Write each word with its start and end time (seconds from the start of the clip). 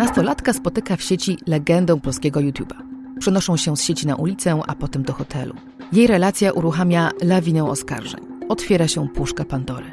Nastolatka 0.00 0.52
spotyka 0.52 0.96
w 0.96 1.02
sieci 1.02 1.38
legendę 1.46 2.00
polskiego 2.00 2.40
YouTube'a. 2.40 2.82
Przenoszą 3.18 3.56
się 3.56 3.76
z 3.76 3.82
sieci 3.82 4.06
na 4.06 4.16
ulicę, 4.16 4.60
a 4.66 4.74
potem 4.74 5.02
do 5.02 5.12
hotelu. 5.12 5.54
Jej 5.92 6.06
relacja 6.06 6.52
uruchamia 6.52 7.10
lawinę 7.22 7.64
oskarżeń. 7.64 8.20
Otwiera 8.48 8.88
się 8.88 9.08
puszka 9.08 9.44
Pandory. 9.44 9.90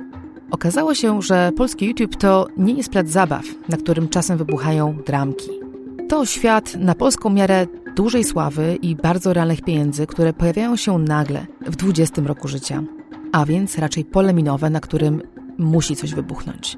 Okazało 0.51 0.95
się, 0.95 1.21
że 1.21 1.51
polski 1.57 1.85
YouTube 1.85 2.15
to 2.15 2.47
nie 2.57 2.73
jest 2.73 2.89
plac 2.89 3.07
zabaw, 3.07 3.45
na 3.69 3.77
którym 3.77 4.09
czasem 4.09 4.37
wybuchają 4.37 4.97
dramki. 5.05 5.49
To 6.09 6.25
świat 6.25 6.75
na 6.75 6.95
polską 6.95 7.29
miarę 7.29 7.67
dużej 7.95 8.23
sławy 8.23 8.77
i 8.81 8.95
bardzo 8.95 9.33
realnych 9.33 9.61
pieniędzy, 9.61 10.07
które 10.07 10.33
pojawiają 10.33 10.75
się 10.75 10.97
nagle 10.97 11.45
w 11.61 11.75
20 11.75 12.21
roku 12.21 12.47
życia, 12.47 12.83
a 13.31 13.45
więc 13.45 13.77
raczej 13.77 14.05
pole 14.05 14.33
minowe, 14.33 14.69
na 14.69 14.79
którym 14.79 15.21
musi 15.57 15.95
coś 15.95 16.13
wybuchnąć. 16.13 16.77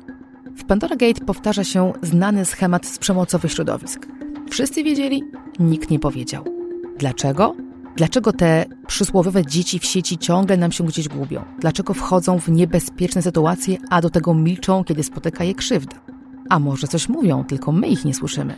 W 0.56 0.64
Pandora 0.64 0.96
Gate 0.96 1.26
powtarza 1.26 1.64
się 1.64 1.94
znany 2.02 2.46
schemat 2.46 2.86
z 2.86 2.98
przemocowych 2.98 3.52
środowisk. 3.52 4.08
Wszyscy 4.50 4.84
wiedzieli, 4.84 5.24
nikt 5.60 5.90
nie 5.90 6.00
powiedział. 6.00 6.44
Dlaczego? 6.98 7.56
Dlaczego 7.96 8.34
te 8.34 8.66
przysłowiowe 8.88 9.46
dzieci 9.46 9.80
w 9.80 9.86
sieci 9.86 10.18
ciągle 10.18 10.58
nam 10.58 10.72
się 10.72 10.86
gdzieś 10.86 11.08
gubią? 11.08 11.44
Dlaczego 11.60 11.94
wchodzą 11.94 12.40
w 12.40 12.50
niebezpieczne 12.50 13.22
sytuacje, 13.22 13.78
a 13.90 14.02
do 14.02 14.10
tego 14.10 14.34
milczą, 14.34 14.84
kiedy 14.84 15.04
spotyka 15.04 15.44
je 15.44 15.54
krzywda? 15.54 15.96
A 16.50 16.60
może 16.60 16.88
coś 16.88 17.10
mówią, 17.10 17.44
tylko 17.44 17.72
my 17.72 17.88
ich 17.88 18.06
nie 18.06 18.14
słyszymy? 18.14 18.56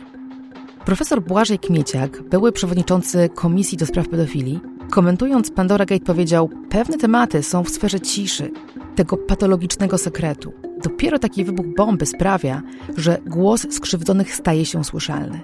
Profesor 0.84 1.22
Błażej 1.22 1.58
Kmieciak, 1.58 2.22
były 2.22 2.52
przewodniczący 2.52 3.28
Komisji 3.34 3.78
do 3.78 3.86
Spraw 3.86 4.08
Pedofilii, 4.08 4.60
komentując 4.90 5.50
Pandora 5.50 5.84
Gate 5.84 6.04
powiedział, 6.04 6.50
pewne 6.68 6.98
tematy 6.98 7.42
są 7.42 7.64
w 7.64 7.70
sferze 7.70 8.00
ciszy, 8.00 8.50
tego 8.94 9.16
patologicznego 9.16 9.98
sekretu. 9.98 10.52
Dopiero 10.82 11.18
taki 11.18 11.44
wybuch 11.44 11.66
bomby 11.76 12.06
sprawia, 12.06 12.62
że 12.96 13.18
głos 13.26 13.66
skrzywdzonych 13.70 14.34
staje 14.34 14.66
się 14.66 14.84
słyszalny. 14.84 15.40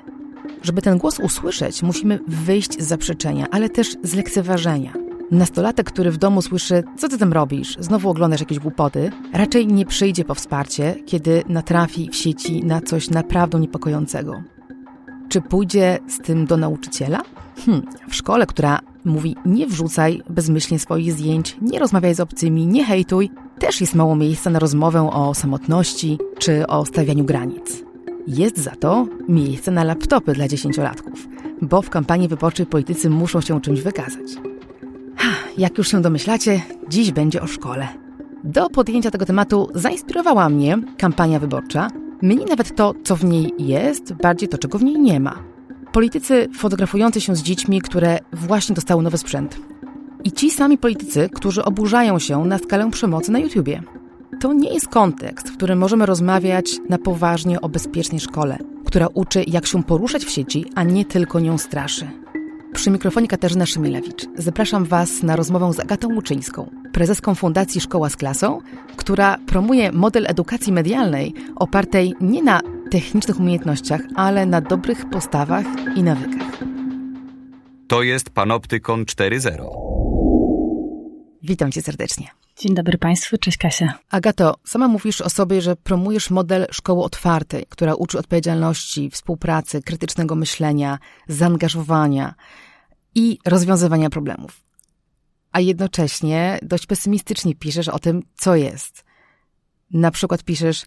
Żeby 0.63 0.83
ten 0.83 0.99
głos 0.99 1.21
usłyszeć, 1.21 1.83
musimy 1.83 2.19
wyjść 2.29 2.83
z 2.83 2.87
zaprzeczenia, 2.87 3.47
ale 3.51 3.69
też 3.69 3.97
z 4.03 4.15
lekceważenia. 4.15 4.93
Nastolatek, 5.31 5.87
który 5.87 6.11
w 6.11 6.17
domu 6.17 6.43
słyszy, 6.43 6.85
co 6.97 7.09
ty 7.09 7.19
tam 7.19 7.33
robisz, 7.33 7.77
znowu 7.81 8.11
oglądasz 8.11 8.41
jakieś 8.41 8.59
głupoty, 8.59 9.11
raczej 9.33 9.67
nie 9.67 9.87
przyjdzie 9.87 10.25
po 10.25 10.35
wsparcie, 10.35 10.95
kiedy 11.07 11.43
natrafi 11.49 12.09
w 12.13 12.17
sieci 12.17 12.65
na 12.65 12.81
coś 12.81 13.11
naprawdę 13.11 13.61
niepokojącego. 13.61 14.43
Czy 15.29 15.41
pójdzie 15.41 15.99
z 16.09 16.19
tym 16.19 16.47
do 16.47 16.57
nauczyciela? 16.57 17.23
Hmm, 17.67 17.87
w 18.09 18.15
szkole, 18.15 18.47
która 18.47 18.79
mówi 19.05 19.37
nie 19.47 19.67
wrzucaj 19.67 20.23
bezmyślnie 20.31 20.79
swoich 20.79 21.13
zdjęć, 21.13 21.57
nie 21.63 21.79
rozmawiaj 21.79 22.15
z 22.15 22.21
obcymi, 22.21 22.67
nie 22.67 22.85
hejtuj, 22.85 23.31
też 23.59 23.81
jest 23.81 23.95
mało 23.95 24.17
miejsca 24.17 24.51
na 24.51 24.59
rozmowę 24.59 25.11
o 25.13 25.35
samotności 25.35 26.19
czy 26.39 26.67
o 26.67 26.87
stawianiu 26.87 27.25
granic. 27.25 27.83
Jest 28.27 28.59
za 28.59 28.71
to 28.71 29.07
miejsce 29.29 29.71
na 29.71 29.85
laptopy 29.85 30.33
dla 30.33 30.49
dziesięciolatków, 30.49 31.29
bo 31.63 31.83
w 31.83 31.91
kampanii 31.91 32.29
wyborczej 32.29 32.67
politycy 32.67 33.11
muszą 33.11 33.41
się 33.41 33.61
czymś 33.61 33.81
wykazać. 33.81 34.27
Ha, 35.17 35.29
jak 35.59 35.79
już 35.79 35.89
się 35.91 36.03
domyślacie, 36.03 36.63
dziś 36.89 37.13
będzie 37.13 37.43
o 37.43 37.47
szkole. 37.47 37.89
Do 38.45 38.71
podjęcia 38.71 39.11
tego 39.11 39.27
tematu 39.27 39.69
zainspirowała 39.75 40.49
mnie 40.49 40.79
kampania 40.99 41.39
wyborcza. 41.39 41.89
Mnie 42.23 42.47
nawet 42.47 42.77
to, 42.77 42.95
co 43.05 43.17
w 43.17 43.25
niej 43.25 43.55
jest, 43.59 44.13
bardziej 44.13 44.49
to, 44.49 44.59
czego 44.59 44.79
w 44.79 44.83
niej 44.83 45.01
nie 45.01 45.21
ma. 45.21 45.39
Politycy 45.93 46.49
fotografujący 46.55 47.21
się 47.21 47.37
z 47.37 47.43
dziećmi, 47.43 47.81
które 47.81 48.19
właśnie 48.33 48.75
dostały 48.75 49.03
nowy 49.03 49.19
sprzęt. 49.19 49.61
I 50.25 50.33
ci 50.33 50.51
sami 50.51 50.79
politycy, 50.79 51.29
którzy 51.35 51.65
oburzają 51.65 52.19
się 52.19 52.45
na 52.45 52.59
skalę 52.59 52.91
przemocy 52.91 53.33
na 53.33 53.39
YouTubie. 53.39 53.83
To 54.41 54.53
nie 54.53 54.75
jest 54.75 54.89
kontekst, 54.89 55.49
w 55.49 55.57
którym 55.57 55.79
możemy 55.79 56.07
rozmawiać 56.07 56.77
na 56.89 56.99
poważnie 56.99 57.61
o 57.61 57.69
bezpiecznej 57.69 58.21
szkole, 58.21 58.59
która 58.85 59.07
uczy, 59.15 59.45
jak 59.47 59.67
się 59.67 59.83
poruszać 59.83 60.25
w 60.25 60.31
sieci, 60.31 60.65
a 60.75 60.83
nie 60.83 61.05
tylko 61.05 61.41
nią 61.41 61.59
straszy. 61.59 62.11
Przy 62.73 62.91
mikrofonie 62.91 63.29
Katarzyna 63.29 63.67
Szymielewicz. 63.67 64.27
Zapraszam 64.37 64.85
Was 64.85 65.23
na 65.23 65.37
rozmowę 65.37 65.73
z 65.73 65.81
Agatą 65.81 66.15
Łuczyńską, 66.15 66.71
prezeską 66.93 67.35
Fundacji 67.35 67.81
Szkoła 67.81 68.09
z 68.09 68.17
Klasą, 68.17 68.61
która 68.97 69.39
promuje 69.47 69.93
model 69.93 70.27
edukacji 70.27 70.73
medialnej 70.73 71.35
opartej 71.57 72.15
nie 72.21 72.43
na 72.43 72.61
technicznych 72.91 73.41
umiejętnościach, 73.41 74.01
ale 74.15 74.47
na 74.47 74.61
dobrych 74.61 75.11
postawach 75.11 75.67
i 75.97 76.03
nawykach. 76.03 76.59
To 77.89 78.03
jest 78.03 78.31
Panoptykon 78.31 79.05
4.0. 79.05 79.98
Witam 81.43 81.73
Cię 81.73 81.83
serdecznie. 81.83 82.29
Dzień 82.57 82.75
dobry 82.75 82.99
Państwu, 82.99 83.39
cześć 83.39 83.59
Kasia. 83.59 83.99
Agato, 84.11 84.57
sama 84.65 84.89
mówisz 84.89 85.21
o 85.21 85.31
sobie, 85.31 85.63
że 85.63 85.77
promujesz 85.77 86.31
model 86.31 86.67
szkoły 86.71 87.03
otwartej, 87.03 87.67
która 87.69 87.95
uczy 87.95 88.19
odpowiedzialności, 88.19 89.11
współpracy, 89.11 89.83
krytycznego 89.83 90.35
myślenia, 90.35 90.99
zaangażowania 91.29 92.35
i 93.15 93.39
rozwiązywania 93.45 94.11
problemów. 94.11 94.61
A 95.53 95.61
jednocześnie 95.61 96.59
dość 96.63 96.87
pesymistycznie 96.87 97.55
piszesz 97.55 97.89
o 97.89 97.99
tym, 97.99 98.23
co 98.37 98.57
jest. 98.57 99.05
Na 99.91 100.11
przykład 100.11 100.45
piszesz, 100.45 100.85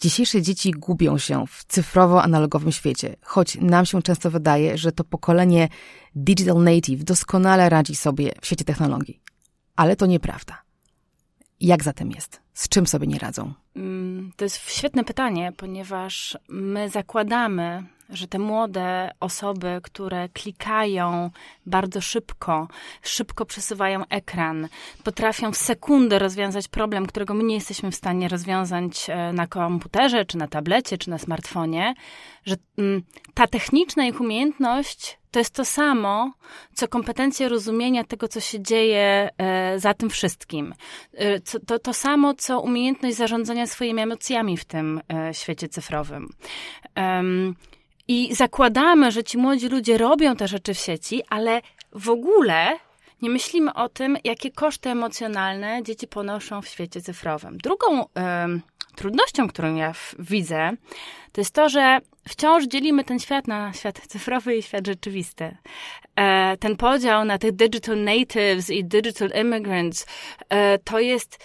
Dzisiejsze 0.00 0.42
dzieci 0.42 0.70
gubią 0.70 1.18
się 1.18 1.46
w 1.46 1.64
cyfrowo-analogowym 1.64 2.72
świecie, 2.72 3.16
choć 3.22 3.54
nam 3.60 3.86
się 3.86 4.02
często 4.02 4.30
wydaje, 4.30 4.78
że 4.78 4.92
to 4.92 5.04
pokolenie 5.04 5.68
digital 6.14 6.62
native 6.62 7.04
doskonale 7.04 7.68
radzi 7.68 7.96
sobie 7.96 8.32
w 8.40 8.46
świecie 8.46 8.64
technologii. 8.64 9.20
Ale 9.80 9.96
to 9.96 10.06
nieprawda. 10.06 10.62
Jak 11.60 11.84
zatem 11.84 12.10
jest? 12.10 12.40
Z 12.52 12.68
czym 12.68 12.86
sobie 12.86 13.06
nie 13.06 13.18
radzą? 13.18 13.52
Mm, 13.76 14.32
to 14.36 14.44
jest 14.44 14.70
świetne 14.70 15.04
pytanie, 15.04 15.52
ponieważ 15.56 16.38
my 16.48 16.88
zakładamy, 16.88 17.84
że 18.10 18.28
te 18.28 18.38
młode 18.38 19.10
osoby, 19.20 19.80
które 19.82 20.28
klikają 20.28 21.30
bardzo 21.66 22.00
szybko, 22.00 22.68
szybko 23.02 23.46
przesuwają 23.46 24.04
ekran, 24.08 24.68
potrafią 25.04 25.52
w 25.52 25.56
sekundę 25.56 26.18
rozwiązać 26.18 26.68
problem, 26.68 27.06
którego 27.06 27.34
my 27.34 27.44
nie 27.44 27.54
jesteśmy 27.54 27.90
w 27.90 27.96
stanie 27.96 28.28
rozwiązać 28.28 29.06
e, 29.10 29.32
na 29.32 29.46
komputerze, 29.46 30.24
czy 30.24 30.38
na 30.38 30.48
tablecie, 30.48 30.98
czy 30.98 31.10
na 31.10 31.18
smartfonie, 31.18 31.94
że 32.44 32.56
mm, 32.78 33.02
ta 33.34 33.46
techniczna 33.46 34.06
ich 34.06 34.20
umiejętność 34.20 35.19
to 35.30 35.38
jest 35.38 35.54
to 35.54 35.64
samo, 35.64 36.32
co 36.74 36.88
kompetencja 36.88 37.48
rozumienia 37.48 38.04
tego, 38.04 38.28
co 38.28 38.40
się 38.40 38.62
dzieje 38.62 39.28
e, 39.38 39.78
za 39.78 39.94
tym 39.94 40.10
wszystkim. 40.10 40.74
E, 41.14 41.40
to, 41.40 41.78
to 41.78 41.92
samo, 41.92 42.34
co 42.34 42.60
umiejętność 42.60 43.16
zarządzania 43.16 43.66
swoimi 43.66 44.02
emocjami 44.02 44.56
w 44.56 44.64
tym 44.64 45.00
świecie 45.32 45.68
cyfrowym. 45.68 46.28
I 48.08 48.34
zakładamy, 48.34 49.12
że 49.12 49.24
ci 49.24 49.38
młodzi 49.38 49.68
ludzie 49.68 49.98
robią 49.98 50.36
te 50.36 50.48
rzeczy 50.48 50.74
w 50.74 50.78
sieci, 50.78 51.22
ale 51.28 51.60
w 51.92 52.08
ogóle 52.08 52.78
nie 53.22 53.30
myślimy 53.30 53.74
o 53.74 53.88
tym, 53.88 54.16
jakie 54.24 54.50
koszty 54.50 54.90
emocjonalne 54.90 55.82
dzieci 55.82 56.06
ponoszą 56.06 56.62
w 56.62 56.68
świecie 56.68 57.00
cyfrowym. 57.00 57.58
Drugą 57.58 58.04
trudnością, 58.96 59.48
którą 59.48 59.74
ja 59.74 59.92
widzę, 60.18 60.72
to 61.32 61.40
jest 61.40 61.54
to, 61.54 61.68
że 61.68 61.98
wciąż 62.28 62.64
dzielimy 62.64 63.04
ten 63.04 63.18
świat 63.18 63.48
na 63.48 63.72
świat 63.72 64.00
cyfrowy 64.08 64.56
i 64.56 64.62
świat 64.62 64.86
rzeczywisty. 64.86 65.56
E, 66.16 66.56
ten 66.56 66.76
podział 66.76 67.24
na 67.24 67.38
tych 67.38 67.52
digital 67.52 68.04
natives 68.04 68.70
i 68.70 68.84
digital 68.84 69.30
immigrants 69.40 70.06
e, 70.48 70.78
to 70.78 71.00
jest 71.00 71.38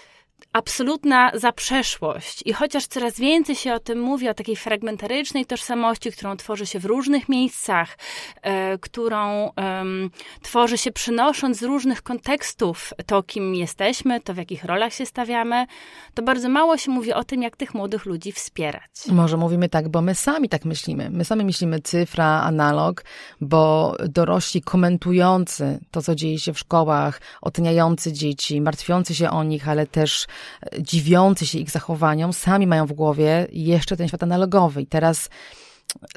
absolutna 0.56 1.32
zaprzeszłość. 1.34 2.44
I 2.46 2.54
chociaż 2.54 2.88
coraz 2.88 3.20
więcej 3.20 3.56
się 3.56 3.74
o 3.74 3.80
tym 3.80 4.00
mówi, 4.00 4.30
o 4.30 4.34
takiej 4.34 4.56
fragmentarycznej 4.56 5.46
tożsamości, 5.46 6.12
którą 6.12 6.38
tworzy 6.38 6.66
się 6.66 6.80
w 6.80 6.86
różnych 6.86 7.30
miejscach, 7.30 7.98
e, 8.42 8.78
którą 8.78 9.52
e, 9.60 9.84
tworzy 10.42 10.78
się 10.78 10.92
przynosząc 10.92 11.60
z 11.60 11.64
różnych 11.64 12.02
kontekstów 12.02 12.94
to, 13.06 13.24
kim 13.24 13.56
jesteśmy, 13.56 14.22
to 14.22 14.34
w 14.34 14.38
jakich 14.38 14.64
rolach 14.64 14.94
się 14.94 15.06
stawiamy, 15.06 15.66
to 16.14 16.24
bardzo 16.24 16.50
mało 16.50 16.78
się 16.78 16.92
mówi 16.92 17.14
o 17.14 17.24
tym, 17.24 17.42
jak 17.42 17.58
tych 17.58 17.74
młodych 17.74 18.06
ludzi 18.06 18.32
wspierać. 18.32 18.92
Może 19.12 19.38
mówimy 19.38 19.70
tak, 19.70 19.90
bo 19.90 20.02
my 20.02 20.16
sami 20.16 20.50
tak 20.50 20.66
myślimy. 20.66 21.10
My 21.10 21.26
sami 21.26 21.46
myślimy 21.46 21.80
cyfra, 21.80 22.42
analog, 22.42 23.04
bo 23.42 23.96
dorośli 24.10 24.62
komentujący 24.62 25.80
to, 25.92 26.02
co 26.02 26.16
dzieje 26.16 26.40
się 26.40 26.54
w 26.54 26.60
szkołach, 26.60 27.22
oceniający 27.42 28.14
dzieci, 28.14 28.62
martwiący 28.62 29.16
się 29.16 29.30
o 29.30 29.44
nich, 29.44 29.70
ale 29.70 29.88
też 29.88 30.28
dziwiący 30.80 31.46
się 31.46 31.60
ich 31.60 31.72
zachowaniom, 31.72 32.34
sami 32.34 32.68
mają 32.68 32.86
w 32.86 32.94
głowie 32.94 33.48
jeszcze 33.52 33.98
ten 33.98 34.08
świat 34.08 34.24
analogowy. 34.24 34.82
I 34.82 34.88
teraz 34.88 35.30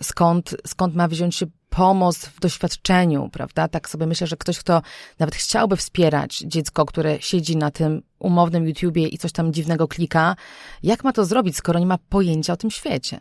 skąd, 0.03 0.57
skąd 0.67 0.95
ma 0.95 1.09
wziąć 1.09 1.37
się 1.37 1.47
pomoc 1.71 2.19
w 2.19 2.41
doświadczeniu, 2.41 3.29
prawda? 3.33 3.69
Tak 3.69 3.89
sobie 3.89 4.07
myślę, 4.07 4.27
że 4.27 4.37
ktoś, 4.37 4.59
kto 4.59 4.83
nawet 5.19 5.35
chciałby 5.35 5.77
wspierać 5.77 6.39
dziecko, 6.39 6.87
które 6.87 7.21
siedzi 7.21 7.57
na 7.57 7.71
tym 7.71 8.03
umownym 8.19 8.67
YouTubie 8.67 9.09
i 9.09 9.19
coś 9.19 9.33
tam 9.33 9.53
dziwnego 9.53 9.89
klika, 9.89 10.37
jak 10.83 11.05
ma 11.05 11.13
to 11.13 11.25
zrobić, 11.25 11.57
skoro 11.57 11.79
nie 11.79 11.87
ma 11.87 11.99
pojęcia 11.99 12.53
o 12.53 12.57
tym 12.57 12.71
świecie? 12.71 13.21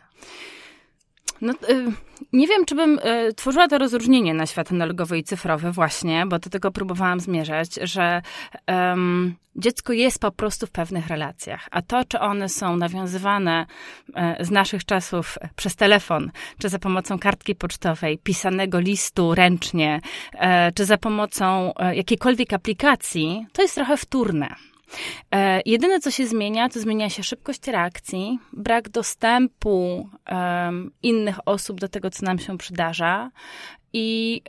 No, 1.40 1.52
y, 1.52 1.92
nie 2.32 2.46
wiem, 2.46 2.64
czy 2.64 2.74
bym 2.74 2.98
y, 2.98 3.34
tworzyła 3.34 3.68
to 3.68 3.78
rozróżnienie 3.78 4.34
na 4.34 4.46
świat 4.46 4.72
analogowy 4.72 5.18
i 5.18 5.24
cyfrowy 5.24 5.72
właśnie, 5.72 6.26
bo 6.26 6.38
do 6.38 6.50
tego 6.50 6.70
próbowałam 6.70 7.20
zmierzać, 7.20 7.74
że 7.82 8.22
dziecko 9.56 9.92
jest 9.92 10.18
po 10.18 10.30
prostu 10.30 10.66
w 10.66 10.70
pewnych 10.70 11.06
relacjach, 11.06 11.68
a 11.70 11.82
to, 11.82 12.04
czy 12.04 12.20
one 12.20 12.48
są 12.48 12.76
nawiązywane 12.76 13.66
y, 14.08 14.44
z 14.44 14.50
naszych 14.50 14.84
czasów 14.84 15.38
przez 15.56 15.76
telefon, 15.76 16.30
czy 16.58 16.68
za 16.68 16.78
pomocą 16.78 17.18
kartki 17.18 17.54
pocztowej, 17.54 18.18
pisanego 18.18 18.80
listu 18.80 19.34
ręcznie, 19.34 20.00
y, 20.34 20.38
czy 20.74 20.84
za 20.84 20.98
pomocą 20.98 21.72
jakiejkolwiek 21.92 22.52
aplikacji, 22.52 23.46
to 23.52 23.62
jest 23.62 23.74
trochę 23.74 23.96
wtórne. 23.96 24.54
E, 25.34 25.60
jedyne, 25.66 26.00
co 26.00 26.10
się 26.10 26.26
zmienia, 26.26 26.68
to 26.68 26.80
zmienia 26.80 27.10
się 27.10 27.22
szybkość 27.22 27.66
reakcji, 27.66 28.38
brak 28.52 28.88
dostępu 28.88 30.08
innych 31.02 31.36
osób 31.46 31.80
do 31.80 31.88
tego, 31.88 32.10
co 32.10 32.26
nam 32.26 32.38
się 32.38 32.58
przydarza 32.58 33.30
i 33.92 34.42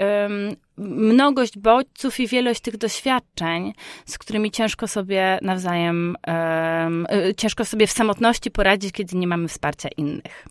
mnogość 0.78 1.58
bodźców 1.58 2.20
i 2.20 2.28
wielość 2.28 2.62
tych 2.62 2.78
doświadczeń, 2.78 3.74
z 4.06 4.18
którymi 4.18 4.52
ciężko 4.52 4.88
sobie 4.88 5.40
nawzajem, 5.42 6.16
um, 6.28 7.08
ciężko 7.38 7.66
sobie 7.66 7.88
w 7.88 7.92
samotności 7.92 8.52
poradzić, 8.52 8.92
kiedy 8.92 9.18
nie 9.18 9.28
mamy 9.28 9.48
wsparcia 9.48 9.90
innych. 9.98 10.48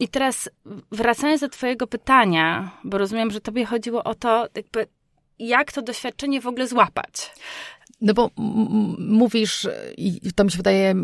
I 0.00 0.08
teraz 0.08 0.50
wracając 0.92 1.40
do 1.40 1.48
Twojego 1.48 1.86
pytania, 1.86 2.70
bo 2.84 2.98
rozumiem, 2.98 3.30
że 3.30 3.40
Tobie 3.40 3.64
chodziło 3.64 4.04
o 4.04 4.14
to, 4.14 4.46
jakby 4.54 4.86
jak 5.38 5.72
to 5.72 5.82
doświadczenie 5.82 6.40
w 6.40 6.46
ogóle 6.46 6.66
złapać. 6.66 7.30
No 8.00 8.14
bo 8.14 8.30
mówisz, 8.98 9.68
i 9.96 10.32
to 10.34 10.44
mi 10.44 10.50
się 10.50 10.56
wydaje 10.56 10.94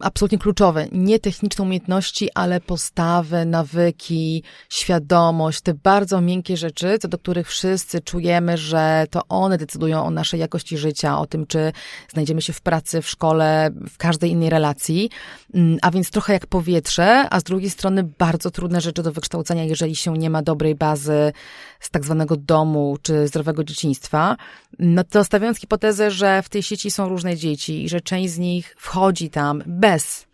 absolutnie 0.00 0.38
kluczowe, 0.38 0.86
nie 0.92 1.18
techniczne 1.18 1.64
umiejętności, 1.64 2.28
ale 2.34 2.60
postawy, 2.60 3.44
nawyki, 3.44 4.42
świadomość, 4.68 5.60
te 5.60 5.74
bardzo 5.74 6.20
miękkie 6.20 6.56
rzeczy, 6.56 6.98
co 6.98 7.08
do 7.08 7.18
których 7.18 7.48
wszyscy 7.48 8.00
czujemy, 8.00 8.58
że 8.58 9.04
to 9.10 9.22
one 9.28 9.58
decydują 9.58 10.04
o 10.04 10.10
naszej 10.10 10.40
jakości 10.40 10.78
życia, 10.78 11.18
o 11.18 11.26
tym, 11.26 11.46
czy 11.46 11.72
znajdziemy 12.08 12.42
się 12.42 12.52
w 12.52 12.60
pracy, 12.60 13.02
w 13.02 13.08
szkole, 13.08 13.70
w 13.90 13.96
każdej 13.96 14.30
innej 14.30 14.50
relacji. 14.50 15.10
Mm, 15.54 15.78
a 15.82 15.90
więc 15.90 16.10
trochę 16.10 16.32
jak 16.32 16.46
powietrze, 16.46 17.26
a 17.30 17.40
z 17.40 17.42
drugiej 17.42 17.70
strony 17.70 18.02
bardzo 18.18 18.50
trudne 18.50 18.80
rzeczy 18.80 19.02
do 19.02 19.12
wykształcenia, 19.12 19.64
jeżeli 19.64 19.96
się 19.96 20.12
nie 20.12 20.30
ma 20.30 20.42
dobrej 20.42 20.74
bazy 20.74 21.32
z 21.80 21.90
tak 21.90 22.04
zwanego 22.04 22.36
domu 22.36 22.96
czy 23.02 23.28
zdrowego 23.28 23.64
dzieciństwa. 23.64 24.36
No 24.78 25.04
to 25.04 25.24
stawiając 25.24 25.58
hipotezę, 25.58 26.10
że 26.10 26.39
w 26.42 26.48
tej 26.48 26.62
sieci 26.62 26.90
są 26.90 27.08
różne 27.08 27.36
dzieci 27.36 27.84
i 27.84 27.88
że 27.88 28.00
część 28.00 28.30
z 28.32 28.38
nich 28.38 28.74
wchodzi 28.78 29.30
tam 29.30 29.62
bez, 29.66 30.26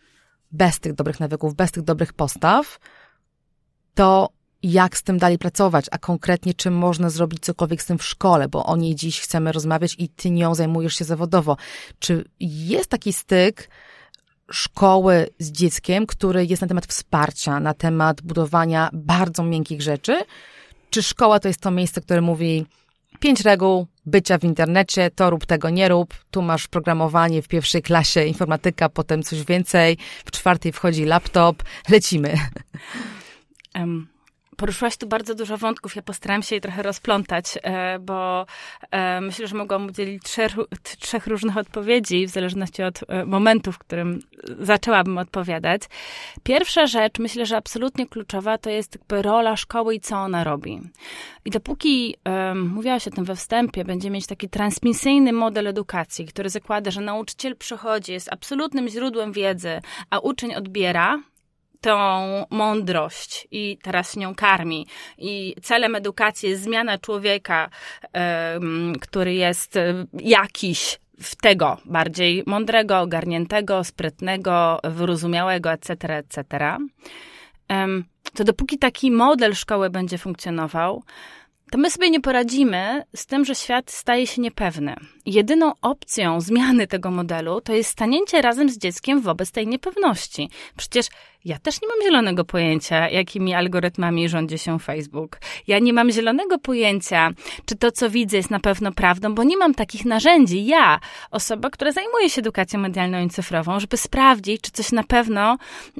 bez 0.52 0.80
tych 0.80 0.94
dobrych 0.94 1.20
nawyków, 1.20 1.54
bez 1.54 1.72
tych 1.72 1.82
dobrych 1.82 2.12
postaw, 2.12 2.78
to 3.94 4.28
jak 4.62 4.96
z 4.96 5.02
tym 5.02 5.18
dalej 5.18 5.38
pracować, 5.38 5.86
a 5.90 5.98
konkretnie 5.98 6.54
czym 6.54 6.74
można 6.74 7.10
zrobić 7.10 7.40
cokolwiek 7.40 7.82
z 7.82 7.86
tym 7.86 7.98
w 7.98 8.04
szkole, 8.04 8.48
bo 8.48 8.66
o 8.66 8.76
niej 8.76 8.94
dziś 8.94 9.20
chcemy 9.20 9.52
rozmawiać 9.52 9.94
i 9.98 10.08
ty 10.08 10.30
nią 10.30 10.54
zajmujesz 10.54 10.94
się 10.94 11.04
zawodowo. 11.04 11.56
Czy 11.98 12.24
jest 12.40 12.90
taki 12.90 13.12
styk 13.12 13.70
szkoły 14.50 15.28
z 15.38 15.52
dzieckiem, 15.52 16.06
który 16.06 16.46
jest 16.46 16.62
na 16.62 16.68
temat 16.68 16.86
wsparcia, 16.86 17.60
na 17.60 17.74
temat 17.74 18.22
budowania 18.22 18.90
bardzo 18.92 19.42
miękkich 19.42 19.82
rzeczy? 19.82 20.22
Czy 20.90 21.02
szkoła 21.02 21.40
to 21.40 21.48
jest 21.48 21.60
to 21.60 21.70
miejsce, 21.70 22.00
które 22.00 22.20
mówi, 22.20 22.66
Pięć 23.20 23.40
reguł 23.40 23.86
bycia 24.06 24.38
w 24.38 24.44
internecie, 24.44 25.10
to 25.10 25.30
rób 25.30 25.46
tego, 25.46 25.70
nie 25.70 25.88
rób. 25.88 26.14
Tu 26.30 26.42
masz 26.42 26.68
programowanie 26.68 27.42
w 27.42 27.48
pierwszej 27.48 27.82
klasie, 27.82 28.24
informatyka, 28.24 28.88
potem 28.88 29.22
coś 29.22 29.44
więcej. 29.44 29.98
W 30.24 30.30
czwartej 30.30 30.72
wchodzi 30.72 31.04
laptop. 31.04 31.62
Lecimy. 31.88 32.34
Um, 33.74 34.15
Poruszyłaś 34.56 34.96
tu 34.96 35.06
bardzo 35.06 35.34
dużo 35.34 35.56
wątków. 35.56 35.96
Ja 35.96 36.02
postaram 36.02 36.42
się 36.42 36.54
je 36.54 36.60
trochę 36.60 36.82
rozplątać, 36.82 37.58
e, 37.62 37.98
bo 37.98 38.46
e, 38.90 39.20
myślę, 39.20 39.46
że 39.46 39.56
mogłam 39.56 39.86
udzielić 39.86 40.22
trzech, 40.22 40.56
trzech 41.00 41.26
różnych 41.26 41.56
odpowiedzi, 41.56 42.26
w 42.26 42.30
zależności 42.30 42.82
od 42.82 43.00
e, 43.08 43.24
momentu, 43.24 43.72
w 43.72 43.78
którym 43.78 44.20
zaczęłabym 44.60 45.18
odpowiadać. 45.18 45.82
Pierwsza 46.42 46.86
rzecz, 46.86 47.18
myślę, 47.18 47.46
że 47.46 47.56
absolutnie 47.56 48.06
kluczowa, 48.06 48.58
to 48.58 48.70
jest 48.70 48.98
rola 49.10 49.56
szkoły 49.56 49.94
i 49.94 50.00
co 50.00 50.16
ona 50.16 50.44
robi. 50.44 50.80
I 51.44 51.50
dopóki, 51.50 52.16
um, 52.24 52.68
mówiłaś 52.68 53.08
o 53.08 53.10
tym 53.10 53.24
we 53.24 53.36
wstępie, 53.36 53.84
będzie 53.84 54.10
mieć 54.10 54.26
taki 54.26 54.48
transmisyjny 54.48 55.32
model 55.32 55.66
edukacji, 55.66 56.26
który 56.26 56.50
zakłada, 56.50 56.90
że 56.90 57.00
nauczyciel 57.00 57.56
przychodzi, 57.56 58.12
jest 58.12 58.32
absolutnym 58.32 58.88
źródłem 58.88 59.32
wiedzy, 59.32 59.80
a 60.10 60.18
uczeń 60.18 60.54
odbiera, 60.54 61.18
tą 61.86 62.46
mądrość 62.50 63.48
i 63.50 63.78
teraz 63.82 64.16
nią 64.16 64.34
karmi. 64.34 64.86
I 65.18 65.54
celem 65.62 65.94
edukacji 65.94 66.48
jest 66.48 66.62
zmiana 66.62 66.98
człowieka, 66.98 67.70
który 69.00 69.34
jest 69.34 69.78
jakiś 70.12 70.98
w 71.20 71.36
tego 71.36 71.78
bardziej 71.84 72.42
mądrego, 72.46 73.00
ogarniętego, 73.00 73.84
sprytnego, 73.84 74.80
wyrozumiałego, 74.84 75.72
etc., 75.72 75.94
etc., 76.16 76.76
to 78.34 78.44
dopóki 78.44 78.78
taki 78.78 79.10
model 79.10 79.54
szkoły 79.54 79.90
będzie 79.90 80.18
funkcjonował, 80.18 81.02
to 81.70 81.78
my 81.78 81.90
sobie 81.90 82.10
nie 82.10 82.20
poradzimy 82.20 83.02
z 83.16 83.26
tym, 83.26 83.44
że 83.44 83.54
świat 83.54 83.90
staje 83.90 84.26
się 84.26 84.42
niepewny. 84.42 84.96
Jedyną 85.26 85.72
opcją 85.82 86.40
zmiany 86.40 86.86
tego 86.86 87.10
modelu 87.10 87.60
to 87.60 87.72
jest 87.72 87.90
stanięcie 87.90 88.42
razem 88.42 88.68
z 88.70 88.78
dzieckiem 88.78 89.20
wobec 89.20 89.50
tej 89.50 89.66
niepewności. 89.66 90.50
Przecież 90.76 91.06
ja 91.44 91.58
też 91.58 91.82
nie 91.82 91.88
mam 91.88 92.02
zielonego 92.02 92.44
pojęcia, 92.44 93.08
jakimi 93.08 93.54
algorytmami 93.54 94.28
rządzi 94.28 94.58
się 94.58 94.78
Facebook. 94.78 95.38
Ja 95.66 95.78
nie 95.78 95.92
mam 95.92 96.10
zielonego 96.10 96.58
pojęcia, 96.58 97.30
czy 97.64 97.76
to, 97.76 97.92
co 97.92 98.10
widzę, 98.10 98.36
jest 98.36 98.50
na 98.50 98.60
pewno 98.60 98.92
prawdą, 98.92 99.34
bo 99.34 99.44
nie 99.44 99.56
mam 99.56 99.74
takich 99.74 100.04
narzędzi. 100.04 100.66
Ja, 100.66 101.00
osoba, 101.30 101.70
która 101.70 101.92
zajmuje 101.92 102.30
się 102.30 102.40
edukacją 102.40 102.80
medialną 102.80 103.24
i 103.24 103.28
cyfrową, 103.28 103.80
żeby 103.80 103.96
sprawdzić, 103.96 104.60
czy 104.60 104.70
coś 104.70 104.92
na 104.92 105.04
pewno 105.04 105.56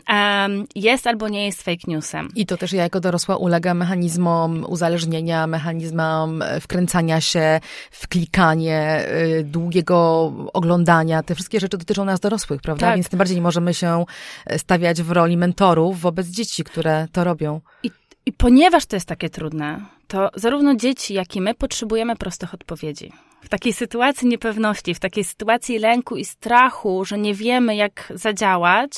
um, 0.09 0.65
jest 0.75 1.07
albo 1.07 1.29
nie 1.29 1.47
jest 1.47 1.63
fake 1.63 1.83
newsem. 1.87 2.29
I 2.35 2.47
to 2.47 2.57
też 2.57 2.73
ja 2.73 2.83
jako 2.83 3.01
dorosła 3.01 3.37
ulega 3.37 3.75
mechanizmom 3.75 4.65
uzależnienia, 4.69 5.47
mechanizmom 5.47 6.43
e, 6.43 6.61
wkręcania 6.61 7.21
się 7.21 7.61
w 7.91 8.09
klikanie, 8.09 9.07
y, 9.41 9.45
długiego 9.45 10.33
oglądania. 10.53 11.23
Te 11.23 11.35
wszystkie 11.35 11.61
rzeczy 11.61 11.79
dotyczą 11.79 12.05
nas 12.05 12.21
dorosłych, 12.21 12.61
prawda? 12.63 12.87
Tak. 12.87 12.97
Więc 12.97 13.09
tym 13.09 13.19
bardziej 13.19 13.37
nie 13.37 13.43
możemy 13.43 13.75
się 13.75 14.05
e, 14.47 14.59
stawiać 14.59 15.03
w 15.03 15.11
roli 15.11 15.36
mentorów 15.37 16.01
wobec 16.01 16.27
dzieci, 16.27 16.65
które 16.65 17.09
to 17.13 17.25
robią. 17.25 17.61
I, 17.83 17.91
I 18.27 18.33
ponieważ 18.33 18.87
to 18.87 18.97
jest 18.97 19.09
takie 19.09 19.31
trudne, 19.31 19.81
to 20.09 20.31
zarówno 20.35 20.75
dzieci, 20.75 21.15
jak 21.15 21.37
i 21.37 21.41
my 21.41 21.55
potrzebujemy 21.55 22.17
prostych 22.17 22.55
odpowiedzi. 22.55 23.13
W 23.41 23.49
takiej 23.49 23.73
sytuacji 23.73 24.29
niepewności, 24.29 24.95
w 24.95 25.01
takiej 25.01 25.25
sytuacji 25.25 25.79
lęku 25.79 26.17
i 26.17 26.25
strachu, 26.25 27.05
że 27.05 27.19
nie 27.19 27.35
wiemy, 27.35 27.77
jak 27.77 28.13
zadziałać, 28.15 28.93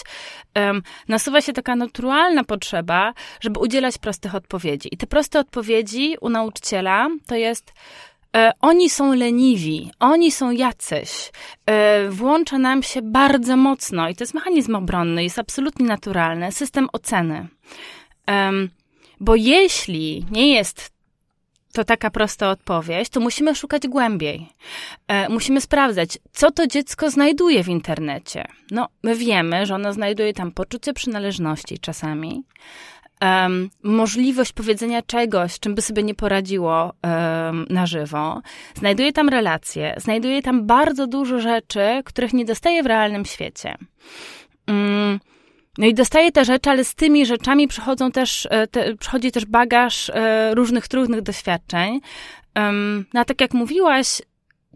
um, 0.57 0.83
nasuwa 1.09 1.41
się 1.41 1.53
taka 1.53 1.77
naturalna 1.77 2.45
potrzeba, 2.45 3.13
żeby 3.41 3.61
udzielać 3.61 3.99
prostych 3.99 4.35
odpowiedzi. 4.35 4.89
I 4.93 4.97
te 4.97 5.07
proste 5.07 5.41
odpowiedzi 5.41 6.17
u 6.21 6.29
nauczyciela 6.29 7.09
to 7.27 7.35
jest 7.35 7.73
oni 8.61 8.91
są 8.91 9.15
leniwi, 9.15 9.91
oni 10.01 10.33
są 10.33 10.51
jacyś. 10.51 11.31
E, 11.67 12.09
włącza 12.11 12.59
nam 12.59 12.83
się 12.83 13.03
bardzo 13.03 13.57
mocno, 13.57 14.09
i 14.09 14.15
to 14.15 14.25
jest 14.25 14.35
mechanizm 14.35 14.75
obronny, 14.75 15.25
jest 15.25 15.39
absolutnie 15.39 15.87
naturalny, 15.87 16.53
system 16.53 16.89
oceny. 16.93 17.49
Bo 19.21 19.37
jeśli 19.37 20.27
nie 20.31 20.53
jest 20.55 20.91
to 21.73 21.85
taka 21.85 22.11
prosta 22.11 22.51
odpowiedź, 22.51 23.09
to 23.09 23.21
musimy 23.21 23.55
szukać 23.55 23.89
głębiej. 23.89 24.49
E, 25.09 25.29
musimy 25.29 25.61
sprawdzać, 25.61 26.19
co 26.33 26.51
to 26.51 26.67
dziecko 26.67 27.11
znajduje 27.11 27.65
w 27.65 27.69
internecie. 27.69 28.45
No, 28.71 28.89
my 29.03 29.17
wiemy, 29.17 29.67
że 29.67 29.75
ono 29.75 29.93
znajduje 29.93 30.33
tam 30.33 30.53
poczucie 30.53 30.93
przynależności 30.93 31.79
czasami, 31.79 32.43
um, 33.23 33.71
możliwość 33.83 34.53
powiedzenia 34.53 35.03
czegoś, 35.03 35.59
czym 35.59 35.75
by 35.75 35.83
sobie 35.83 36.03
nie 36.03 36.15
poradziło 36.15 36.93
um, 37.03 37.67
na 37.71 37.87
żywo. 37.87 38.43
Znajduje 38.75 39.13
tam 39.13 39.29
relacje, 39.29 39.95
znajduje 39.97 40.43
tam 40.43 40.67
bardzo 40.67 41.07
dużo 41.07 41.41
rzeczy, 41.41 42.03
których 42.05 42.33
nie 42.33 42.45
dostaje 42.45 42.83
w 42.83 42.87
realnym 42.87 43.25
świecie. 43.25 43.75
Um, 44.69 45.21
no 45.79 45.87
i 45.87 45.95
dostaje 45.95 46.33
te 46.33 46.45
rzeczy, 46.45 46.71
ale 46.71 46.85
z 46.85 46.95
tymi 46.95 47.27
rzeczami 47.27 47.69
przychodzą 47.69 48.13
też, 48.13 48.49
e, 48.51 48.67
te, 48.67 48.97
przychodzi 48.97 49.33
też 49.33 49.47
bagaż 49.47 50.11
e, 50.11 50.55
różnych 50.55 50.89
trudnych 50.89 51.23
doświadczeń. 51.23 52.01
Um, 52.57 53.07
no 53.15 53.21
a 53.21 53.25
tak 53.25 53.41
jak 53.41 53.55
mówiłaś, 53.55 54.23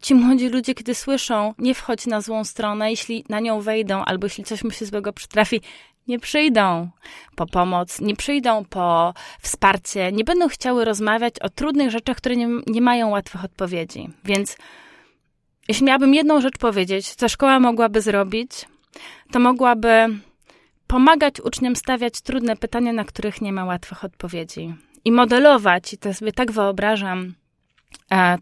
ci 0.02 0.14
młodzi 0.14 0.48
ludzie, 0.48 0.74
kiedy 0.74 0.94
słyszą, 0.94 1.54
nie 1.58 1.74
wchodź 1.74 2.06
na 2.06 2.20
złą 2.20 2.44
stronę, 2.44 2.90
jeśli 2.90 3.24
na 3.28 3.40
nią 3.40 3.60
wejdą, 3.60 4.04
albo 4.04 4.26
jeśli 4.26 4.44
coś 4.44 4.64
mu 4.64 4.70
się 4.70 4.86
złego 4.86 5.12
przytrafi, 5.12 5.60
nie 6.08 6.18
przyjdą 6.18 6.90
po 7.36 7.46
pomoc, 7.46 8.00
nie 8.00 8.16
przyjdą 8.16 8.64
po 8.64 9.14
wsparcie, 9.40 10.12
nie 10.12 10.24
będą 10.24 10.48
chciały 10.48 10.84
rozmawiać 10.84 11.38
o 11.38 11.48
trudnych 11.48 11.90
rzeczach, 11.90 12.16
które 12.16 12.36
nie, 12.36 12.48
nie 12.66 12.80
mają 12.80 13.10
łatwych 13.10 13.44
odpowiedzi. 13.44 14.08
Więc 14.24 14.56
jeśli 15.68 15.86
miałabym 15.86 16.14
jedną 16.14 16.40
rzecz 16.40 16.58
powiedzieć, 16.58 17.14
co 17.14 17.28
szkoła 17.28 17.60
mogłaby 17.60 18.00
zrobić, 18.00 18.50
to 19.32 19.40
mogłaby 19.40 20.08
pomagać 20.86 21.40
uczniom 21.40 21.76
stawiać 21.76 22.20
trudne 22.20 22.56
pytania, 22.56 22.92
na 22.92 23.04
których 23.04 23.40
nie 23.40 23.52
ma 23.52 23.64
łatwych 23.64 24.04
odpowiedzi. 24.04 24.74
I 25.04 25.12
modelować, 25.12 25.92
i 25.92 25.98
to 25.98 26.14
sobie 26.14 26.32
tak 26.32 26.52
wyobrażam, 26.52 27.34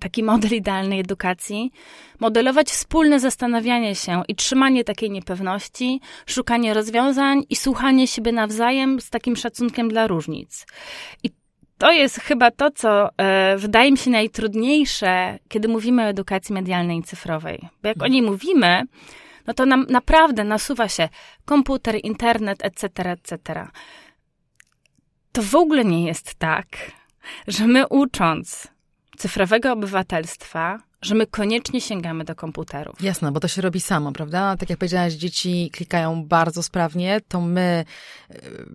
taki 0.01 0.23
model 0.23 0.51
idealnej 0.51 1.01
edukacji, 1.01 1.73
modelować 2.21 2.69
wspólne 2.69 3.21
zastanawianie 3.21 3.95
się 3.95 4.23
i 4.29 4.35
trzymanie 4.35 4.85
takiej 4.85 5.11
niepewności, 5.11 6.01
szukanie 6.27 6.75
rozwiązań 6.75 7.43
i 7.51 7.57
słuchanie 7.57 8.07
siebie 8.07 8.33
nawzajem 8.33 9.01
z 9.01 9.11
takim 9.11 9.37
szacunkiem 9.37 9.89
dla 9.89 10.07
różnic. 10.07 10.67
I 11.23 11.31
to 11.79 11.91
jest 11.91 12.21
chyba 12.21 12.51
to, 12.51 12.71
co 12.71 13.09
e, 13.17 13.57
wydaje 13.57 13.93
mi 13.93 13.99
się 13.99 14.11
najtrudniejsze, 14.11 15.39
kiedy 15.49 15.69
mówimy 15.69 16.03
o 16.03 16.07
edukacji 16.07 16.55
medialnej 16.55 16.99
i 16.99 17.03
cyfrowej. 17.03 17.69
Bo 17.83 17.89
jak 17.89 18.03
o 18.03 18.07
niej 18.07 18.23
mówimy, 18.23 18.83
no 19.47 19.55
to 19.55 19.67
nam 19.67 19.87
naprawdę 19.89 20.45
nasuwa 20.45 20.89
się 20.89 21.09
komputer, 21.45 21.97
internet, 22.03 22.65
etc., 22.65 23.11
etc. 23.11 23.67
To 25.33 25.43
w 25.43 25.55
ogóle 25.55 25.85
nie 25.85 26.05
jest 26.05 26.35
tak, 26.35 26.67
że 27.49 27.67
my 27.67 27.89
ucząc 27.89 28.69
cyfrowego 29.21 29.73
obywatelstwa, 29.73 30.79
że 31.03 31.15
my 31.15 31.27
koniecznie 31.27 31.81
sięgamy 31.81 32.25
do 32.25 32.35
komputerów. 32.35 33.03
Jasne, 33.03 33.33
bo 33.33 33.41
to 33.41 33.49
się 33.49 33.63
robi 33.63 33.81
samo, 33.81 34.13
prawda? 34.13 34.57
Tak 34.57 34.71
jak 34.71 34.79
powiedziałaś, 34.79 35.13
dzieci 35.13 35.71
klikają 35.73 36.25
bardzo 36.25 36.63
sprawnie, 36.63 37.21
to 37.29 37.41
my 37.41 37.85
e, 38.31 38.35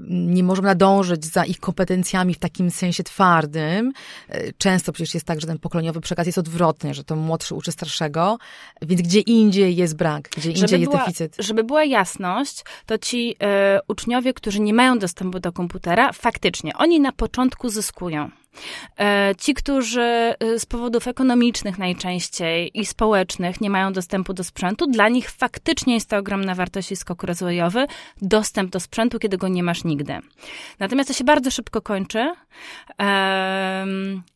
nie 0.09 0.43
możemy 0.43 0.67
nadążyć 0.67 1.25
za 1.25 1.45
ich 1.45 1.59
kompetencjami 1.59 2.33
w 2.33 2.39
takim 2.39 2.71
sensie 2.71 3.03
twardym. 3.03 3.93
E, 4.29 4.53
często 4.53 4.91
przecież 4.91 5.13
jest 5.13 5.25
tak, 5.25 5.41
że 5.41 5.47
ten 5.47 5.59
pokoleniowy 5.59 6.01
przekaz 6.01 6.25
jest 6.25 6.37
odwrotny, 6.37 6.93
że 6.93 7.03
to 7.03 7.15
młodszy 7.15 7.55
uczy 7.55 7.71
starszego, 7.71 8.37
więc 8.81 9.01
gdzie 9.01 9.19
indziej 9.19 9.75
jest 9.75 9.95
brak, 9.95 10.29
gdzie 10.37 10.49
indziej 10.49 10.67
żeby 10.67 10.79
jest 10.79 10.91
była, 10.91 11.03
deficyt. 11.03 11.35
Żeby 11.39 11.63
była 11.63 11.83
jasność, 11.83 12.63
to 12.85 12.97
ci 12.97 13.31
y, 13.31 13.35
uczniowie, 13.87 14.33
którzy 14.33 14.59
nie 14.59 14.73
mają 14.73 14.99
dostępu 14.99 15.39
do 15.39 15.51
komputera, 15.51 16.13
faktycznie, 16.13 16.73
oni 16.75 16.99
na 16.99 17.11
początku 17.11 17.69
zyskują. 17.69 18.31
E, 19.00 19.33
ci, 19.38 19.53
którzy 19.53 20.01
e, 20.01 20.35
z 20.59 20.65
powodów 20.65 21.07
ekonomicznych 21.07 21.77
najczęściej 21.77 22.79
i 22.79 22.85
społecznych 22.85 23.62
nie 23.62 23.69
mają 23.69 23.93
dostępu 23.93 24.33
do 24.33 24.43
sprzętu, 24.43 24.88
dla 24.88 25.09
nich 25.09 25.31
faktycznie 25.31 25.93
jest 25.93 26.09
to 26.09 26.17
ogromna 26.17 26.55
wartość 26.55 26.91
i 26.91 26.95
skok 26.95 27.24
rozwojowy, 27.24 27.85
dostęp 28.21 28.71
do 28.71 28.79
sprzętu, 28.79 29.19
kiedy 29.19 29.38
go 29.38 29.47
nie 29.47 29.63
masz 29.63 29.83
nigdy. 29.83 30.17
Natomiast 30.79 31.07
to 31.07 31.13
się 31.13 31.24
bardzo 31.24 31.51
szybko 31.51 31.81
kończy 31.81 32.31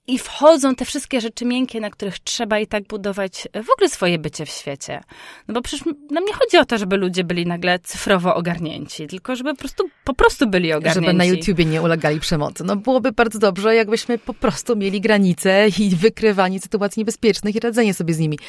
i 0.07 0.19
wchodzą 0.19 0.75
te 0.75 0.85
wszystkie 0.85 1.21
rzeczy 1.21 1.45
miękkie, 1.45 1.79
na 1.79 1.89
których 1.89 2.19
trzeba 2.19 2.59
i 2.59 2.67
tak 2.67 2.83
budować 2.83 3.47
w 3.63 3.69
ogóle 3.69 3.89
swoje 3.89 4.19
bycie 4.19 4.45
w 4.45 4.49
świecie. 4.49 5.01
No 5.47 5.53
bo 5.53 5.61
przecież 5.61 5.85
nam 6.11 6.25
nie 6.25 6.33
chodzi 6.33 6.57
o 6.57 6.65
to, 6.65 6.77
żeby 6.77 6.97
ludzie 6.97 7.23
byli 7.23 7.45
nagle 7.45 7.79
cyfrowo 7.79 8.35
ogarnięci, 8.35 9.07
tylko 9.07 9.35
żeby 9.35 9.53
po 9.53 9.59
prostu, 9.59 9.89
po 10.03 10.13
prostu 10.13 10.47
byli 10.47 10.73
ogarnięci. 10.73 11.05
Żeby 11.05 11.17
na 11.17 11.25
YouTubie 11.25 11.65
nie 11.65 11.81
ulegali 11.81 12.19
przemocy. 12.19 12.63
No 12.63 12.75
byłoby 12.75 13.11
bardzo 13.11 13.39
dobrze, 13.39 13.75
jakbyśmy 13.75 14.08
po 14.17 14.33
prostu 14.33 14.75
mieli 14.75 15.01
granice 15.01 15.67
i 15.79 15.95
wykrywanie 15.95 16.59
sytuacji 16.59 16.99
niebezpiecznych 16.99 17.55
i 17.55 17.59
radzenie 17.59 17.93
sobie 17.93 18.13
z 18.13 18.19
nimi. 18.19 18.39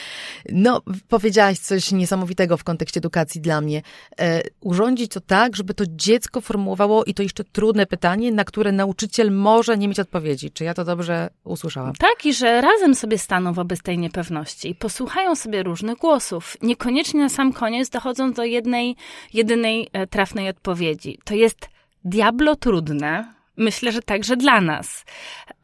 No, 0.53 0.83
powiedziałaś 1.09 1.59
coś 1.59 1.93
niesamowitego 1.93 2.57
w 2.57 2.65
kontekście 2.65 2.99
edukacji 2.99 3.41
dla 3.41 3.61
mnie. 3.61 3.83
E, 4.21 4.43
urządzić 4.61 5.13
to 5.13 5.21
tak, 5.21 5.57
żeby 5.57 5.75
to 5.75 5.85
dziecko 5.89 6.41
formułowało 6.41 7.05
i 7.05 7.15
to 7.15 7.23
jeszcze 7.23 7.45
trudne 7.45 7.87
pytanie, 7.87 8.33
na 8.33 8.45
które 8.45 8.73
nauczyciel 8.73 9.33
może 9.33 9.79
nie 9.79 9.89
mieć 9.89 10.01
odpowiedzi. 10.01 10.51
Czy 10.51 10.65
ja 10.65 10.75
to 10.75 10.85
dobrze 10.85 11.31
usłyszałam. 11.45 11.93
Tak, 11.95 12.27
i 12.27 12.35
że 12.35 12.61
razem 12.61 12.95
sobie 12.95 13.19
staną 13.19 13.53
wobec 13.53 13.83
tej 13.83 13.99
niepewności 13.99 14.71
i 14.71 14.75
posłuchają 14.75 15.37
sobie 15.37 15.63
różnych 15.63 15.99
głosów. 15.99 16.57
Niekoniecznie 16.63 17.21
na 17.21 17.29
sam 17.29 17.53
koniec 17.53 17.89
dochodzą 17.89 18.33
do 18.33 18.45
jednej, 18.45 18.97
jedynej 19.35 19.89
e, 19.93 20.07
trafnej 20.07 20.49
odpowiedzi. 20.49 21.19
To 21.25 21.35
jest 21.35 21.69
diablo 22.05 22.57
trudne. 22.57 23.40
Myślę, 23.61 23.93
że 23.93 24.03
także 24.03 24.37
dla 24.37 24.61
nas. 24.61 25.05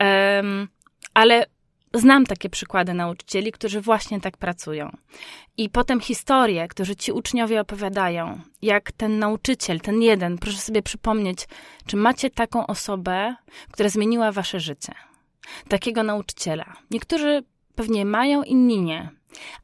Um, 0.01 0.69
ale 1.15 1.47
Znam 1.95 2.27
takie 2.27 2.51
przykłady 2.51 2.95
nauczycieli, 2.95 3.53
którzy 3.53 3.81
właśnie 3.81 4.21
tak 4.21 4.37
pracują. 4.37 4.97
I 5.57 5.71
potem 5.71 6.01
historie, 6.01 6.69
które 6.69 6.97
ci 6.97 7.13
uczniowie 7.13 7.61
opowiadają, 7.61 8.41
jak 8.63 8.93
ten 8.93 9.19
nauczyciel, 9.19 9.81
ten 9.81 10.03
jeden, 10.03 10.39
proszę 10.39 10.59
sobie 10.59 10.83
przypomnieć, 10.83 11.39
czy 11.87 11.97
macie 11.97 12.31
taką 12.31 12.67
osobę, 12.67 13.37
która 13.71 13.89
zmieniła 13.89 14.33
wasze 14.33 14.61
życie 14.61 14.93
takiego 15.69 16.03
nauczyciela. 16.03 16.77
Niektórzy 16.91 17.43
pewnie 17.75 18.05
mają, 18.05 18.43
inni 18.43 18.83
nie. 18.83 19.11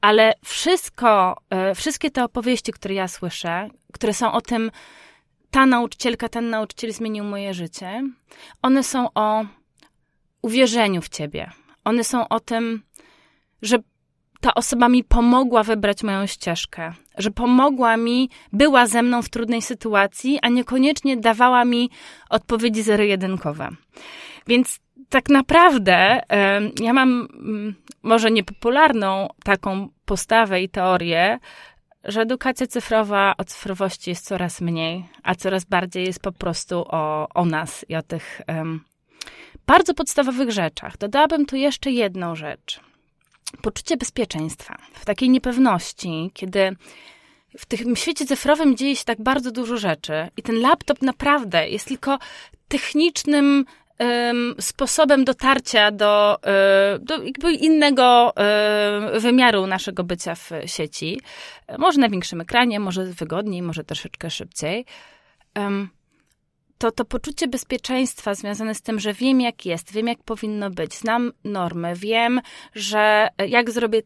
Ale 0.01 0.33
wszystko, 0.45 1.37
e, 1.51 1.75
wszystkie 1.75 2.11
te 2.11 2.25
opowieści, 2.25 2.73
które 2.73 2.95
ja 2.95 3.09
słyszę, 3.09 3.69
które 3.93 4.15
są 4.15 4.33
o 4.33 4.41
tym, 4.41 4.71
ta 5.53 5.67
nauczycielka, 5.67 6.29
ten 6.29 6.51
nauczyciel 6.51 6.93
zmienił 6.93 7.25
moje 7.25 7.55
życie, 7.55 8.03
one 8.63 8.83
są 8.83 9.09
o 9.15 9.45
uwierzeniu 10.43 11.03
w 11.03 11.09
ciebie. 11.09 11.51
One 11.85 12.05
są 12.05 12.29
o 12.29 12.41
tym, 12.41 12.83
że 13.63 13.79
ta 14.41 14.55
osoba 14.55 14.89
mi 14.89 15.05
pomogła 15.05 15.63
wybrać 15.63 16.03
moją 16.03 16.27
ścieżkę, 16.27 16.93
że 17.19 17.31
pomogła 17.31 17.97
mi, 17.97 18.31
była 18.53 18.87
ze 18.87 19.03
mną 19.03 19.23
w 19.23 19.29
trudnej 19.29 19.63
sytuacji, 19.63 20.39
a 20.43 20.49
niekoniecznie 20.49 21.17
dawała 21.17 21.65
mi 21.65 21.91
odpowiedzi 22.31 22.83
zero-jedynkowe. 22.83 23.69
Więc 24.47 24.81
tak 25.09 25.29
naprawdę 25.29 26.23
ja 26.81 26.93
mam 26.93 27.29
mm, 27.35 27.75
może 28.03 28.31
niepopularną 28.31 29.29
taką 29.45 29.89
postawę 30.05 30.63
i 30.63 30.69
teorię, 30.69 31.39
że 32.05 32.21
edukacja 32.21 32.67
cyfrowa 32.67 33.35
o 33.39 33.45
cyfrowości 33.45 34.11
jest 34.11 34.25
coraz 34.25 34.61
mniej, 34.61 35.09
a 35.23 35.35
coraz 35.35 35.65
bardziej 35.65 36.05
jest 36.05 36.21
po 36.21 36.33
prostu 36.33 36.85
o, 36.89 37.29
o 37.35 37.45
nas 37.45 37.85
i 37.89 37.97
o 37.97 38.03
tych 38.03 38.41
um, 38.49 38.85
bardzo 39.67 39.95
podstawowych 39.95 40.51
rzeczach. 40.51 40.99
Dodałabym 40.99 41.47
tu 41.47 41.57
jeszcze 41.57 41.91
jedną 41.91 42.37
rzecz. 42.37 42.81
Poczucie 43.63 43.97
bezpieczeństwa. 43.97 44.79
W 44.95 45.05
takiej 45.05 45.31
niepewności, 45.31 46.31
kiedy 46.35 46.77
w 47.59 47.67
tym 47.67 47.97
świecie 47.97 48.27
cyfrowym 48.27 48.77
dzieje 48.77 48.97
się 48.97 49.05
tak 49.05 49.23
bardzo 49.23 49.51
dużo 49.51 49.77
rzeczy 49.77 50.29
i 50.37 50.43
ten 50.43 50.61
laptop 50.61 51.03
naprawdę 51.03 51.69
jest 51.69 51.89
tylko 51.89 52.19
technicznym 52.69 53.65
sposobem 54.61 55.25
dotarcia 55.25 55.91
do, 55.91 56.39
e, 56.45 56.99
do 56.99 57.23
jakby 57.23 57.53
innego 57.53 58.33
e, 58.37 59.21
wymiaru 59.21 59.67
naszego 59.67 60.05
bycia 60.05 60.35
w 60.35 60.51
sieci. 60.67 61.21
Może 61.79 62.01
na 62.01 62.09
większym 62.09 62.41
ekranie, 62.41 62.81
może 62.81 63.05
wygodniej, 63.05 63.63
może 63.63 63.85
troszeczkę 63.85 64.31
szybciej. 64.31 64.87
To 66.79 66.93
to 66.93 67.05
poczucie 67.05 67.49
bezpieczeństwa 67.49 68.35
związane 68.35 68.75
z 68.75 68.83
tym, 68.83 69.01
że 69.01 69.13
wiem 69.13 69.41
jak 69.41 69.67
jest, 69.67 69.93
wiem 69.93 70.07
jak 70.09 70.23
powinno 70.23 70.71
być, 70.71 70.95
znam 70.95 71.33
normy, 71.45 71.93
wiem, 71.97 72.41
że 72.75 73.29
jak 73.49 73.71
zrobię 73.71 74.03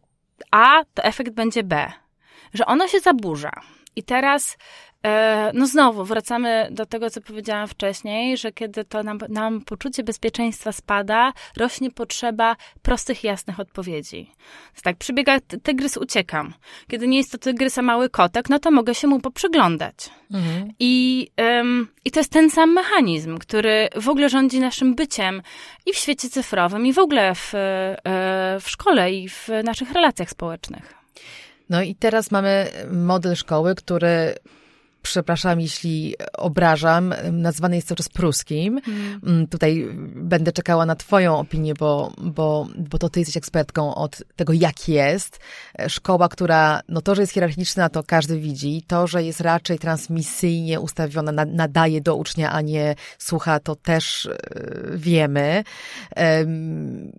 A, 0.50 0.84
to 0.94 1.02
efekt 1.02 1.32
będzie 1.32 1.62
B. 1.62 1.92
Że 2.54 2.66
ono 2.66 2.88
się 2.88 3.00
zaburza. 3.00 3.50
I 3.96 4.02
teraz 4.02 4.56
no 5.54 5.66
znowu, 5.66 6.04
wracamy 6.04 6.68
do 6.70 6.86
tego, 6.86 7.10
co 7.10 7.20
powiedziałam 7.20 7.68
wcześniej, 7.68 8.36
że 8.36 8.52
kiedy 8.52 8.84
to 8.84 9.02
nam, 9.02 9.18
nam 9.28 9.60
poczucie 9.60 10.02
bezpieczeństwa 10.02 10.72
spada, 10.72 11.32
rośnie 11.56 11.90
potrzeba 11.90 12.56
prostych, 12.82 13.24
jasnych 13.24 13.60
odpowiedzi. 13.60 14.30
Więc 14.72 14.82
tak, 14.82 14.96
przybiega 14.96 15.40
tygrys, 15.62 15.96
uciekam. 15.96 16.54
Kiedy 16.88 17.08
nie 17.08 17.18
jest 17.18 17.32
to 17.32 17.38
tygrys, 17.38 17.78
a 17.78 17.82
mały 17.82 18.10
kotek, 18.10 18.50
no 18.50 18.58
to 18.58 18.70
mogę 18.70 18.94
się 18.94 19.08
mu 19.08 19.20
poprzyglądać. 19.20 19.94
Mhm. 20.32 20.72
I, 20.78 21.28
um, 21.38 21.88
I 22.04 22.10
to 22.10 22.20
jest 22.20 22.32
ten 22.32 22.50
sam 22.50 22.72
mechanizm, 22.72 23.38
który 23.38 23.88
w 23.96 24.08
ogóle 24.08 24.28
rządzi 24.28 24.60
naszym 24.60 24.94
byciem 24.94 25.42
i 25.86 25.92
w 25.92 25.96
świecie 25.96 26.30
cyfrowym, 26.30 26.86
i 26.86 26.92
w 26.92 26.98
ogóle 26.98 27.34
w, 27.34 27.54
e, 27.54 27.96
w 28.60 28.70
szkole, 28.70 29.12
i 29.12 29.28
w 29.28 29.48
naszych 29.64 29.92
relacjach 29.92 30.30
społecznych. 30.30 30.94
No 31.70 31.82
i 31.82 31.94
teraz 31.94 32.30
mamy 32.30 32.66
model 32.92 33.36
szkoły, 33.36 33.74
który 33.74 34.34
przepraszam, 35.08 35.60
jeśli 35.60 36.14
obrażam, 36.32 37.14
nazwany 37.32 37.76
jest 37.76 37.88
cały 37.88 37.96
czas 37.96 38.08
pruskim. 38.08 38.80
Mm. 39.26 39.46
Tutaj 39.46 39.88
będę 40.14 40.52
czekała 40.52 40.86
na 40.86 40.96
Twoją 40.96 41.38
opinię, 41.38 41.74
bo, 41.74 42.12
bo, 42.18 42.68
bo 42.78 42.98
to 42.98 43.08
Ty 43.08 43.20
jesteś 43.20 43.36
ekspertką 43.36 43.94
od 43.94 44.22
tego, 44.36 44.52
jak 44.52 44.88
jest. 44.88 45.40
Szkoła, 45.88 46.28
która, 46.28 46.80
no 46.88 47.00
to, 47.00 47.14
że 47.14 47.22
jest 47.22 47.32
hierarchiczna, 47.32 47.88
to 47.88 48.02
każdy 48.02 48.38
widzi. 48.40 48.82
To, 48.86 49.06
że 49.06 49.22
jest 49.22 49.40
raczej 49.40 49.78
transmisyjnie 49.78 50.80
ustawiona, 50.80 51.44
nadaje 51.46 52.00
do 52.00 52.16
ucznia, 52.16 52.52
a 52.52 52.60
nie 52.60 52.94
słucha, 53.18 53.60
to 53.60 53.76
też 53.76 54.26
e, 54.26 54.36
wiemy. 54.94 55.64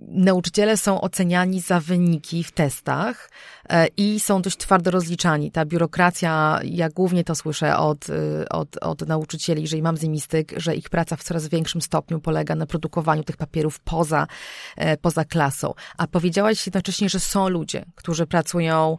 Nauczyciele 0.08 0.78
są 0.78 1.02
oceniani 1.02 1.62
za 1.62 1.80
wyniki 1.80 2.44
w 2.44 2.52
testach 2.52 3.30
e, 3.70 3.88
i 3.98 4.20
są 4.20 4.42
dość 4.42 4.58
twardo 4.58 4.92
rozliczani. 4.92 5.52
Ta 5.52 5.66
biurokracja, 5.66 6.60
ja 6.64 6.90
głównie 6.90 7.24
to 7.24 7.36
słyszę 7.36 7.77
od, 7.78 8.10
y, 8.10 8.50
od, 8.50 8.78
od 8.82 9.08
nauczycieli, 9.08 9.62
jeżeli 9.62 9.82
mam 9.82 9.98
z 9.98 10.04
nimi 10.04 10.22
styk, 10.22 10.54
że 10.58 10.76
ich 10.76 10.90
praca 10.90 11.16
w 11.16 11.24
coraz 11.24 11.48
większym 11.48 11.82
stopniu 11.82 12.20
polega 12.20 12.56
na 12.56 12.66
produkowaniu 12.66 13.24
tych 13.24 13.38
papierów 13.38 13.80
poza, 13.80 14.28
e, 14.76 14.98
poza 14.98 15.26
klasą. 15.26 15.74
A 15.98 16.08
powiedziałaś 16.08 16.66
jednocześnie, 16.68 17.10
że 17.10 17.20
są 17.20 17.50
ludzie, 17.50 17.86
którzy 17.96 18.28
pracują 18.28 18.98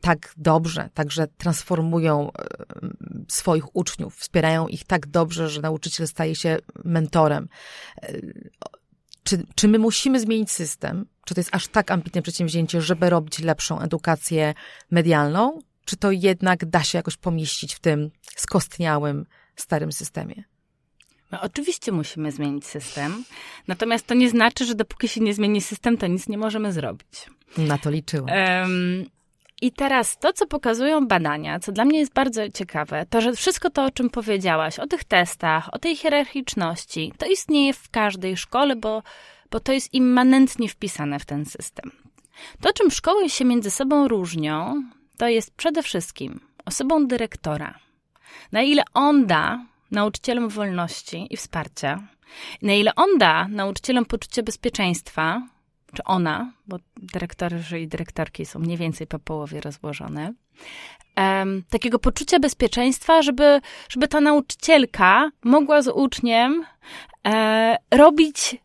tak 0.00 0.34
dobrze, 0.36 0.88
także 0.94 1.26
transformują 1.26 2.30
e, 2.32 2.46
swoich 3.28 3.76
uczniów, 3.76 4.16
wspierają 4.16 4.68
ich 4.68 4.84
tak 4.84 5.06
dobrze, 5.06 5.48
że 5.48 5.60
nauczyciel 5.60 6.08
staje 6.08 6.34
się 6.34 6.58
mentorem. 6.84 7.48
E, 8.02 8.12
czy, 9.22 9.46
czy 9.54 9.68
my 9.68 9.78
musimy 9.78 10.20
zmienić 10.20 10.50
system? 10.50 11.06
Czy 11.24 11.34
to 11.34 11.40
jest 11.40 11.54
aż 11.54 11.68
tak 11.68 11.90
ambitne 11.90 12.22
przedsięwzięcie, 12.22 12.82
żeby 12.82 13.10
robić 13.10 13.38
lepszą 13.38 13.80
edukację 13.80 14.54
medialną? 14.90 15.58
Czy 15.90 15.96
to 15.96 16.10
jednak 16.10 16.64
da 16.64 16.82
się 16.82 16.98
jakoś 16.98 17.16
pomieścić 17.16 17.74
w 17.74 17.78
tym 17.78 18.10
skostniałym, 18.36 19.26
starym 19.56 19.92
systemie? 19.92 20.44
No, 21.32 21.40
oczywiście 21.40 21.92
musimy 21.92 22.32
zmienić 22.32 22.66
system, 22.66 23.24
natomiast 23.68 24.06
to 24.06 24.14
nie 24.14 24.30
znaczy, 24.30 24.64
że 24.64 24.74
dopóki 24.74 25.08
się 25.08 25.20
nie 25.20 25.34
zmieni 25.34 25.60
system, 25.60 25.98
to 25.98 26.06
nic 26.06 26.28
nie 26.28 26.38
możemy 26.38 26.72
zrobić. 26.72 27.26
Na 27.58 27.78
to 27.78 27.90
liczyłam. 27.90 28.28
Um, 28.28 29.06
i 29.62 29.72
teraz 29.72 30.18
to, 30.18 30.32
co 30.32 30.46
pokazują 30.46 31.06
badania, 31.06 31.60
co 31.60 31.72
dla 31.72 31.84
mnie 31.84 31.98
jest 31.98 32.12
bardzo 32.12 32.48
ciekawe, 32.50 33.06
to 33.10 33.20
że 33.20 33.32
wszystko 33.32 33.70
to, 33.70 33.84
o 33.84 33.90
czym 33.90 34.10
powiedziałaś, 34.10 34.78
o 34.78 34.86
tych 34.86 35.04
testach, 35.04 35.74
o 35.74 35.78
tej 35.78 35.96
hierarchiczności, 35.96 37.12
to 37.18 37.26
istnieje 37.26 37.72
w 37.72 37.90
każdej 37.90 38.36
szkole, 38.36 38.76
bo, 38.76 39.02
bo 39.50 39.60
to 39.60 39.72
jest 39.72 39.94
immanentnie 39.94 40.68
wpisane 40.68 41.18
w 41.18 41.24
ten 41.24 41.44
system. 41.44 41.90
To, 42.60 42.72
czym 42.72 42.90
szkoły 42.90 43.30
się 43.30 43.44
między 43.44 43.70
sobą 43.70 44.08
różnią, 44.08 44.82
to 45.20 45.28
jest 45.28 45.54
przede 45.56 45.82
wszystkim 45.82 46.40
osobą 46.64 47.06
dyrektora. 47.06 47.78
Na 48.52 48.62
ile 48.62 48.82
on 48.94 49.26
da 49.26 49.64
nauczycielom 49.90 50.48
wolności 50.48 51.26
i 51.30 51.36
wsparcia, 51.36 52.02
na 52.62 52.72
ile 52.72 52.94
on 52.94 53.18
da 53.18 53.48
nauczycielom 53.48 54.04
poczucie 54.04 54.42
bezpieczeństwa, 54.42 55.42
czy 55.94 56.04
ona, 56.04 56.52
bo 56.66 56.76
dyrektorzy 56.96 57.80
i 57.80 57.88
dyrektorki 57.88 58.46
są 58.46 58.58
mniej 58.58 58.76
więcej 58.76 59.06
po 59.06 59.18
połowie 59.18 59.60
rozłożone, 59.60 60.32
um, 61.16 61.62
takiego 61.70 61.98
poczucia 61.98 62.38
bezpieczeństwa, 62.38 63.22
żeby, 63.22 63.60
żeby 63.88 64.08
ta 64.08 64.20
nauczycielka 64.20 65.30
mogła 65.44 65.82
z 65.82 65.88
uczniem 65.88 66.64
e, 67.26 67.76
robić 67.90 68.56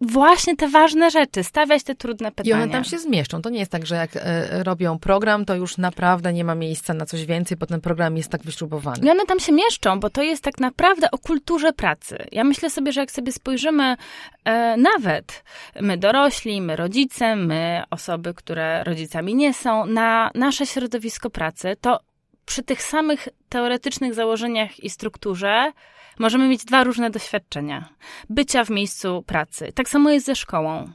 właśnie 0.00 0.56
te 0.56 0.68
ważne 0.68 1.10
rzeczy, 1.10 1.44
stawiać 1.44 1.82
te 1.82 1.94
trudne 1.94 2.32
pytania. 2.32 2.58
I 2.58 2.62
one 2.62 2.72
tam 2.72 2.84
się 2.84 2.98
zmieszczą. 2.98 3.42
To 3.42 3.50
nie 3.50 3.58
jest 3.58 3.70
tak, 3.70 3.86
że 3.86 3.94
jak 3.94 4.10
e, 4.16 4.64
robią 4.64 4.98
program, 4.98 5.44
to 5.44 5.54
już 5.54 5.78
naprawdę 5.78 6.32
nie 6.32 6.44
ma 6.44 6.54
miejsca 6.54 6.94
na 6.94 7.06
coś 7.06 7.26
więcej, 7.26 7.56
bo 7.56 7.66
ten 7.66 7.80
program 7.80 8.16
jest 8.16 8.28
tak 8.28 8.42
wyśrubowany. 8.42 9.06
I 9.06 9.10
one 9.10 9.26
tam 9.26 9.40
się 9.40 9.52
mieszczą, 9.52 10.00
bo 10.00 10.10
to 10.10 10.22
jest 10.22 10.42
tak 10.44 10.60
naprawdę 10.60 11.10
o 11.10 11.18
kulturze 11.18 11.72
pracy. 11.72 12.26
Ja 12.32 12.44
myślę 12.44 12.70
sobie, 12.70 12.92
że 12.92 13.00
jak 13.00 13.10
sobie 13.10 13.32
spojrzymy 13.32 13.96
e, 14.44 14.76
nawet 14.76 15.44
my 15.80 15.98
dorośli, 15.98 16.60
my 16.60 16.76
rodzice, 16.76 17.36
my 17.36 17.82
osoby, 17.90 18.34
które 18.34 18.84
rodzicami 18.84 19.34
nie 19.34 19.54
są, 19.54 19.86
na 19.86 20.30
nasze 20.34 20.66
środowisko 20.66 21.30
pracy, 21.30 21.76
to 21.80 22.00
przy 22.46 22.62
tych 22.62 22.82
samych 22.82 23.28
teoretycznych 23.48 24.14
założeniach 24.14 24.80
i 24.84 24.90
strukturze 24.90 25.72
możemy 26.18 26.48
mieć 26.48 26.64
dwa 26.64 26.84
różne 26.84 27.10
doświadczenia. 27.10 27.88
Bycia 28.30 28.64
w 28.64 28.70
miejscu 28.70 29.22
pracy. 29.26 29.72
Tak 29.74 29.88
samo 29.88 30.10
jest 30.10 30.26
ze 30.26 30.36
szkołą. 30.36 30.90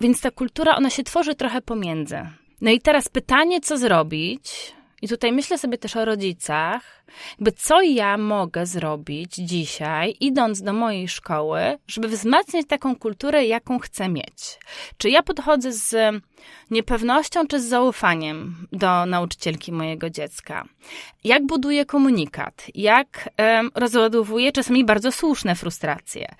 Więc 0.00 0.20
ta 0.20 0.30
kultura, 0.30 0.76
ona 0.76 0.90
się 0.90 1.02
tworzy 1.02 1.34
trochę 1.34 1.62
pomiędzy. 1.62 2.18
No 2.60 2.70
i 2.70 2.80
teraz 2.80 3.08
pytanie, 3.08 3.60
co 3.60 3.78
zrobić, 3.78 4.75
i 5.02 5.08
tutaj 5.08 5.32
myślę 5.32 5.58
sobie 5.58 5.78
też 5.78 5.96
o 5.96 6.04
rodzicach, 6.04 7.04
jakby 7.30 7.52
co 7.52 7.82
ja 7.82 8.16
mogę 8.16 8.66
zrobić 8.66 9.34
dzisiaj, 9.34 10.16
idąc 10.20 10.62
do 10.62 10.72
mojej 10.72 11.08
szkoły, 11.08 11.60
żeby 11.86 12.08
wzmacniać 12.08 12.66
taką 12.66 12.96
kulturę, 12.96 13.46
jaką 13.46 13.78
chcę 13.78 14.08
mieć. 14.08 14.58
Czy 14.98 15.10
ja 15.10 15.22
podchodzę 15.22 15.72
z 15.72 15.94
niepewnością, 16.70 17.46
czy 17.46 17.60
z 17.60 17.64
zaufaniem 17.64 18.66
do 18.72 19.06
nauczycielki 19.06 19.72
mojego 19.72 20.10
dziecka? 20.10 20.64
Jak 21.24 21.46
buduję 21.46 21.84
komunikat? 21.84 22.66
Jak 22.74 23.28
um, 23.38 23.70
rozładowuję 23.74 24.52
czasami 24.52 24.84
bardzo 24.84 25.12
słuszne 25.12 25.54
frustracje? 25.54 26.34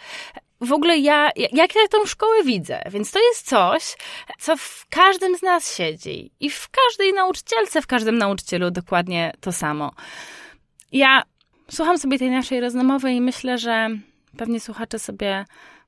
W 0.61 0.73
ogóle 0.73 0.99
ja, 0.99 1.31
jak 1.37 1.75
ja 1.75 1.89
tą 1.91 2.07
szkołę 2.07 2.45
widzę. 2.45 2.83
Więc 2.91 3.11
to 3.11 3.19
jest 3.19 3.49
coś, 3.49 3.97
co 4.39 4.57
w 4.57 4.87
każdym 4.91 5.37
z 5.37 5.43
nas 5.43 5.77
siedzi. 5.77 6.31
I 6.41 6.51
w 6.51 6.69
każdej 6.69 7.13
nauczycielce, 7.13 7.83
w 7.83 7.87
każdym 7.87 8.19
nauczycielu 8.19 8.71
dokładnie 8.71 9.33
to 9.41 9.53
samo. 9.53 9.93
Ja 10.93 11.23
słucham 11.71 11.99
sobie 11.99 12.19
tej 12.19 12.31
naszej 12.31 12.61
rozmowy 12.61 13.13
i 13.13 13.21
myślę, 13.21 13.59
że 13.59 13.89
pewnie 14.37 14.61
słuchacze 14.61 14.99
sobie 14.99 15.45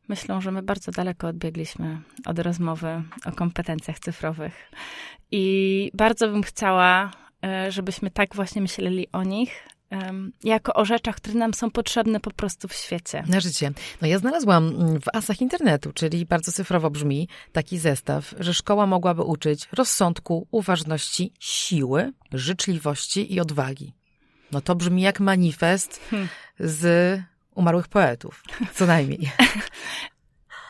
myślą, 0.09 0.41
że 0.41 0.51
my 0.51 0.63
bardzo 0.63 0.93
daleko 0.93 1.29
odbiegliśmy 1.29 2.01
od 2.27 2.38
rozmowy 2.38 3.03
o 3.25 3.33
kompetencjach 3.33 3.99
cyfrowych. 3.99 4.71
I 5.31 5.90
bardzo 5.95 6.29
bym 6.29 6.42
chciała, 6.42 7.11
e, 7.45 7.73
żebyśmy 7.73 8.11
tak 8.11 8.35
właśnie 8.35 8.62
myśleli 8.62 9.07
o 9.12 9.23
nich, 9.23 9.69
jako 10.44 10.74
o 10.74 10.85
rzeczach, 10.85 11.16
które 11.16 11.35
nam 11.35 11.55
są 11.55 11.70
potrzebne 11.70 12.20
po 12.20 12.31
prostu 12.31 12.68
w 12.68 12.72
świecie. 12.72 13.24
Na 13.27 13.40
życie. 13.40 13.72
No 14.03 14.09
ja 14.09 14.18
znalazłam 14.18 14.72
w 15.01 15.16
asach 15.16 15.40
internetu, 15.40 15.92
czyli 15.92 16.27
bardzo 16.27 16.53
cyfrowo 16.53 16.90
brzmi 16.90 17.29
taki 17.53 17.79
zestaw, 17.79 18.35
że 18.38 18.55
szkoła 18.55 18.87
mogłaby 18.87 19.22
uczyć 19.22 19.68
rozsądku, 19.72 20.46
uważności, 20.51 21.33
siły, 21.40 22.12
życzliwości 22.33 23.35
i 23.35 23.40
odwagi. 23.40 23.92
No 24.53 24.61
to 24.61 24.74
brzmi 24.74 25.03
jak 25.03 25.20
manifest 25.20 26.01
hmm. 26.11 26.29
z 26.61 27.20
umarłych 27.55 27.88
poetów, 27.88 28.42
co 28.74 28.87
najmniej. 28.87 29.31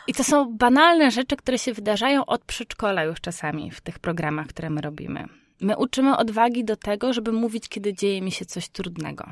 I 0.06 0.14
to 0.14 0.24
są 0.24 0.56
banalne 0.56 1.10
rzeczy, 1.10 1.36
które 1.36 1.58
się 1.58 1.72
wydarzają 1.72 2.26
od 2.26 2.44
przedszkola 2.44 3.04
już 3.04 3.20
czasami 3.20 3.70
w 3.70 3.80
tych 3.80 3.98
programach, 3.98 4.46
które 4.46 4.70
my 4.70 4.80
robimy. 4.80 5.24
My 5.60 5.76
uczymy 5.76 6.16
odwagi 6.16 6.64
do 6.64 6.76
tego, 6.76 7.12
żeby 7.12 7.32
mówić, 7.32 7.68
kiedy 7.68 7.94
dzieje 7.94 8.22
mi 8.22 8.32
się 8.32 8.44
coś 8.44 8.68
trudnego. 8.68 9.26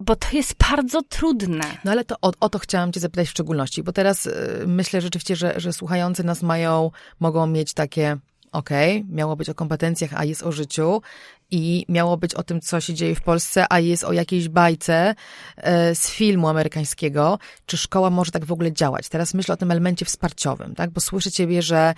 Bo 0.00 0.16
to 0.16 0.28
jest 0.32 0.54
bardzo 0.70 1.02
trudne. 1.02 1.64
No 1.84 1.92
ale 1.92 2.04
to 2.04 2.16
o, 2.22 2.32
o 2.40 2.48
to 2.48 2.58
chciałam 2.58 2.92
Cię 2.92 3.00
zapytać 3.00 3.26
w 3.26 3.30
szczególności, 3.30 3.82
bo 3.82 3.92
teraz 3.92 4.26
y, 4.26 4.64
myślę 4.66 5.00
rzeczywiście, 5.00 5.36
że, 5.36 5.60
że 5.60 5.72
słuchający 5.72 6.24
nas 6.24 6.42
mają, 6.42 6.90
mogą 7.20 7.46
mieć 7.46 7.74
takie 7.74 8.18
okej, 8.52 8.98
okay, 8.98 9.14
miało 9.14 9.36
być 9.36 9.48
o 9.48 9.54
kompetencjach, 9.54 10.10
a 10.14 10.24
jest 10.24 10.42
o 10.42 10.52
życiu 10.52 11.02
i 11.50 11.86
miało 11.88 12.16
być 12.16 12.34
o 12.34 12.42
tym, 12.42 12.60
co 12.60 12.80
się 12.80 12.94
dzieje 12.94 13.14
w 13.14 13.22
Polsce, 13.22 13.66
a 13.70 13.80
jest 13.80 14.04
o 14.04 14.12
jakiejś 14.12 14.48
bajce 14.48 15.14
e, 15.56 15.94
z 15.94 16.10
filmu 16.10 16.48
amerykańskiego, 16.48 17.38
czy 17.66 17.76
szkoła 17.76 18.10
może 18.10 18.30
tak 18.30 18.44
w 18.44 18.52
ogóle 18.52 18.72
działać. 18.72 19.08
Teraz 19.08 19.34
myślę 19.34 19.54
o 19.54 19.56
tym 19.56 19.70
elemencie 19.70 20.04
wsparciowym, 20.04 20.74
tak? 20.74 20.90
Bo 20.90 21.00
słyszę 21.00 21.30
ciebie, 21.30 21.62
że 21.62 21.94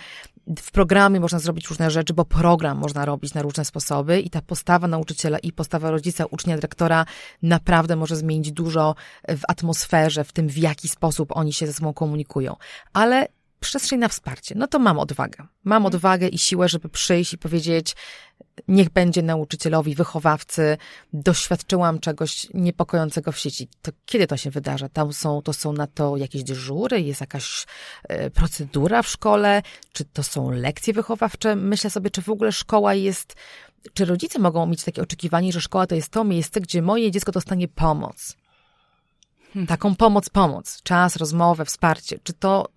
w 0.59 0.71
programie 0.71 1.19
można 1.19 1.39
zrobić 1.39 1.67
różne 1.67 1.91
rzeczy, 1.91 2.13
bo 2.13 2.25
program 2.25 2.77
można 2.77 3.05
robić 3.05 3.33
na 3.33 3.41
różne 3.41 3.65
sposoby 3.65 4.19
i 4.19 4.29
ta 4.29 4.41
postawa 4.41 4.87
nauczyciela 4.87 5.39
i 5.39 5.51
postawa 5.51 5.91
rodzica, 5.91 6.25
ucznia, 6.25 6.55
dyrektora 6.55 7.05
naprawdę 7.43 7.95
może 7.95 8.15
zmienić 8.15 8.51
dużo 8.51 8.95
w 9.27 9.41
atmosferze, 9.47 10.23
w 10.23 10.31
tym 10.31 10.47
w 10.47 10.57
jaki 10.57 10.87
sposób 10.87 11.29
oni 11.31 11.53
się 11.53 11.67
ze 11.67 11.73
sobą 11.73 11.93
komunikują. 11.93 12.55
Ale 12.93 13.27
przestrzeń 13.65 13.99
na 13.99 14.07
wsparcie. 14.07 14.55
No 14.57 14.67
to 14.67 14.79
mam 14.79 14.99
odwagę. 14.99 15.37
Mam 15.63 15.77
mhm. 15.77 15.85
odwagę 15.85 16.27
i 16.27 16.37
siłę, 16.37 16.69
żeby 16.69 16.89
przyjść 16.89 17.33
i 17.33 17.37
powiedzieć, 17.37 17.95
niech 18.67 18.89
będzie 18.89 19.21
nauczycielowi, 19.21 19.95
wychowawcy, 19.95 20.77
doświadczyłam 21.13 21.99
czegoś 21.99 22.47
niepokojącego 22.53 23.31
w 23.31 23.37
sieci. 23.37 23.67
To 23.81 23.91
kiedy 24.05 24.27
to 24.27 24.37
się 24.37 24.51
wydarza? 24.51 24.89
Tam 24.89 25.13
są, 25.13 25.41
to 25.41 25.53
są 25.53 25.73
na 25.73 25.87
to 25.87 26.17
jakieś 26.17 26.43
dyżury, 26.43 27.01
jest 27.01 27.21
jakaś 27.21 27.65
e, 28.03 28.29
procedura 28.29 29.01
w 29.01 29.07
szkole, 29.07 29.61
czy 29.93 30.05
to 30.05 30.23
są 30.23 30.51
lekcje 30.51 30.93
wychowawcze? 30.93 31.55
Myślę 31.55 31.89
sobie, 31.89 32.09
czy 32.09 32.21
w 32.21 32.29
ogóle 32.29 32.51
szkoła 32.51 32.93
jest, 32.93 33.35
czy 33.93 34.05
rodzice 34.05 34.39
mogą 34.39 34.65
mieć 34.65 34.83
takie 34.83 35.01
oczekiwanie, 35.01 35.51
że 35.51 35.61
szkoła 35.61 35.87
to 35.87 35.95
jest 35.95 36.09
to 36.09 36.23
miejsce, 36.23 36.61
gdzie 36.61 36.81
moje 36.81 37.11
dziecko 37.11 37.31
dostanie 37.31 37.67
pomoc. 37.67 38.35
Taką 39.67 39.95
pomoc, 39.95 40.29
pomoc, 40.29 40.81
czas, 40.83 41.15
rozmowę, 41.15 41.65
wsparcie, 41.65 42.19
czy 42.23 42.33
to 42.33 42.69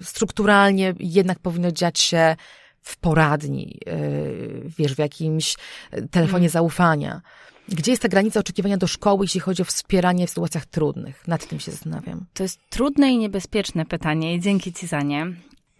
y, 0.00 0.04
strukturalnie 0.04 0.94
jednak 0.98 1.38
powinno 1.38 1.72
dziać 1.72 2.00
się 2.00 2.36
w 2.82 2.96
poradni, 2.96 3.78
y, 3.88 4.62
wiesz, 4.78 4.94
w 4.94 4.98
jakimś 4.98 5.56
telefonie 5.90 6.48
hmm. 6.48 6.48
zaufania. 6.48 7.22
Gdzie 7.68 7.92
jest 7.92 8.02
ta 8.02 8.08
granica 8.08 8.40
oczekiwania 8.40 8.76
do 8.76 8.86
szkoły, 8.86 9.24
jeśli 9.24 9.40
chodzi 9.40 9.62
o 9.62 9.64
wspieranie 9.64 10.26
w 10.26 10.30
sytuacjach 10.30 10.66
trudnych? 10.66 11.28
Nad 11.28 11.46
tym 11.46 11.60
się 11.60 11.70
zastanawiam. 11.70 12.26
To 12.34 12.42
jest 12.42 12.60
trudne 12.70 13.12
i 13.12 13.18
niebezpieczne 13.18 13.86
pytanie 13.86 14.34
i 14.34 14.40
dzięki 14.40 14.72
Ci 14.72 14.86
za 14.86 15.00
nie. 15.00 15.26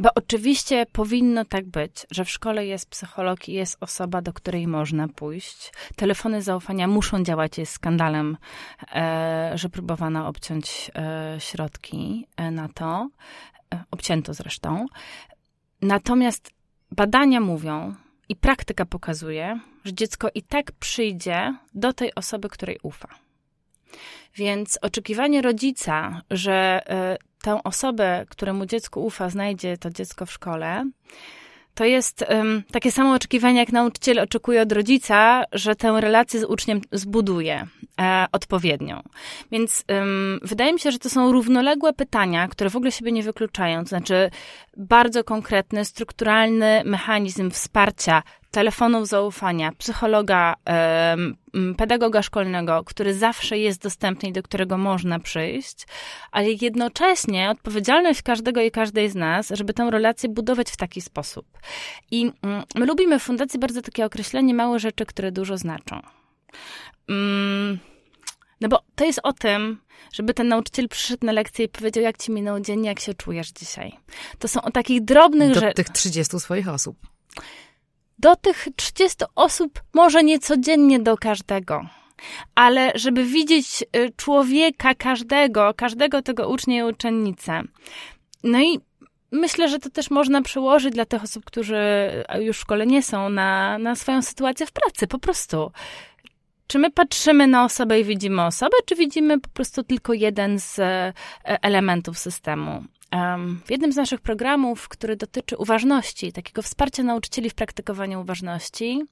Bo 0.03 0.11
oczywiście 0.15 0.87
powinno 0.93 1.45
tak 1.45 1.65
być, 1.65 2.07
że 2.11 2.25
w 2.25 2.31
szkole 2.31 2.67
jest 2.67 2.91
psycholog 2.91 3.49
i 3.49 3.53
jest 3.53 3.77
osoba, 3.81 4.23
do 4.23 4.33
której 4.33 4.67
można 4.67 5.09
pójść. 5.09 5.73
Telefony 5.97 6.43
zaufania 6.43 6.89
muszą 6.89 7.23
działać, 7.23 7.59
jest 7.59 7.73
skandalem, 7.73 8.37
e, 8.95 9.53
że 9.55 9.69
próbowano 9.69 10.29
obciąć 10.29 10.91
e, 10.95 11.37
środki 11.41 12.27
e, 12.37 12.51
na 12.51 12.69
to. 12.69 13.09
Obcięto 13.91 14.35
zresztą. 14.35 14.87
Natomiast 15.83 16.51
badania 16.91 17.41
mówią 17.41 17.95
i 18.29 18.37
praktyka 18.37 18.87
pokazuje, 18.87 19.61
że 19.85 19.95
dziecko 19.95 20.29
i 20.35 20.43
tak 20.43 20.73
przyjdzie 20.73 21.55
do 21.75 21.93
tej 21.93 22.15
osoby, 22.15 22.49
której 22.49 22.79
ufa. 22.83 23.09
Więc 24.35 24.79
oczekiwanie 24.83 25.43
rodzica, 25.43 26.23
że 26.31 26.83
tę 27.43 27.61
osobę, 27.65 28.27
któremu 28.29 28.67
dziecko 28.67 29.01
ufa, 29.01 29.31
znajdzie 29.31 29.79
to 29.79 29.91
dziecko 29.91 30.27
w 30.27 30.33
szkole, 30.33 30.85
to 31.75 31.85
jest 31.85 32.25
um, 32.29 32.63
takie 32.73 32.93
samo 32.93 33.15
oczekiwanie, 33.15 33.59
jak 33.59 33.73
nauczyciel 33.73 34.19
oczekuje 34.19 34.63
od 34.63 34.73
rodzica, 34.73 35.45
że 35.53 35.77
tę 35.77 36.01
relację 36.01 36.41
z 36.41 36.45
uczniem 36.45 36.81
zbuduje 36.93 37.67
e, 38.01 38.27
odpowiednią. 38.33 39.03
Więc 39.51 39.85
um, 39.89 40.41
wydaje 40.43 40.73
mi 40.73 40.81
się, 40.81 40.91
że 40.91 40.99
to 40.99 41.11
są 41.11 41.33
równoległe 41.33 41.93
pytania, 41.93 42.49
które 42.49 42.71
w 42.71 42.77
ogóle 42.77 42.93
siebie 42.93 43.13
nie 43.13 43.23
wykluczają. 43.23 43.83
To 43.83 43.89
znaczy 43.89 44.31
bardzo 44.77 45.25
konkretny, 45.25 45.85
strukturalny 45.85 46.83
mechanizm 46.85 47.51
wsparcia 47.51 48.23
telefonów 48.53 49.09
zaufania, 49.09 49.73
psychologa, 49.79 50.55
pedagoga 51.77 52.23
szkolnego, 52.23 52.85
który 52.85 53.15
zawsze 53.15 53.59
jest 53.59 53.83
dostępny 53.83 54.29
i 54.29 54.33
do 54.33 54.43
którego 54.43 54.79
można 54.79 55.19
przyjść, 55.19 55.87
ale 56.31 56.49
jednocześnie 56.51 57.51
odpowiedzialność 57.51 58.23
każdego 58.23 58.61
i 58.61 58.71
każdej 58.71 59.11
z 59.11 59.15
nas, 59.15 59.49
żeby 59.51 59.75
tę 59.75 59.91
relację 59.91 60.29
budować 60.29 60.71
w 60.71 60.77
taki 60.77 61.01
sposób. 61.01 61.47
I 62.11 62.33
mm, 62.43 62.63
my 62.75 62.87
lubimy 62.87 63.19
w 63.19 63.23
fundacji 63.23 63.59
bardzo 63.59 63.83
takie 63.83 64.05
określenie 64.05 64.55
małe 64.55 64.79
rzeczy, 64.79 65.07
które 65.07 65.33
dużo 65.33 65.57
znaczą. 65.59 66.01
Mm, 67.09 67.79
no 68.61 68.69
bo 68.69 68.83
to 68.95 69.05
jest 69.05 69.21
o 69.23 69.33
tym, 69.33 69.81
żeby 70.13 70.35
ten 70.35 70.49
nauczyciel 70.49 70.89
przyszedł 70.89 71.27
na 71.27 71.33
lekcję 71.33 71.65
i 71.65 71.69
powiedział, 71.69 72.05
jak 72.05 72.19
ci 72.19 72.33
minął 72.33 72.61
dzień, 72.61 72.85
jak 72.85 73.01
się 73.01 73.15
czujesz 73.15 73.51
dzisiaj. 73.53 73.93
To 74.39 74.49
są 74.49 74.63
o 74.63 74.71
takich 74.71 75.05
drobnych 75.05 75.55
rzeczach. 75.55 75.71
Do 75.71 75.75
tych 75.75 75.89
30 75.89 76.41
swoich 76.41 76.69
osób 76.69 76.97
do 78.23 78.37
tych 78.37 78.69
30 78.77 79.25
osób, 79.35 79.83
może 79.95 80.25
nie 80.25 80.39
codziennie 80.39 81.01
do 81.01 81.17
każdego. 81.17 81.87
Ale 82.55 82.93
żeby 82.95 83.25
widzieć 83.25 83.85
y, 83.97 84.13
człowieka 84.17 84.95
każdego, 84.95 85.75
każdego 85.77 86.23
tego 86.23 86.49
ucznia 86.49 86.79
i 86.79 86.83
uczennicę. 86.83 87.63
No 88.45 88.61
i 88.61 88.81
myślę, 89.33 89.69
że 89.69 89.79
to 89.79 89.91
też 89.91 90.11
można 90.11 90.43
przełożyć 90.43 90.95
dla 90.95 91.05
tych 91.05 91.23
osób, 91.23 91.45
którzy 91.45 91.77
już 92.41 92.57
w 92.57 92.61
szkole 92.61 92.87
nie 92.87 93.03
są, 93.03 93.29
na, 93.29 93.79
na 93.79 93.95
swoją 93.95 94.23
sytuację 94.23 94.67
w 94.67 94.73
pracy, 94.73 95.07
po 95.07 95.19
prostu. 95.19 95.73
Czy 96.67 96.79
my 96.79 96.91
patrzymy 96.91 97.47
na 97.47 97.65
osobę 97.65 98.01
i 98.01 98.05
widzimy 98.05 98.45
osobę, 98.45 98.77
czy 98.87 98.97
widzimy 98.97 99.41
po 99.41 99.49
prostu 99.49 99.83
tylko 99.83 100.13
jeden 100.13 100.59
z 100.59 100.79
e, 100.79 101.13
elementów 101.45 102.19
systemu? 102.19 102.85
W 103.67 103.71
jednym 103.71 103.93
z 103.93 103.97
naszych 103.97 104.21
programów, 104.21 104.89
który 104.89 105.17
dotyczy 105.17 105.57
uważności, 105.57 106.33
takiego 106.33 106.63
wsparcia 106.63 107.03
nauczycieli 107.03 107.51
w 107.51 107.55
praktykowaniu 107.55 108.21
uważności, 108.21 109.03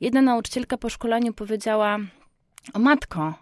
jedna 0.00 0.22
nauczycielka 0.22 0.78
po 0.78 0.88
szkoleniu 0.88 1.32
powiedziała: 1.32 1.98
O 2.74 2.78
matko, 2.78 3.34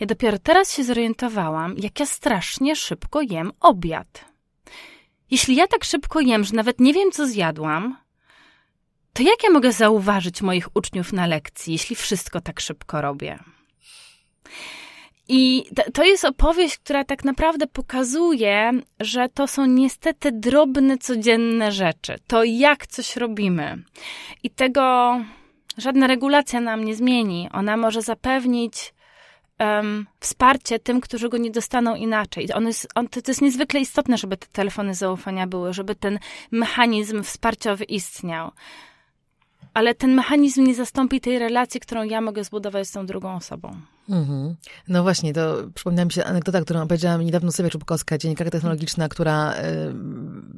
ja 0.00 0.06
dopiero 0.06 0.38
teraz 0.38 0.76
się 0.76 0.84
zorientowałam, 0.84 1.74
jak 1.78 2.00
ja 2.00 2.06
strasznie 2.06 2.76
szybko 2.76 3.20
jem 3.22 3.52
obiad. 3.60 4.24
Jeśli 5.30 5.56
ja 5.56 5.66
tak 5.66 5.84
szybko 5.84 6.20
jem, 6.20 6.44
że 6.44 6.54
nawet 6.54 6.80
nie 6.80 6.92
wiem, 6.92 7.10
co 7.10 7.26
zjadłam, 7.26 7.96
to 9.12 9.22
jak 9.22 9.44
ja 9.44 9.50
mogę 9.50 9.72
zauważyć 9.72 10.42
moich 10.42 10.68
uczniów 10.76 11.12
na 11.12 11.26
lekcji, 11.26 11.72
jeśli 11.72 11.96
wszystko 11.96 12.40
tak 12.40 12.60
szybko 12.60 13.00
robię? 13.00 13.38
I 15.28 15.64
to 15.94 16.04
jest 16.04 16.24
opowieść, 16.24 16.78
która 16.78 17.04
tak 17.04 17.24
naprawdę 17.24 17.66
pokazuje, 17.66 18.70
że 19.00 19.28
to 19.28 19.46
są 19.46 19.66
niestety 19.66 20.32
drobne, 20.32 20.98
codzienne 20.98 21.72
rzeczy. 21.72 22.16
To 22.26 22.44
jak 22.44 22.86
coś 22.86 23.16
robimy. 23.16 23.82
I 24.42 24.50
tego 24.50 25.16
żadna 25.78 26.06
regulacja 26.06 26.60
nam 26.60 26.84
nie 26.84 26.94
zmieni. 26.94 27.48
Ona 27.52 27.76
może 27.76 28.02
zapewnić 28.02 28.94
um, 29.60 30.06
wsparcie 30.20 30.78
tym, 30.78 31.00
którzy 31.00 31.28
go 31.28 31.36
nie 31.36 31.50
dostaną 31.50 31.94
inaczej. 31.94 32.48
On 32.54 32.66
jest, 32.66 32.88
on, 32.94 33.08
to, 33.08 33.22
to 33.22 33.30
jest 33.30 33.42
niezwykle 33.42 33.80
istotne, 33.80 34.18
żeby 34.18 34.36
te 34.36 34.46
telefony 34.46 34.94
zaufania 34.94 35.46
były, 35.46 35.72
żeby 35.72 35.94
ten 35.94 36.18
mechanizm 36.50 37.22
wsparciowy 37.22 37.84
istniał 37.84 38.50
ale 39.74 39.94
ten 39.94 40.14
mechanizm 40.14 40.64
nie 40.64 40.74
zastąpi 40.74 41.20
tej 41.20 41.38
relacji, 41.38 41.80
którą 41.80 42.02
ja 42.02 42.20
mogę 42.20 42.44
zbudować 42.44 42.88
z 42.88 42.92
tą 42.92 43.06
drugą 43.06 43.34
osobą. 43.34 43.80
Mhm. 44.08 44.56
No 44.88 45.02
właśnie, 45.02 45.32
to 45.32 45.56
przypomniała 45.74 46.04
mi 46.04 46.12
się 46.12 46.24
anegdota, 46.24 46.60
którą 46.60 46.82
opowiedziała 46.82 47.18
mi 47.18 47.24
niedawno 47.24 47.52
Sylwia 47.52 47.70
Czubkowska, 47.70 48.18
dziennikarka 48.18 48.50
technologiczna, 48.50 49.08
która 49.08 49.52
y, 49.52 49.56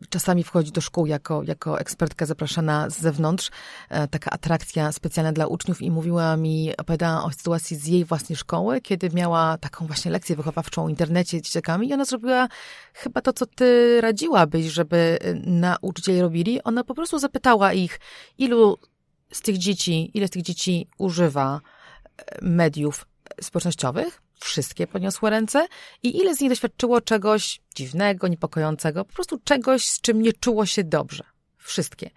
czasami 0.09 0.45
wchodzi 0.45 0.73
do 0.73 0.81
szkół 0.81 1.07
jako, 1.07 1.43
jako 1.43 1.81
ekspertka 1.81 2.27
zapraszana 2.27 2.91
z 2.91 3.01
zewnątrz, 3.01 3.49
y, 3.49 4.09
taka 4.09 4.31
atrakcja 4.31 4.93
specjalna 4.93 5.33
dla 5.33 5.47
uczniów 5.47 5.83
i 5.83 5.91
mówiła 5.91 6.37
mi, 6.37 6.77
opowiadała 6.77 7.25
o 7.25 7.31
sytuacji 7.31 7.77
z 7.77 7.87
jej 7.87 8.05
własnej 8.05 8.37
szkoły, 8.37 8.81
kiedy 8.81 9.11
miała 9.11 9.59
taką 9.59 9.87
właśnie 9.87 10.11
lekcję 10.11 10.37
wychowawczą 10.37 10.87
w 10.87 10.91
internecie 10.91 11.39
z 11.39 11.43
dzieciakami 11.43 11.89
i 11.89 11.95
ona 11.95 12.05
zrobiła 12.05 12.49
chyba 12.95 13.21
to, 13.21 13.33
co 13.33 13.47
ty 13.47 14.01
radziłabyś, 14.01 14.67
żeby 14.67 15.19
y, 15.25 15.43
nauczyciele 15.47 16.23
robili. 16.23 16.63
Ona 16.63 16.85
po 16.85 16.95
prostu 16.95 17.19
zapytała 17.19 17.73
ich, 17.73 18.01
ilu 18.39 18.79
z 19.33 19.41
tych 19.41 19.59
dzieci, 19.59 20.11
ile 20.15 20.27
z 20.27 20.31
tych 20.31 20.43
dzieci 20.43 20.89
używa 20.99 21.61
e, 22.17 22.39
mediów 22.43 23.07
społecznościowych? 23.41 24.23
Wszystkie 24.41 24.87
podniosły 24.87 25.31
ręce. 25.31 25.67
I 26.03 26.19
ile 26.19 26.35
z 26.35 26.41
nich 26.41 26.51
doświadczyło 26.51 27.01
czegoś 27.01 27.61
dziwnego, 27.75 28.29
niepokojącego, 28.29 29.05
po 29.05 29.13
prostu 29.13 29.39
czegoś, 29.45 29.89
z 29.89 30.01
czym 30.01 30.23
nie 30.23 30.33
czuło 30.33 30.67
się 30.67 30.85
dobrze? 30.85 31.25
Wszystkie. 31.59 32.11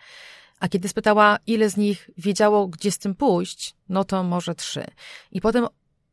A 0.60 0.69
kiedy 0.69 0.89
spytała, 0.89 1.38
ile 1.48 1.69
z 1.69 1.78
nich 1.78 2.10
wiedziało, 2.17 2.67
gdzie 2.67 2.91
z 2.91 2.98
tym 2.98 3.15
pójść, 3.15 3.76
no 3.89 4.04
to 4.04 4.24
może 4.24 4.56
trzy. 4.56 4.86
I 5.32 5.41
potem 5.41 5.67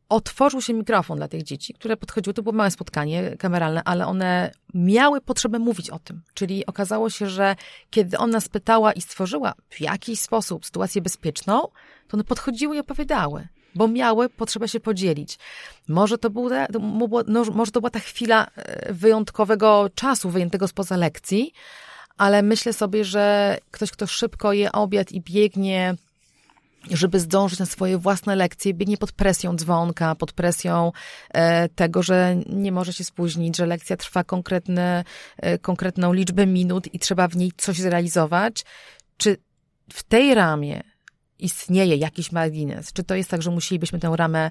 otworzył 0.08 0.60
się 0.60 0.74
mikrofon 0.74 1.16
dla 1.16 1.28
tych 1.28 1.42
dzieci, 1.42 1.74
które 1.74 1.96
podchodziły, 1.96 2.34
to 2.34 2.42
było 2.42 2.52
małe 2.52 2.70
spotkanie 2.70 3.36
kameralne, 3.38 3.82
ale 3.84 4.06
one 4.06 4.52
miały 4.74 5.20
potrzebę 5.20 5.58
mówić 5.58 5.90
o 5.90 5.98
tym. 5.98 6.22
Czyli 6.34 6.66
okazało 6.66 7.10
się, 7.10 7.28
że 7.28 7.56
kiedy 7.90 8.18
ona 8.18 8.40
spytała 8.40 8.92
i 8.92 9.00
stworzyła 9.00 9.54
w 9.68 9.80
jakiś 9.80 10.20
sposób 10.20 10.66
sytuację 10.66 11.02
bezpieczną, 11.02 11.60
to 12.08 12.14
one 12.14 12.24
podchodziły 12.24 12.76
i 12.76 12.78
opowiadały 12.78 13.48
bo 13.76 13.88
miały 13.88 14.28
potrzebę 14.28 14.68
się 14.68 14.80
podzielić. 14.80 15.38
Może 15.88 16.18
to, 16.18 16.30
był, 16.30 16.50
no, 17.26 17.44
może 17.44 17.72
to 17.72 17.80
była 17.80 17.90
ta 17.90 18.00
chwila 18.00 18.46
e, 18.56 18.92
wyjątkowego 18.92 19.90
czasu, 19.94 20.30
wyjętego 20.30 20.68
spoza 20.68 20.96
lekcji, 20.96 21.52
ale 22.18 22.42
myślę 22.42 22.72
sobie, 22.72 23.04
że 23.04 23.58
ktoś, 23.70 23.90
kto 23.90 24.06
szybko 24.06 24.52
je 24.52 24.72
obiad 24.72 25.12
i 25.12 25.20
biegnie 25.20 25.96
żeby 26.90 27.20
zdążyć 27.20 27.58
na 27.58 27.66
swoje 27.66 27.98
własne 27.98 28.36
lekcje, 28.36 28.74
biegnie 28.74 28.96
pod 28.96 29.12
presją 29.12 29.56
dzwonka, 29.56 30.14
pod 30.14 30.32
presją 30.32 30.92
e, 31.30 31.68
tego, 31.68 32.02
że 32.02 32.36
nie 32.46 32.72
może 32.72 32.92
się 32.92 33.04
spóźnić, 33.04 33.56
że 33.56 33.66
lekcja 33.66 33.96
trwa 33.96 34.24
konkretne, 34.24 35.04
e, 35.36 35.58
konkretną 35.58 36.12
liczbę 36.12 36.46
minut 36.46 36.94
i 36.94 36.98
trzeba 36.98 37.28
w 37.28 37.36
niej 37.36 37.52
coś 37.56 37.76
zrealizować. 37.76 38.64
Czy 39.16 39.36
w 39.92 40.02
tej 40.02 40.34
ramie 40.34 40.82
istnieje 41.38 41.96
jakiś 41.96 42.32
margines? 42.32 42.92
Czy 42.92 43.04
to 43.04 43.14
jest 43.14 43.30
tak, 43.30 43.42
że 43.42 43.50
musielibyśmy 43.50 43.98
tę 43.98 44.12
ramę 44.16 44.50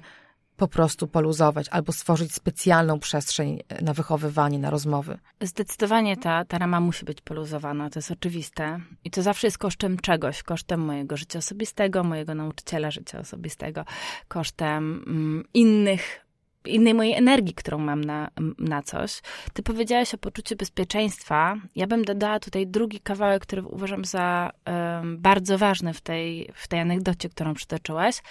po 0.56 0.68
prostu 0.68 1.08
poluzować 1.08 1.68
albo 1.68 1.92
stworzyć 1.92 2.34
specjalną 2.34 2.98
przestrzeń 2.98 3.60
na 3.82 3.94
wychowywanie, 3.94 4.58
na 4.58 4.70
rozmowy. 4.70 5.18
Zdecydowanie 5.40 6.16
ta, 6.16 6.44
ta 6.44 6.58
rama 6.58 6.80
musi 6.80 7.04
być 7.04 7.20
poluzowana, 7.20 7.90
to 7.90 7.98
jest 7.98 8.10
oczywiste. 8.10 8.80
I 9.04 9.10
to 9.10 9.22
zawsze 9.22 9.46
jest 9.46 9.58
kosztem 9.58 9.98
czegoś, 9.98 10.42
kosztem 10.42 10.80
mojego 10.80 11.16
życia 11.16 11.38
osobistego, 11.38 12.04
mojego 12.04 12.34
nauczyciela 12.34 12.90
życia 12.90 13.18
osobistego, 13.18 13.84
kosztem 14.28 15.04
mm, 15.06 15.44
innych 15.54 16.25
innej 16.66 16.94
mojej 16.94 17.14
energii, 17.14 17.54
którą 17.54 17.78
mam 17.78 18.04
na, 18.04 18.30
na 18.58 18.82
coś. 18.82 19.20
Ty 19.52 19.62
powiedziałaś 19.62 20.14
o 20.14 20.18
poczuciu 20.18 20.56
bezpieczeństwa. 20.56 21.56
Ja 21.76 21.86
bym 21.86 22.04
dodała 22.04 22.40
tutaj 22.40 22.66
drugi 22.66 23.00
kawałek, 23.00 23.42
który 23.42 23.62
uważam 23.62 24.04
za 24.04 24.50
um, 24.66 25.18
bardzo 25.18 25.58
ważny 25.58 25.94
w 25.94 26.00
tej, 26.00 26.50
w 26.54 26.68
tej 26.68 26.80
anegdocie, 26.80 27.28
którą 27.28 27.54
przytoczyłaś 27.54 28.22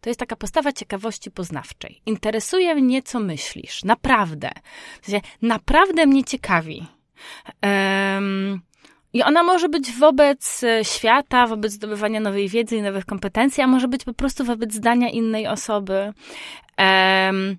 to 0.00 0.10
jest 0.10 0.20
taka 0.20 0.36
postawa 0.36 0.72
ciekawości 0.72 1.30
poznawczej. 1.30 2.00
Interesuje 2.06 2.74
mnie, 2.74 3.02
co 3.02 3.20
myślisz. 3.20 3.84
Naprawdę. 3.84 4.50
W 5.02 5.06
sensie, 5.06 5.28
naprawdę 5.42 6.06
mnie 6.06 6.24
ciekawi. 6.24 6.86
Um, 7.62 8.60
i 9.12 9.22
ona 9.22 9.42
może 9.42 9.68
być 9.68 9.92
wobec 9.92 10.64
e, 10.64 10.84
świata, 10.84 11.46
wobec 11.46 11.72
zdobywania 11.72 12.20
nowej 12.20 12.48
wiedzy 12.48 12.76
i 12.76 12.82
nowych 12.82 13.06
kompetencji, 13.06 13.62
a 13.62 13.66
może 13.66 13.88
być 13.88 14.04
po 14.04 14.14
prostu 14.14 14.44
wobec 14.44 14.72
zdania 14.72 15.10
innej 15.10 15.46
osoby. 15.46 16.12
Um, 16.78 17.56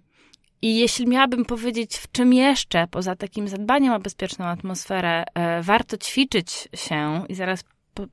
I 0.61 0.77
jeśli 0.77 1.07
miałabym 1.07 1.45
powiedzieć, 1.45 1.97
w 1.97 2.11
czym 2.11 2.33
jeszcze, 2.33 2.87
poza 2.91 3.15
takim 3.15 3.47
zadbaniem 3.47 3.93
o 3.93 3.99
bezpieczną 3.99 4.45
atmosferę, 4.45 5.23
e, 5.33 5.61
warto 5.61 5.97
ćwiczyć 5.97 6.67
się, 6.75 7.25
i 7.29 7.35
zaraz 7.35 7.63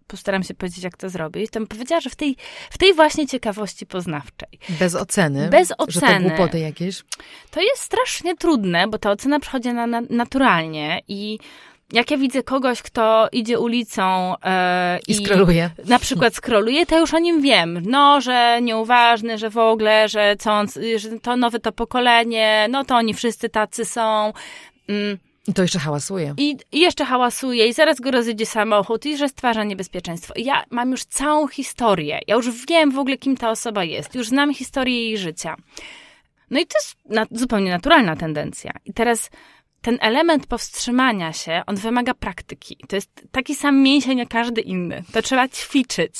postaram 0.06 0.42
się 0.42 0.54
powiedzieć, 0.54 0.84
jak 0.84 0.96
to 0.96 1.10
zrobić, 1.10 1.50
to 1.50 1.60
bym 1.60 1.66
powiedziała, 1.66 2.00
że 2.00 2.10
w 2.10 2.16
tej, 2.16 2.36
w 2.70 2.78
tej 2.78 2.94
właśnie 2.94 3.26
ciekawości 3.26 3.86
poznawczej. 3.86 4.48
Bez 4.68 4.94
oceny? 4.94 5.48
Bez 5.48 5.72
oceny. 5.78 6.24
Że 6.24 6.30
to 6.30 6.36
głupoty 6.36 6.58
jakieś? 6.58 7.02
To 7.50 7.60
jest 7.60 7.82
strasznie 7.82 8.36
trudne, 8.36 8.88
bo 8.88 8.98
ta 8.98 9.10
ocena 9.10 9.40
przychodzi 9.40 9.72
na, 9.72 9.86
na 9.86 10.02
naturalnie 10.10 11.00
i 11.08 11.38
jak 11.92 12.10
ja 12.10 12.16
widzę 12.16 12.42
kogoś, 12.42 12.82
kto 12.82 13.28
idzie 13.32 13.58
ulicą 13.58 14.34
e, 14.44 14.98
i, 15.08 15.10
i 15.10 15.14
skroluje, 15.14 15.70
na 15.84 15.98
przykład 15.98 16.34
skroluje, 16.34 16.86
to 16.86 16.98
już 16.98 17.14
o 17.14 17.18
nim 17.18 17.42
wiem. 17.42 17.82
No, 17.86 18.20
że 18.20 18.58
nieuważny, 18.62 19.38
że 19.38 19.50
w 19.50 19.58
ogóle, 19.58 20.08
że, 20.08 20.36
co 20.38 20.52
on, 20.52 20.66
że 20.96 21.20
to 21.20 21.36
nowe 21.36 21.60
to 21.60 21.72
pokolenie, 21.72 22.66
no 22.70 22.84
to 22.84 22.96
oni 22.96 23.14
wszyscy 23.14 23.48
tacy 23.48 23.84
są. 23.84 24.32
Mm 24.88 25.18
I 25.48 25.54
to 25.54 25.62
jeszcze 25.62 25.78
hałasuje. 25.78 26.34
I, 26.36 26.56
I 26.72 26.80
jeszcze 26.80 27.04
hałasuje, 27.04 27.66
i 27.66 27.72
zaraz 27.72 28.00
go 28.00 28.10
rozjedzie 28.10 28.46
samochód, 28.46 29.06
i 29.06 29.16
że 29.16 29.28
stwarza 29.28 29.64
niebezpieczeństwo. 29.64 30.34
I 30.36 30.44
ja 30.44 30.64
mam 30.70 30.90
już 30.90 31.04
całą 31.04 31.48
historię. 31.48 32.20
Ja 32.26 32.34
już 32.34 32.66
wiem 32.66 32.90
w 32.90 32.98
ogóle, 32.98 33.16
kim 33.16 33.36
ta 33.36 33.50
osoba 33.50 33.84
jest. 33.84 34.14
Już 34.14 34.28
znam 34.28 34.54
historię 34.54 35.02
jej 35.02 35.18
życia. 35.18 35.56
No 36.50 36.60
i 36.60 36.66
to 36.66 36.78
jest 36.78 36.96
na, 37.08 37.26
zupełnie 37.30 37.70
naturalna 37.70 38.16
tendencja. 38.16 38.72
I 38.84 38.92
teraz 38.92 39.30
ten 39.84 39.98
element 40.00 40.46
powstrzymania 40.46 41.32
się, 41.32 41.62
on 41.66 41.76
wymaga 41.76 42.14
praktyki. 42.14 42.76
To 42.88 42.96
jest 42.96 43.10
taki 43.32 43.54
sam 43.54 43.82
mięsień 43.82 44.18
jak 44.18 44.28
każdy 44.28 44.60
inny. 44.60 45.02
To 45.12 45.22
trzeba 45.22 45.48
ćwiczyć. 45.48 46.14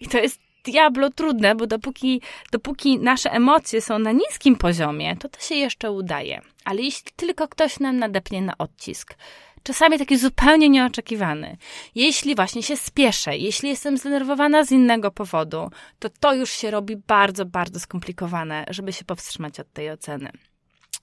I 0.00 0.08
to 0.08 0.18
jest 0.18 0.40
diablo 0.64 1.10
trudne, 1.10 1.54
bo 1.54 1.66
dopóki, 1.66 2.22
dopóki 2.52 2.98
nasze 2.98 3.32
emocje 3.32 3.80
są 3.80 3.98
na 3.98 4.12
niskim 4.12 4.56
poziomie, 4.56 5.16
to 5.16 5.28
to 5.28 5.40
się 5.40 5.54
jeszcze 5.54 5.92
udaje. 5.92 6.40
Ale 6.64 6.82
jeśli 6.82 7.12
tylko 7.16 7.48
ktoś 7.48 7.80
nam 7.80 7.98
nadepnie 7.98 8.42
na 8.42 8.58
odcisk, 8.58 9.14
czasami 9.62 9.98
taki 9.98 10.18
zupełnie 10.18 10.68
nieoczekiwany, 10.68 11.56
jeśli 11.94 12.34
właśnie 12.34 12.62
się 12.62 12.76
spieszę, 12.76 13.36
jeśli 13.36 13.68
jestem 13.68 13.96
zdenerwowana 13.96 14.64
z 14.64 14.70
innego 14.70 15.10
powodu, 15.10 15.70
to 15.98 16.08
to 16.20 16.34
już 16.34 16.50
się 16.50 16.70
robi 16.70 16.96
bardzo, 16.96 17.46
bardzo 17.46 17.80
skomplikowane, 17.80 18.64
żeby 18.70 18.92
się 18.92 19.04
powstrzymać 19.04 19.60
od 19.60 19.72
tej 19.72 19.90
oceny. 19.90 20.32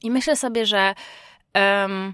I 0.04 0.12
myślę 0.12 0.36
sobie, 0.36 0.66
że 0.66 0.94
um, 1.56 2.14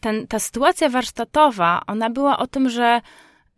ten, 0.00 0.26
ta 0.26 0.38
sytuacja 0.38 0.88
warsztatowa, 0.88 1.82
ona 1.86 2.10
była 2.10 2.38
o 2.38 2.46
tym, 2.46 2.70
że 2.70 3.00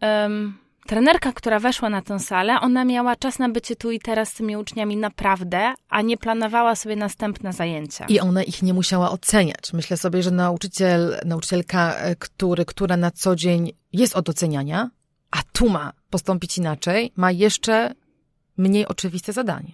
um, 0.02 0.58
trenerka, 0.86 1.32
która 1.32 1.58
weszła 1.58 1.90
na 1.90 2.02
tę 2.02 2.18
salę, 2.18 2.60
ona 2.60 2.84
miała 2.84 3.16
czas 3.16 3.38
na 3.38 3.48
bycie 3.48 3.76
tu 3.76 3.90
i 3.90 4.00
teraz 4.00 4.28
z 4.28 4.34
tymi 4.34 4.56
uczniami 4.56 4.96
naprawdę, 4.96 5.74
a 5.88 6.02
nie 6.02 6.16
planowała 6.16 6.76
sobie 6.76 6.96
następne 6.96 7.52
zajęcia. 7.52 8.06
I 8.08 8.20
ona 8.20 8.42
ich 8.42 8.62
nie 8.62 8.74
musiała 8.74 9.10
oceniać. 9.10 9.72
Myślę 9.72 9.96
sobie, 9.96 10.22
że 10.22 10.30
nauczyciel, 10.30 11.20
nauczycielka, 11.24 11.94
e, 11.94 12.16
który, 12.16 12.64
która 12.64 12.96
na 12.96 13.10
co 13.10 13.36
dzień 13.36 13.72
jest 13.92 14.16
od 14.16 14.28
oceniania, 14.28 14.90
a 15.30 15.38
tu 15.52 15.68
ma 15.68 15.92
postąpić 16.10 16.58
inaczej, 16.58 17.12
ma 17.16 17.30
jeszcze 17.30 17.94
mniej 18.56 18.86
oczywiste 18.86 19.32
zadanie. 19.32 19.72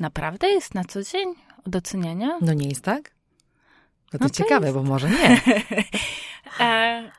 Naprawdę 0.00 0.48
jest 0.48 0.74
na 0.74 0.84
co 0.84 1.02
dzień 1.02 1.34
od 1.66 1.76
oceniania? 1.76 2.38
No 2.40 2.52
nie 2.52 2.68
jest 2.68 2.84
tak? 2.84 3.10
No 4.12 4.18
to, 4.18 4.24
no 4.24 4.30
to 4.30 4.34
ciekawe, 4.34 4.66
jest... 4.66 4.78
bo 4.78 4.82
może 4.82 5.10
nie. 5.10 5.40
e, 6.66 7.10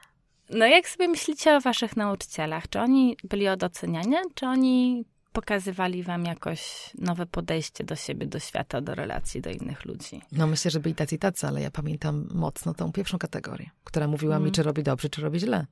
no 0.50 0.68
jak 0.68 0.90
sobie 0.90 1.08
myślicie 1.08 1.56
o 1.56 1.62
waszych 1.62 1.98
nauczycielach? 1.98 2.70
Czy 2.70 2.80
oni 2.80 3.18
byli 3.24 3.48
od 3.48 3.64
oceniania, 3.64 4.22
czy 4.36 4.46
oni 4.46 5.06
pokazywali 5.34 6.04
wam 6.04 6.26
jakoś 6.26 6.92
nowe 6.98 7.26
podejście 7.26 7.84
do 7.84 7.96
siebie, 7.96 8.26
do 8.26 8.40
świata, 8.40 8.82
do 8.82 8.96
relacji, 8.96 9.42
do 9.42 9.50
innych 9.50 9.86
ludzi? 9.86 10.22
No 10.32 10.48
myślę, 10.48 10.72
że 10.72 10.80
byli 10.80 10.96
tacy 10.96 11.18
tacy, 11.18 11.48
ale 11.48 11.62
ja 11.62 11.72
pamiętam 11.72 12.28
mocno 12.34 12.74
tą 12.74 12.92
pierwszą 12.92 13.18
kategorię, 13.18 13.70
która 13.84 14.08
mówiła 14.08 14.36
mm. 14.36 14.46
mi, 14.46 14.52
czy 14.52 14.64
robi 14.64 14.84
dobrze, 14.84 15.10
czy 15.10 15.22
robi 15.22 15.40
źle. 15.40 15.66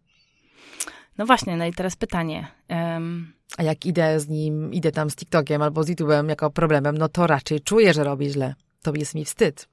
No 1.17 1.25
właśnie, 1.25 1.57
no 1.57 1.65
i 1.65 1.73
teraz 1.73 1.95
pytanie. 1.95 2.47
Um... 2.69 3.33
A 3.57 3.63
jak 3.63 3.85
idę 3.85 4.19
z 4.19 4.27
nim, 4.27 4.73
idę 4.73 4.91
tam 4.91 5.09
z 5.09 5.15
TikTokiem 5.15 5.61
albo 5.61 5.83
z 5.83 5.89
YouTube'em 5.89 6.29
jako 6.29 6.49
problemem, 6.49 6.97
no 6.97 7.09
to 7.09 7.27
raczej 7.27 7.61
czuję, 7.61 7.93
że 7.93 8.03
robię 8.03 8.29
źle. 8.29 8.55
To 8.81 8.93
jest 8.95 9.15
mi 9.15 9.25
wstyd. 9.25 9.67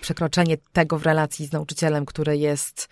Przekroczenie 0.00 0.56
tego 0.72 0.98
w 0.98 1.02
relacji 1.02 1.46
z 1.46 1.52
nauczycielem, 1.52 2.06
które 2.06 2.36
jest 2.36 2.88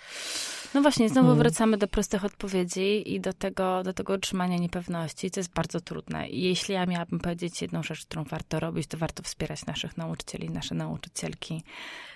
no 0.75 0.83
właśnie, 0.83 1.09
znowu 1.09 1.27
hmm. 1.27 1.39
wracamy 1.39 1.79
do 1.79 1.89
prostych 1.89 2.25
odpowiedzi 2.25 3.15
i 3.15 3.21
do 3.21 3.33
tego, 3.33 3.83
do 3.83 3.93
tego 3.93 4.15
utrzymania 4.15 4.57
niepewności, 4.57 5.31
co 5.31 5.41
jest 5.41 5.53
bardzo 5.53 5.81
trudne. 5.81 6.29
I 6.29 6.43
jeśli 6.43 6.75
ja 6.75 6.87
miałabym 6.87 7.19
powiedzieć 7.19 7.63
jedną 7.63 7.83
rzecz, 7.83 8.07
którą 8.07 8.25
warto 8.25 8.61
robić, 8.61 8.87
to 8.87 8.99
warto 8.99 9.23
wspierać 9.23 9.67
naszych 9.67 9.97
nauczycieli, 9.97 10.51
nasze 10.51 10.75
nauczycielki, 10.75 11.63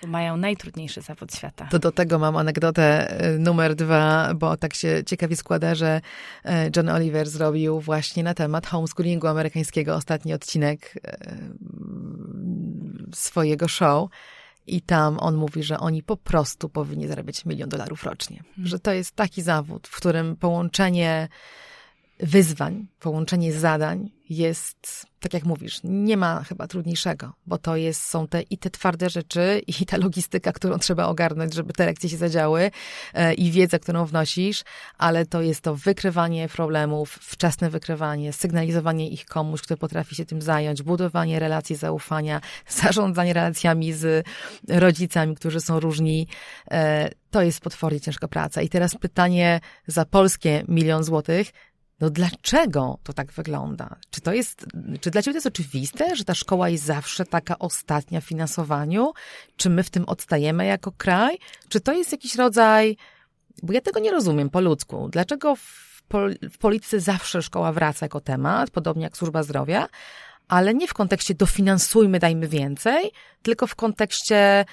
bo 0.01 0.07
mają 0.07 0.37
najtrudniejszy 0.37 1.01
zawód 1.01 1.35
świata. 1.35 1.67
To 1.71 1.79
do 1.79 1.91
tego 1.91 2.19
mam 2.19 2.37
anegdotę 2.37 3.09
e, 3.09 3.37
numer 3.37 3.75
dwa, 3.75 4.33
bo 4.33 4.57
tak 4.57 4.73
się 4.73 5.03
ciekawie 5.05 5.35
składa, 5.35 5.75
że 5.75 6.01
e, 6.45 6.69
John 6.75 6.89
Oliver 6.89 7.29
zrobił 7.29 7.79
właśnie 7.79 8.23
na 8.23 8.33
temat 8.33 8.67
homeschoolingu 8.67 9.27
amerykańskiego 9.27 9.95
ostatni 9.95 10.33
odcinek 10.33 10.93
e, 11.05 11.37
swojego 13.13 13.67
show. 13.67 14.09
I 14.67 14.81
tam 14.81 15.19
on 15.19 15.35
mówi, 15.35 15.63
że 15.63 15.79
oni 15.79 16.03
po 16.03 16.17
prostu 16.17 16.69
powinni 16.69 17.07
zarabiać 17.07 17.45
milion 17.45 17.69
dolarów 17.69 18.03
rocznie. 18.03 18.37
Hmm. 18.37 18.67
Że 18.67 18.79
to 18.79 18.91
jest 18.91 19.15
taki 19.15 19.41
zawód, 19.41 19.87
w 19.87 19.95
którym 19.95 20.35
połączenie 20.35 21.27
wyzwań, 22.19 22.87
połączenie 22.99 23.53
zadań 23.53 24.09
jest, 24.29 25.05
tak 25.19 25.33
jak 25.33 25.43
mówisz, 25.43 25.79
nie 25.83 26.17
ma 26.17 26.43
chyba 26.43 26.67
trudniejszego, 26.67 27.33
bo 27.45 27.57
to 27.57 27.75
jest, 27.75 28.03
są 28.03 28.27
te 28.27 28.41
i 28.41 28.57
te 28.57 28.69
twarde 28.69 29.09
rzeczy, 29.09 29.61
i 29.67 29.85
ta 29.85 29.97
logistyka, 29.97 30.51
którą 30.51 30.77
trzeba 30.77 31.05
ogarnąć, 31.05 31.53
żeby 31.53 31.73
te 31.73 31.85
lekcje 31.85 32.09
się 32.09 32.17
zadziały, 32.17 32.71
e, 33.13 33.33
i 33.33 33.51
wiedza, 33.51 33.79
którą 33.79 34.05
wnosisz, 34.05 34.63
ale 34.97 35.25
to 35.25 35.41
jest 35.41 35.61
to 35.61 35.75
wykrywanie 35.75 36.49
problemów, 36.49 37.11
wczesne 37.21 37.69
wykrywanie, 37.69 38.33
sygnalizowanie 38.33 39.09
ich 39.09 39.25
komuś, 39.25 39.61
kto 39.61 39.77
potrafi 39.77 40.15
się 40.15 40.25
tym 40.25 40.41
zająć, 40.41 40.83
budowanie 40.83 41.39
relacji 41.39 41.75
zaufania, 41.75 42.41
zarządzanie 42.81 43.33
relacjami 43.33 43.93
z 43.93 44.27
rodzicami, 44.67 45.35
którzy 45.35 45.59
są 45.59 45.79
różni. 45.79 46.27
E, 46.71 47.09
to 47.31 47.41
jest 47.41 47.59
potwornie 47.59 47.99
ciężka 47.99 48.27
praca. 48.27 48.61
I 48.61 48.69
teraz 48.69 48.95
pytanie 48.95 49.59
za 49.87 50.05
polskie 50.05 50.63
milion 50.67 51.03
złotych, 51.03 51.51
no 51.99 52.09
dlaczego 52.09 52.97
to 53.03 53.13
tak 53.13 53.31
wygląda? 53.31 53.95
Czy 54.09 54.21
to 54.21 54.33
jest, 54.33 54.65
czy 55.01 55.11
dla 55.11 55.21
ciebie 55.21 55.33
to 55.33 55.37
jest 55.37 55.47
oczywiste, 55.47 56.15
że 56.15 56.23
ta 56.23 56.35
szkoła 56.35 56.69
jest 56.69 56.83
zawsze 56.83 57.25
taka 57.25 57.59
ostatnia 57.59 58.21
w 58.21 58.25
finansowaniu? 58.25 59.13
Czy 59.57 59.69
my 59.69 59.83
w 59.83 59.89
tym 59.89 60.05
odstajemy 60.05 60.65
jako 60.65 60.91
kraj? 60.91 61.37
Czy 61.69 61.79
to 61.79 61.93
jest 61.93 62.11
jakiś 62.11 62.35
rodzaj, 62.35 62.97
bo 63.63 63.73
ja 63.73 63.81
tego 63.81 63.99
nie 63.99 64.11
rozumiem 64.11 64.49
po 64.49 64.61
ludzku. 64.61 65.09
Dlaczego 65.09 65.55
w, 65.55 66.01
pol, 66.07 66.35
w 66.51 66.57
polityce 66.57 66.99
zawsze 66.99 67.41
szkoła 67.41 67.71
wraca 67.71 68.05
jako 68.05 68.21
temat, 68.21 68.69
podobnie 68.69 69.03
jak 69.03 69.17
służba 69.17 69.43
zdrowia, 69.43 69.87
ale 70.47 70.73
nie 70.73 70.87
w 70.87 70.93
kontekście 70.93 71.35
dofinansujmy, 71.35 72.19
dajmy 72.19 72.47
więcej, 72.47 73.11
tylko 73.41 73.67
w 73.67 73.75
kontekście 73.75 74.65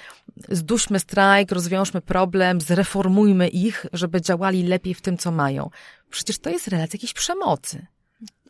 zduśmy 0.49 0.99
strajk, 0.99 1.51
rozwiążmy 1.51 2.01
problem, 2.01 2.61
zreformujmy 2.61 3.47
ich, 3.47 3.85
żeby 3.93 4.21
działali 4.21 4.63
lepiej 4.63 4.93
w 4.93 5.01
tym, 5.01 5.17
co 5.17 5.31
mają. 5.31 5.69
Przecież 6.09 6.39
to 6.39 6.49
jest 6.49 6.67
relacja 6.67 6.97
jakiejś 6.97 7.13
przemocy. 7.13 7.85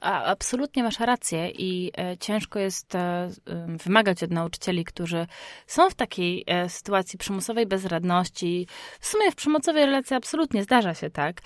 A, 0.01 0.23
absolutnie 0.23 0.83
masz 0.83 0.99
rację 0.99 1.49
i 1.49 1.91
e, 1.97 2.17
ciężko 2.17 2.59
jest 2.59 2.95
e, 2.95 3.29
wymagać 3.67 4.23
od 4.23 4.31
nauczycieli, 4.31 4.85
którzy 4.85 5.27
są 5.67 5.89
w 5.89 5.95
takiej 5.95 6.43
e, 6.47 6.69
sytuacji 6.69 7.19
przymusowej 7.19 7.65
bezradności. 7.65 8.67
W 8.99 9.07
sumie 9.07 9.31
w 9.31 9.35
przemocowej 9.35 9.85
relacji 9.85 10.15
absolutnie 10.15 10.63
zdarza 10.63 10.93
się 10.93 11.09
tak, 11.09 11.41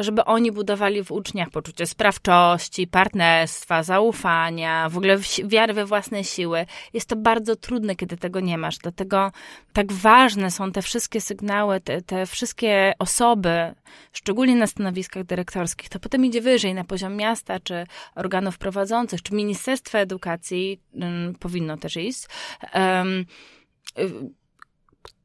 żeby 0.00 0.24
oni 0.24 0.52
budowali 0.52 1.04
w 1.04 1.12
uczniach 1.12 1.50
poczucie 1.50 1.86
sprawczości, 1.86 2.86
partnerstwa, 2.86 3.82
zaufania, 3.82 4.88
w 4.88 4.96
ogóle 4.96 5.16
wiary 5.44 5.74
we 5.74 5.84
własne 5.84 6.24
siły. 6.24 6.66
Jest 6.92 7.08
to 7.08 7.16
bardzo 7.16 7.56
trudne, 7.56 7.96
kiedy 7.96 8.16
tego 8.16 8.40
nie 8.40 8.58
masz. 8.58 8.78
Dlatego 8.78 9.32
tak 9.72 9.92
ważne 9.92 10.50
są 10.50 10.72
te 10.72 10.82
wszystkie 10.82 11.20
sygnały, 11.20 11.80
te, 11.80 12.02
te 12.02 12.26
wszystkie 12.26 12.92
osoby, 12.98 13.74
szczególnie 14.12 14.56
na 14.56 14.66
stanowiskach 14.66 15.24
dyrektorskich. 15.24 15.88
To 15.88 16.00
potem 16.00 16.24
idzie 16.24 16.40
wyżej 16.40 16.74
na 16.74 16.84
poziom 16.84 17.16
miasta 17.16 17.60
czy 17.60 17.79
organów 18.14 18.58
prowadzących, 18.58 19.22
czy 19.22 19.34
Ministerstwa 19.34 19.98
Edukacji 19.98 20.80
um, 20.92 21.34
powinno 21.40 21.76
też 21.76 21.96
iść. 21.96 22.26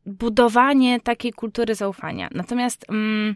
Budowanie 0.05 0.99
takiej 0.99 1.33
kultury 1.33 1.75
zaufania. 1.75 2.29
Natomiast 2.31 2.85
um, 2.89 3.35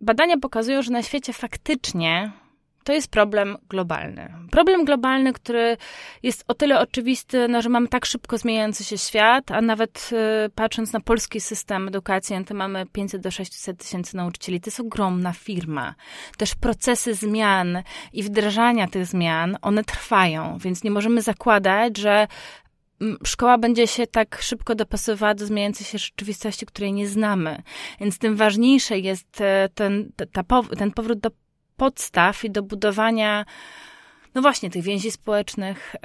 badania 0.00 0.38
pokazują, 0.38 0.82
że 0.82 0.90
na 0.90 1.02
świecie 1.02 1.32
faktycznie 1.32 2.32
to 2.84 2.92
jest 2.92 3.10
problem 3.10 3.56
globalny. 3.68 4.34
Problem 4.50 4.84
globalny, 4.84 5.32
który 5.32 5.76
jest 6.22 6.44
o 6.48 6.54
tyle 6.54 6.80
oczywisty, 6.80 7.48
no, 7.48 7.62
że 7.62 7.68
mamy 7.68 7.88
tak 7.88 8.06
szybko 8.06 8.38
zmieniający 8.38 8.84
się 8.84 8.98
świat, 8.98 9.50
a 9.50 9.60
nawet 9.60 10.10
y, 10.46 10.50
patrząc 10.50 10.92
na 10.92 11.00
polski 11.00 11.40
system 11.40 11.88
edukacji, 11.88 12.44
to 12.46 12.54
mamy 12.54 12.86
500 12.86 13.22
do 13.22 13.30
600 13.30 13.78
tysięcy 13.78 14.16
nauczycieli. 14.16 14.60
To 14.60 14.68
jest 14.68 14.80
ogromna 14.80 15.32
firma. 15.32 15.94
Też 16.36 16.54
procesy 16.54 17.14
zmian 17.14 17.82
i 18.12 18.22
wdrażania 18.22 18.86
tych 18.86 19.06
zmian, 19.06 19.56
one 19.62 19.84
trwają, 19.84 20.58
więc 20.58 20.84
nie 20.84 20.90
możemy 20.90 21.22
zakładać, 21.22 21.98
że 21.98 22.26
szkoła 23.24 23.58
będzie 23.58 23.86
się 23.86 24.06
tak 24.06 24.38
szybko 24.42 24.74
dopasowywała 24.74 25.34
do 25.34 25.46
zmieniającej 25.46 25.86
się 25.86 25.98
rzeczywistości, 25.98 26.66
której 26.66 26.92
nie 26.92 27.08
znamy. 27.08 27.62
Więc 28.00 28.18
tym 28.18 28.36
ważniejsze 28.36 28.98
jest 28.98 29.40
e, 29.40 29.68
ten, 29.74 30.12
ta, 30.32 30.42
ten 30.78 30.92
powrót 30.92 31.18
do 31.18 31.30
podstaw 31.78 32.44
i 32.44 32.50
do 32.50 32.62
budowania, 32.62 33.44
no 34.34 34.42
właśnie, 34.42 34.70
tych 34.70 34.82
więzi 34.82 35.10
społecznych, 35.10 35.96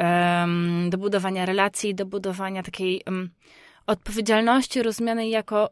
do 0.89 0.97
budowania 0.97 1.45
relacji, 1.45 1.95
do 1.95 2.05
budowania 2.05 2.63
takiej 2.63 3.01
odpowiedzialności 3.88 4.83
rozumianej 4.83 5.29
jako 5.29 5.69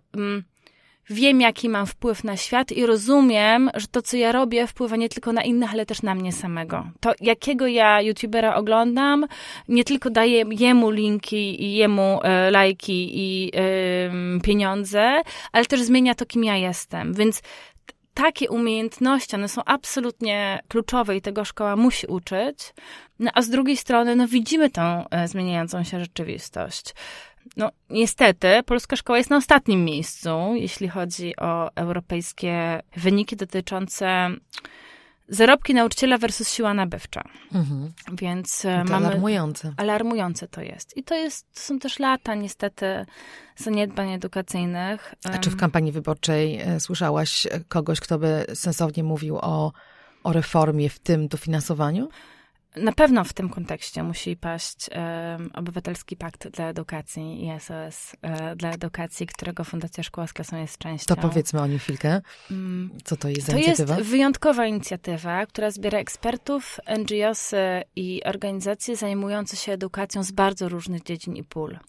wiem, 1.09 1.41
jaki 1.41 1.69
mam 1.69 1.85
wpływ 1.85 2.23
na 2.23 2.37
świat 2.37 2.71
i 2.71 2.85
rozumiem, 2.85 3.69
że 3.75 3.87
to, 3.87 4.01
co 4.01 4.17
ja 4.17 4.31
robię, 4.31 4.67
wpływa 4.67 4.95
nie 4.95 5.09
tylko 5.09 5.33
na 5.33 5.43
innych, 5.43 5.73
ale 5.73 5.85
też 5.85 6.01
na 6.01 6.15
mnie 6.15 6.31
samego. 6.31 6.87
To, 6.99 7.13
jakiego 7.21 7.67
ja 7.67 8.01
youtubera 8.01 8.55
oglądam, 8.55 9.25
nie 9.67 9.83
tylko 9.83 10.09
daję 10.09 10.43
jemu 10.49 10.89
linki 10.89 11.63
i 11.63 11.73
jemu 11.73 12.19
e, 12.23 12.51
lajki 12.51 13.09
i 13.13 13.51
e, 13.55 14.41
pieniądze, 14.43 15.21
ale 15.51 15.65
też 15.65 15.81
zmienia 15.81 16.15
to, 16.15 16.25
kim 16.25 16.43
ja 16.43 16.57
jestem. 16.57 17.13
Więc 17.13 17.41
takie 18.13 18.50
umiejętności, 18.50 19.36
one 19.36 19.47
są 19.47 19.62
absolutnie 19.65 20.60
kluczowe 20.67 21.17
i 21.17 21.21
tego 21.21 21.45
szkoła 21.45 21.76
musi 21.76 22.08
uczyć. 22.08 22.74
No, 23.19 23.32
a 23.34 23.41
z 23.41 23.50
drugiej 23.50 23.78
strony, 23.78 24.15
no, 24.15 24.28
widzimy 24.28 24.69
tą 24.69 25.10
e, 25.10 25.28
zmieniającą 25.28 25.84
się 25.84 26.00
rzeczywistość. 26.00 26.93
No, 27.58 27.71
niestety, 27.89 28.47
polska 28.65 28.95
szkoła 28.95 29.17
jest 29.17 29.30
na 29.30 29.38
ostatnim 29.38 29.86
miejscu, 29.86 30.30
jeśli 30.56 30.88
chodzi 30.88 31.36
o 31.36 31.76
europejskie 31.76 32.82
wyniki 32.95 33.36
dotyczące 33.36 34.30
zarobki 35.27 35.73
nauczyciela 35.73 36.17
versus 36.17 36.49
siła 36.49 36.73
nabywcza. 36.73 37.23
Mhm. 37.53 37.91
Więc 38.13 38.65
e, 38.65 38.84
to 38.86 38.91
mamy. 38.91 39.07
Alarmujące. 39.07 39.73
Alarmujące 39.77 40.47
to 40.47 40.62
jest. 40.62 40.97
I 40.97 41.03
to, 41.03 41.15
jest, 41.15 41.53
to 41.53 41.60
są 41.60 41.79
też 41.79 41.99
lata, 41.99 42.36
niestety, 42.36 43.05
zaniedbań 43.55 44.13
edukacyjnych. 44.13 45.15
A 45.23 45.38
czy 45.38 45.49
w 45.49 45.55
kampanii 45.57 45.91
wyborczej 45.91 46.62
e, 46.62 46.79
słyszałaś 46.79 47.47
kogoś, 47.67 47.99
kto 47.99 48.19
by 48.19 48.45
sensownie 48.53 49.03
mówił 49.03 49.38
o, 49.38 49.71
o 50.23 50.34
reformie 50.34 50.89
w 50.89 50.99
tym 50.99 51.27
dofinansowaniu? 51.27 52.10
Na 52.75 52.91
pewno 52.91 53.23
w 53.23 53.34
tym 53.34 53.49
kontekście 53.49 54.03
musi 54.03 54.38
paść 54.38 54.89
um, 54.89 55.51
Obywatelski 55.53 56.15
Pakt 56.15 56.47
dla 56.47 56.65
Edukacji 56.65 57.45
i 57.45 57.60
SOS 57.60 58.15
e, 58.21 58.55
dla 58.55 58.71
Edukacji, 58.71 59.27
którego 59.27 59.63
Fundacja 59.63 60.03
Szkoła 60.03 60.27
z 60.27 60.34
Klasą 60.34 60.57
jest 60.57 60.77
częścią. 60.77 61.15
To 61.15 61.21
powiedzmy 61.21 61.62
o 61.62 61.67
nim 61.67 61.79
chwilkę. 61.79 62.21
Mm. 62.51 62.89
Co 63.03 63.17
to 63.17 63.29
jest 63.29 63.41
za 63.41 63.51
to 63.51 63.57
inicjatywa? 63.57 63.93
To 63.93 63.99
jest 63.99 64.12
wyjątkowa 64.12 64.65
inicjatywa, 64.65 65.45
która 65.45 65.71
zbiera 65.71 65.99
ekspertów, 65.99 66.79
NGOsy 66.99 67.81
i 67.95 68.23
organizacje 68.23 68.95
zajmujące 68.95 69.57
się 69.57 69.71
edukacją 69.71 70.23
z 70.23 70.31
bardzo 70.31 70.69
różnych 70.69 71.03
dziedzin 71.03 71.36
i 71.36 71.43
pól. 71.43 71.79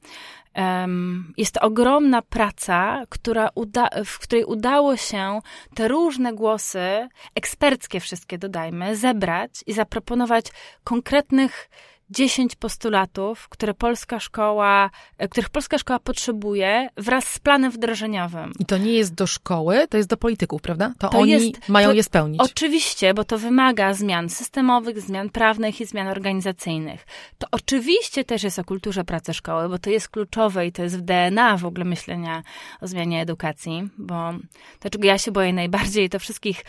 Jest 1.37 1.55
to 1.55 1.61
ogromna 1.61 2.23
praca, 2.23 3.03
która 3.09 3.51
uda, 3.55 3.89
w 4.05 4.19
której 4.19 4.45
udało 4.45 4.97
się 4.97 5.41
te 5.75 5.89
różne 5.89 6.33
głosy, 6.33 7.09
eksperckie 7.35 8.01
wszystkie 8.01 8.39
dodajmy, 8.39 8.97
zebrać 8.97 9.51
i 9.67 9.73
zaproponować 9.73 10.47
konkretnych 10.85 11.69
10 12.13 12.57
postulatów, 12.57 13.49
które 13.49 13.75
polska 13.75 14.21
szkoła, 14.21 14.91
e, 15.19 15.29
których 15.29 15.51
polska 15.51 15.79
szkoła 15.79 15.99
potrzebuje 15.99 16.89
wraz 16.97 17.25
z 17.25 17.39
planem 17.39 17.71
wdrożeniowym. 17.71 18.53
I 18.59 18.65
to 18.65 18.79
nie 18.79 18.93
jest 18.93 19.15
do 19.15 19.27
szkoły, 19.27 19.89
to 19.89 19.97
jest 19.97 20.09
do 20.09 20.17
polityków, 20.17 20.63
prawda? 20.63 20.93
To, 20.99 21.09
to 21.09 21.19
oni 21.19 21.31
jest, 21.31 21.69
mają 21.69 21.89
to, 21.89 21.95
je 21.95 22.03
spełnić. 22.03 22.41
Oczywiście, 22.41 23.15
bo 23.15 23.25
to 23.25 23.39
wymaga 23.39 23.95
zmian 23.95 24.29
systemowych, 24.29 25.01
zmian 25.01 25.31
prawnych 25.31 25.81
i 25.81 25.87
zmian 25.87 26.09
organizacyjnych. 26.09 27.07
To 27.39 27.47
oczywiście 27.51 28.25
też 28.25 28.43
jest 28.43 28.59
o 28.59 28.65
kulturze 28.65 29.05
pracy 29.05 29.35
szkoły, 29.35 29.69
bo 29.69 29.79
to 29.79 29.91
jest 29.91 30.09
kluczowe 30.09 30.67
i 30.67 30.73
to 30.73 30.83
jest 30.83 30.99
w 30.99 31.01
DNA 31.01 31.57
w 31.57 31.65
ogóle 31.65 31.85
myślenia 31.85 32.43
o 32.81 32.87
zmianie 32.87 33.21
edukacji, 33.21 33.89
bo 33.99 34.33
to, 34.81 34.91
czego 34.91 35.07
ja 35.07 35.19
się 35.19 35.33
boję 35.33 35.53
najbardziej, 35.53 36.11
to 36.11 36.19
wszystkich 36.19 36.65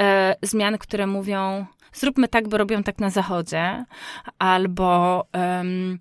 e, 0.00 0.36
zmian, 0.42 0.78
które 0.78 1.06
mówią 1.06 1.66
zróbmy 1.92 2.28
tak, 2.28 2.48
bo 2.48 2.58
robią 2.58 2.82
tak 2.82 2.98
na 2.98 3.10
zachodzie, 3.10 3.84
albo 4.38 5.24
um, 5.34 5.98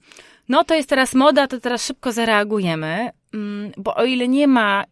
no 0.50 0.63
to 0.63 0.76
jest 0.76 0.89
teraz 0.89 1.13
moda, 1.13 1.47
to 1.47 1.60
teraz 1.60 1.86
szybko 1.86 2.12
zareagujemy, 2.12 3.10
um, 3.34 3.71
bo 3.78 3.95
o 3.95 4.04
ile 4.04 4.28
nie 4.28 4.47
ma 4.47 4.84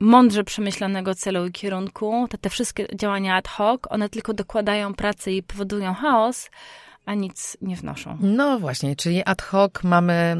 mądrze 0.00 0.44
przemyślanego 0.44 1.14
celu 1.14 1.46
i 1.46 1.52
kierunku, 1.52 2.26
to 2.30 2.38
te 2.38 2.50
wszystkie 2.50 2.86
działania 2.94 3.36
ad 3.36 3.48
hoc, 3.48 3.80
one 3.90 4.08
tylko 4.08 4.34
dokładają 4.34 4.94
pracy 4.94 5.32
i 5.32 5.42
powodują 5.42 5.94
chaos, 5.94 6.50
a 7.06 7.14
nic 7.14 7.56
nie 7.60 7.76
wnoszą. 7.76 8.18
No 8.20 8.58
właśnie, 8.58 8.96
czyli 8.96 9.22
ad 9.24 9.42
hoc 9.42 9.72
mamy 9.82 10.36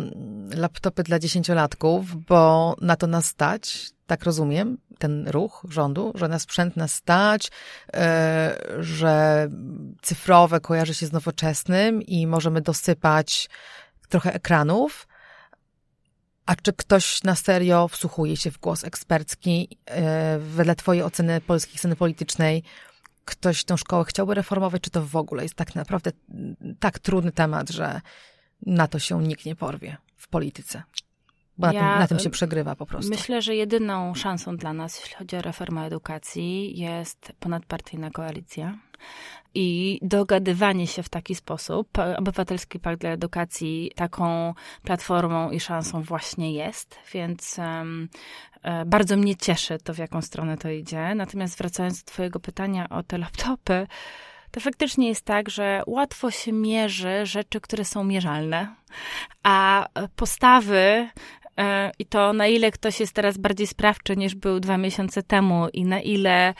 laptopy 0.54 1.02
dla 1.02 1.18
dziesięciolatków, 1.18 2.24
bo 2.24 2.74
na 2.80 2.96
to 2.96 3.06
nas 3.06 3.26
stać, 3.26 3.90
tak 4.06 4.24
rozumiem, 4.24 4.78
ten 4.98 5.28
ruch 5.28 5.64
rządu, 5.68 6.12
że 6.14 6.28
na 6.28 6.38
sprzęt 6.38 6.76
nas 6.76 6.94
stać, 6.94 7.50
e, 7.94 8.58
że 8.78 9.48
cyfrowe 10.02 10.60
kojarzy 10.60 10.94
się 10.94 11.06
z 11.06 11.12
nowoczesnym 11.12 12.02
i 12.02 12.26
możemy 12.26 12.60
dosypać 12.60 13.48
trochę 14.08 14.34
ekranów. 14.34 15.08
A 16.46 16.56
czy 16.56 16.72
ktoś 16.72 17.22
na 17.22 17.34
serio 17.34 17.88
wsłuchuje 17.88 18.36
się 18.36 18.50
w 18.50 18.58
głos 18.58 18.84
ekspercki? 18.84 19.78
E, 19.86 20.38
wedle 20.38 20.74
Twojej 20.74 21.02
oceny 21.02 21.40
polskiej 21.40 21.78
sceny 21.78 21.96
politycznej, 21.96 22.62
ktoś 23.26 23.64
tę 23.64 23.78
szkołę 23.78 24.04
chciałby 24.04 24.34
reformować, 24.34 24.82
czy 24.82 24.90
to 24.90 25.02
w 25.02 25.16
ogóle 25.16 25.42
jest 25.42 25.54
tak 25.54 25.74
naprawdę 25.74 26.10
tak 26.80 26.98
trudny 26.98 27.32
temat, 27.32 27.70
że 27.70 28.00
na 28.66 28.88
to 28.88 28.98
się 28.98 29.22
nikt 29.22 29.46
nie 29.46 29.56
porwie 29.56 29.96
w 30.16 30.28
polityce? 30.28 30.82
Bo 31.58 31.66
na, 31.66 31.72
ja 31.72 31.80
tym, 31.80 31.98
na 31.98 32.08
tym 32.08 32.18
się 32.18 32.30
przegrywa 32.30 32.76
po 32.76 32.86
prostu. 32.86 33.10
Myślę, 33.10 33.42
że 33.42 33.54
jedyną 33.54 34.14
szansą 34.14 34.56
dla 34.56 34.72
nas, 34.72 35.00
jeśli 35.00 35.16
chodzi 35.16 35.36
o 35.36 35.42
reformę 35.42 35.82
edukacji, 35.86 36.78
jest 36.78 37.32
ponadpartyjna 37.40 38.10
koalicja 38.10 38.78
i 39.54 39.98
dogadywanie 40.02 40.86
się 40.86 41.02
w 41.02 41.08
taki 41.08 41.34
sposób. 41.34 41.88
Obywatelski 42.16 42.80
Pakt 42.80 43.00
dla 43.00 43.10
Edukacji 43.10 43.92
taką 43.94 44.54
platformą 44.82 45.50
i 45.50 45.60
szansą 45.60 46.02
właśnie 46.02 46.52
jest, 46.52 46.98
więc 47.12 47.58
um, 47.58 48.08
bardzo 48.86 49.16
mnie 49.16 49.36
cieszy 49.36 49.78
to, 49.78 49.94
w 49.94 49.98
jaką 49.98 50.22
stronę 50.22 50.56
to 50.56 50.70
idzie. 50.70 51.14
Natomiast 51.14 51.58
wracając 51.58 52.04
do 52.04 52.12
Twojego 52.12 52.40
pytania 52.40 52.88
o 52.88 53.02
te 53.02 53.18
laptopy, 53.18 53.86
to 54.50 54.60
faktycznie 54.60 55.08
jest 55.08 55.24
tak, 55.24 55.50
że 55.50 55.82
łatwo 55.86 56.30
się 56.30 56.52
mierzy 56.52 57.26
rzeczy, 57.26 57.60
które 57.60 57.84
są 57.84 58.04
mierzalne, 58.04 58.74
a 59.42 59.86
postawy 60.16 61.08
i 61.98 62.06
to 62.06 62.32
na 62.32 62.46
ile 62.46 62.70
ktoś 62.70 63.00
jest 63.00 63.12
teraz 63.12 63.38
bardziej 63.38 63.66
sprawczy 63.66 64.16
niż 64.16 64.34
był 64.34 64.60
dwa 64.60 64.78
miesiące 64.78 65.22
temu 65.22 65.68
i 65.72 65.84
na 65.84 66.00
ile 66.00 66.54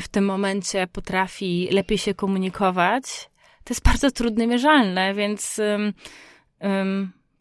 w 0.00 0.08
tym 0.10 0.24
momencie 0.24 0.86
potrafi 0.86 1.68
lepiej 1.70 1.98
się 1.98 2.14
komunikować, 2.14 3.30
to 3.64 3.74
jest 3.74 3.84
bardzo 3.84 4.10
trudne 4.10 4.46
mierzalne, 4.46 5.14
więc 5.14 5.60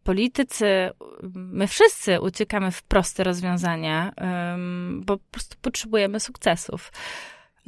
politycy, 0.04 0.90
my 1.36 1.68
wszyscy 1.68 2.22
uciekamy 2.22 2.72
w 2.72 2.84
proste 2.84 3.24
rozwiązania, 3.24 4.14
bo 5.00 5.18
po 5.18 5.24
prostu 5.32 5.58
potrzebujemy 5.62 6.20
sukcesów. 6.20 6.92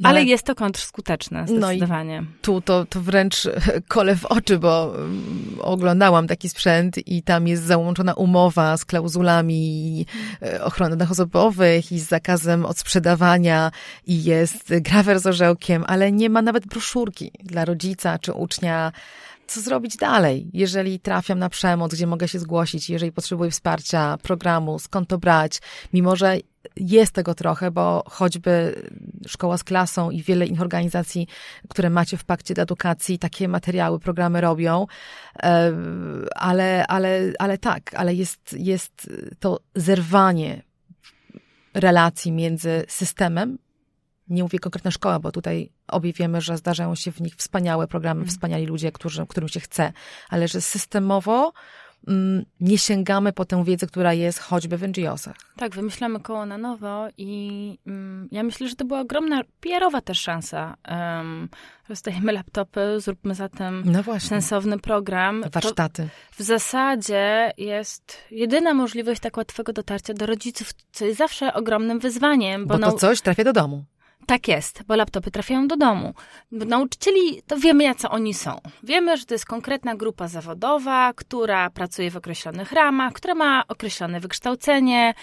No 0.00 0.08
ale, 0.08 0.24
jest 0.24 0.44
to 0.46 0.54
kontrskuteczne, 0.54 1.46
zdecydowanie. 1.48 2.20
No 2.20 2.26
i 2.26 2.40
tu 2.42 2.60
to, 2.60 2.84
to 2.84 3.00
wręcz 3.00 3.48
kole 3.88 4.16
w 4.16 4.24
oczy, 4.24 4.58
bo 4.58 4.94
mm, 4.98 5.56
oglądałam 5.60 6.26
taki 6.26 6.48
sprzęt 6.48 7.08
i 7.08 7.22
tam 7.22 7.48
jest 7.48 7.62
załączona 7.62 8.14
umowa 8.14 8.76
z 8.76 8.84
klauzulami 8.84 10.06
e, 10.42 10.64
ochrony 10.64 10.96
danych 10.96 11.10
osobowych 11.10 11.92
i 11.92 12.00
z 12.00 12.08
zakazem 12.08 12.64
odsprzedawania 12.64 13.70
i 14.06 14.24
jest 14.24 14.74
grawer 14.80 15.20
z 15.20 15.26
orzełkiem, 15.26 15.84
ale 15.86 16.12
nie 16.12 16.30
ma 16.30 16.42
nawet 16.42 16.66
broszurki 16.66 17.30
dla 17.44 17.64
rodzica 17.64 18.18
czy 18.18 18.32
ucznia. 18.32 18.92
Co 19.46 19.60
zrobić 19.60 19.96
dalej, 19.96 20.50
jeżeli 20.52 21.00
trafiam 21.00 21.38
na 21.38 21.48
przemoc, 21.48 21.94
gdzie 21.94 22.06
mogę 22.06 22.28
się 22.28 22.38
zgłosić, 22.38 22.90
jeżeli 22.90 23.12
potrzebuję 23.12 23.50
wsparcia, 23.50 24.18
programu, 24.22 24.78
skąd 24.78 25.08
to 25.08 25.18
brać, 25.18 25.60
mimo 25.92 26.16
że 26.16 26.38
jest 26.76 27.12
tego 27.12 27.34
trochę, 27.34 27.70
bo 27.70 28.04
choćby 28.10 28.82
szkoła 29.26 29.58
z 29.58 29.64
klasą 29.64 30.10
i 30.10 30.22
wiele 30.22 30.46
innych 30.46 30.60
organizacji, 30.60 31.26
które 31.68 31.90
macie 31.90 32.16
w 32.16 32.24
pakcie 32.24 32.54
do 32.54 32.62
edukacji, 32.62 33.18
takie 33.18 33.48
materiały, 33.48 33.98
programy 34.00 34.40
robią, 34.40 34.86
e, 35.42 35.72
ale, 36.34 36.86
ale, 36.86 37.32
ale 37.38 37.58
tak, 37.58 37.94
ale 37.94 38.14
jest, 38.14 38.56
jest 38.58 39.10
to 39.40 39.60
zerwanie 39.74 40.62
relacji 41.74 42.32
między 42.32 42.84
systemem, 42.88 43.58
nie 44.28 44.42
mówię 44.42 44.58
konkretna 44.58 44.90
szkoła, 44.90 45.18
bo 45.18 45.32
tutaj 45.32 45.70
obie 45.88 46.12
wiemy, 46.12 46.40
że 46.40 46.56
zdarzają 46.56 46.94
się 46.94 47.12
w 47.12 47.20
nich 47.20 47.34
wspaniałe 47.34 47.86
programy, 47.86 48.20
mm. 48.20 48.28
wspaniali 48.28 48.66
ludzie, 48.66 48.92
którzy, 48.92 49.26
którym 49.26 49.48
się 49.48 49.60
chce, 49.60 49.92
ale 50.28 50.48
że 50.48 50.60
systemowo 50.60 51.52
nie 52.60 52.78
sięgamy 52.78 53.32
po 53.32 53.44
tę 53.44 53.64
wiedzę, 53.64 53.86
która 53.86 54.12
jest 54.12 54.38
choćby 54.38 54.76
w 54.76 54.82
NGO-sach. 54.82 55.36
Tak, 55.56 55.74
wymyślamy 55.74 56.20
koło 56.20 56.46
na 56.46 56.58
nowo 56.58 57.06
i 57.16 57.78
um, 57.86 58.28
ja 58.32 58.42
myślę, 58.42 58.68
że 58.68 58.76
to 58.76 58.84
była 58.84 59.00
ogromna 59.00 59.42
PR-owa 59.60 60.00
też 60.00 60.20
szansa. 60.20 60.76
Um, 60.88 61.48
rozstajemy 61.88 62.32
laptopy, 62.32 63.00
zróbmy 63.00 63.34
zatem 63.34 63.82
no 63.86 64.20
sensowny 64.20 64.78
program. 64.78 65.44
Warsztaty. 65.52 66.02
To 66.02 66.42
w 66.42 66.46
zasadzie 66.46 67.52
jest 67.58 68.18
jedyna 68.30 68.74
możliwość 68.74 69.20
tak 69.20 69.36
łatwego 69.36 69.72
dotarcia 69.72 70.14
do 70.14 70.26
rodziców, 70.26 70.70
co 70.92 71.04
jest 71.04 71.18
zawsze 71.18 71.54
ogromnym 71.54 71.98
wyzwaniem. 71.98 72.66
Bo, 72.66 72.74
bo 72.74 72.80
to 72.80 72.86
no, 72.86 72.92
coś 72.92 73.20
trafia 73.20 73.44
do 73.44 73.52
domu. 73.52 73.84
Tak 74.26 74.48
jest, 74.48 74.82
bo 74.82 74.96
laptopy 74.96 75.30
trafiają 75.30 75.68
do 75.68 75.76
domu. 75.76 76.14
Nauczycieli 76.52 77.42
to 77.46 77.56
wiemy, 77.56 77.84
jacy 77.84 78.08
oni 78.08 78.34
są. 78.34 78.60
Wiemy, 78.82 79.16
że 79.16 79.26
to 79.26 79.34
jest 79.34 79.46
konkretna 79.46 79.96
grupa 79.96 80.28
zawodowa, 80.28 81.12
która 81.16 81.70
pracuje 81.70 82.10
w 82.10 82.16
określonych 82.16 82.72
ramach, 82.72 83.12
która 83.12 83.34
ma 83.34 83.64
określone 83.68 84.20
wykształcenie. 84.20 85.14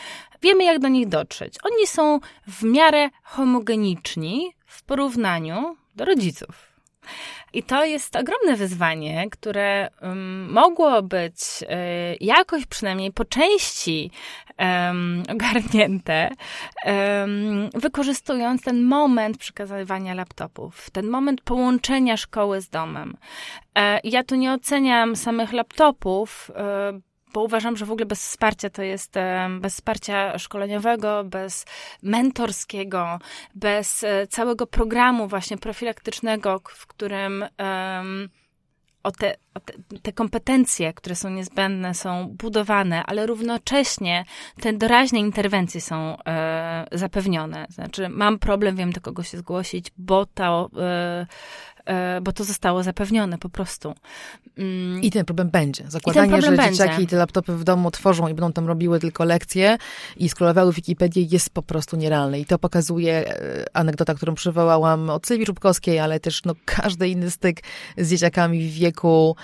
Wiemy, 0.42 0.64
jak 0.64 0.80
do 0.80 0.88
nich 0.88 1.08
dotrzeć. 1.08 1.56
Oni 1.64 1.88
są 1.88 2.20
w 2.48 2.64
miarę 2.64 3.10
homogeniczni 3.24 4.52
w 4.66 4.84
porównaniu 4.84 5.78
do 5.96 6.06
rodziców. 6.06 6.74
I 7.54 7.64
to 7.64 7.86
jest 7.86 8.16
ogromne 8.16 8.56
wyzwanie, 8.56 9.30
które 9.30 9.90
um, 10.02 10.52
mogło 10.52 11.02
być 11.02 11.36
y, 11.62 11.66
jakoś 12.22 12.66
przynajmniej 12.66 13.12
po 13.12 13.26
części 13.26 14.12
um, 14.60 15.24
ogarnięte, 15.32 16.30
um, 16.86 17.70
wykorzystując 17.74 18.62
ten 18.62 18.84
moment 18.84 19.38
przekazywania 19.38 20.14
laptopów, 20.14 20.90
ten 20.90 21.08
moment 21.08 21.42
połączenia 21.42 22.18
szkoły 22.18 22.62
z 22.62 22.70
domem. 22.70 23.18
E, 23.78 24.00
ja 24.04 24.24
tu 24.24 24.36
nie 24.36 24.54
oceniam 24.54 25.16
samych 25.16 25.54
laptopów, 25.54 26.52
e, 26.56 27.00
bo 27.34 27.44
uważam, 27.44 27.78
że 27.78 27.86
w 27.86 27.92
ogóle 27.92 28.06
bez 28.06 28.20
wsparcia 28.28 28.70
to 28.70 28.82
jest, 28.82 29.14
bez 29.60 29.74
wsparcia 29.74 30.38
szkoleniowego, 30.38 31.24
bez 31.24 31.66
mentorskiego, 32.04 33.20
bez 33.56 34.04
e, 34.04 34.28
całego 34.28 34.68
programu 34.68 35.28
właśnie 35.28 35.58
profilaktycznego, 35.58 36.62
w 36.70 36.88
którym 36.88 37.46
um, 37.60 38.30
o, 39.04 39.12
te, 39.12 39.36
o 39.54 39.60
te, 39.60 39.74
te, 40.02 40.14
kompetencje, 40.14 40.94
które 40.94 41.16
są 41.16 41.30
niezbędne, 41.30 41.94
są 41.94 42.28
budowane, 42.30 43.04
ale 43.06 43.26
równocześnie 43.26 44.26
te 44.62 44.74
doraźne 44.74 45.20
interwencje 45.20 45.82
są 45.82 46.18
e, 46.26 46.88
zapewnione. 46.92 47.68
Znaczy, 47.70 48.10
mam 48.10 48.40
problem, 48.40 48.76
wiem 48.76 48.92
do 48.92 49.02
kogo 49.02 49.24
się 49.24 49.38
zgłosić, 49.38 49.92
bo 49.98 50.26
e, 50.42 50.66
E, 50.78 51.26
bo 52.22 52.32
to 52.32 52.44
zostało 52.44 52.84
zapewnione 52.84 53.38
po 53.38 53.50
prostu. 53.50 53.94
Mm. 54.58 55.02
I 55.02 55.12
ten 55.12 55.26
problem 55.26 55.50
będzie. 55.50 55.84
Zakładanie, 55.88 56.32
problem 56.32 56.56
że 56.56 56.72
dzieciaki 56.72 56.90
będzie. 56.90 57.08
te 57.08 57.18
laptopy 57.18 57.56
w 57.56 57.64
domu 57.64 57.92
tworzą 57.92 58.28
i 58.28 58.34
będą 58.34 58.54
tam 58.54 58.68
robiły 58.68 59.00
tylko 59.00 59.24
lekcje 59.24 59.78
i 60.18 60.30
scrollowały 60.30 60.74
Wikipedię 60.74 61.22
jest 61.32 61.50
po 61.50 61.62
prostu 61.62 61.98
nierealne. 61.98 62.40
I 62.40 62.46
to 62.46 62.60
pokazuje 62.60 63.28
e, 63.28 63.66
anegdota, 63.74 64.14
którą 64.14 64.36
przywołałam 64.36 65.10
od 65.10 65.28
Sylwii 65.28 65.46
Żubkowskiej, 65.46 66.00
ale 66.00 66.20
też 66.20 66.44
no, 66.44 66.56
każdy 66.66 67.10
inny 67.10 67.32
styk 67.32 67.62
z 67.98 68.10
dzieciakami 68.10 68.70
w 68.70 68.74
wieku 68.74 69.36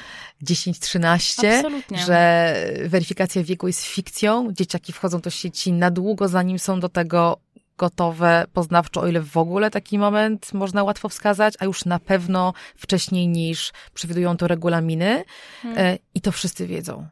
10-13, 0.44 1.64
że 2.06 2.56
weryfikacja 2.86 3.44
wieku 3.44 3.68
jest 3.68 3.84
fikcją. 3.84 4.52
Dzieciaki 4.52 4.94
wchodzą 4.94 5.20
do 5.20 5.30
sieci 5.30 5.72
na 5.72 5.92
długo, 5.92 6.28
zanim 6.28 6.60
są 6.60 6.80
do 6.80 6.90
tego 6.90 7.38
gotowe 7.80 8.46
poznawczo, 8.54 9.02
o 9.02 9.08
ile 9.08 9.22
w 9.22 9.38
ogóle 9.38 9.72
taki 9.72 10.00
moment 10.00 10.54
można 10.54 10.84
łatwo 10.84 11.10
wskazać, 11.10 11.54
a 11.60 11.66
już 11.66 11.86
na 11.86 12.00
pewno 12.00 12.54
wcześniej 12.76 13.28
niż 13.28 13.72
przewidują 13.94 14.38
to 14.38 14.48
regulaminy. 14.48 15.24
Hmm. 15.62 15.98
I 16.16 16.22
to 16.22 16.32
wszyscy 16.32 16.68
wiedzą. 16.68 17.08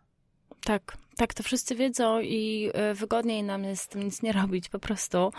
Tak. 0.63 0.97
Tak, 1.17 1.33
to 1.33 1.43
wszyscy 1.43 1.75
wiedzą 1.75 2.19
i 2.19 2.71
e, 2.73 2.93
wygodniej 2.93 3.43
nam 3.43 3.63
jest 3.63 3.83
z 3.83 3.87
tym 3.87 4.03
nic 4.03 4.21
nie 4.21 4.31
robić, 4.31 4.69
po 4.69 4.79
prostu. 4.79 5.33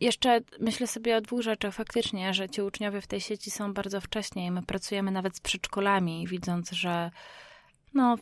Jeszcze 0.00 0.40
myślę 0.60 0.86
sobie 0.86 1.16
o 1.16 1.20
dwóch 1.20 1.42
rzeczach 1.42 1.74
faktycznie, 1.74 2.34
że 2.34 2.48
ci 2.48 2.62
uczniowie 2.62 3.00
w 3.00 3.06
tej 3.06 3.20
sieci 3.20 3.50
są 3.50 3.74
bardzo 3.74 4.00
wcześnie 4.00 4.46
i 4.46 4.50
my 4.50 4.62
pracujemy 4.62 5.10
nawet 5.10 5.36
z 5.36 5.40
przedszkolami, 5.40 6.26
widząc, 6.26 6.70
że 6.70 7.10
no, 7.94 8.16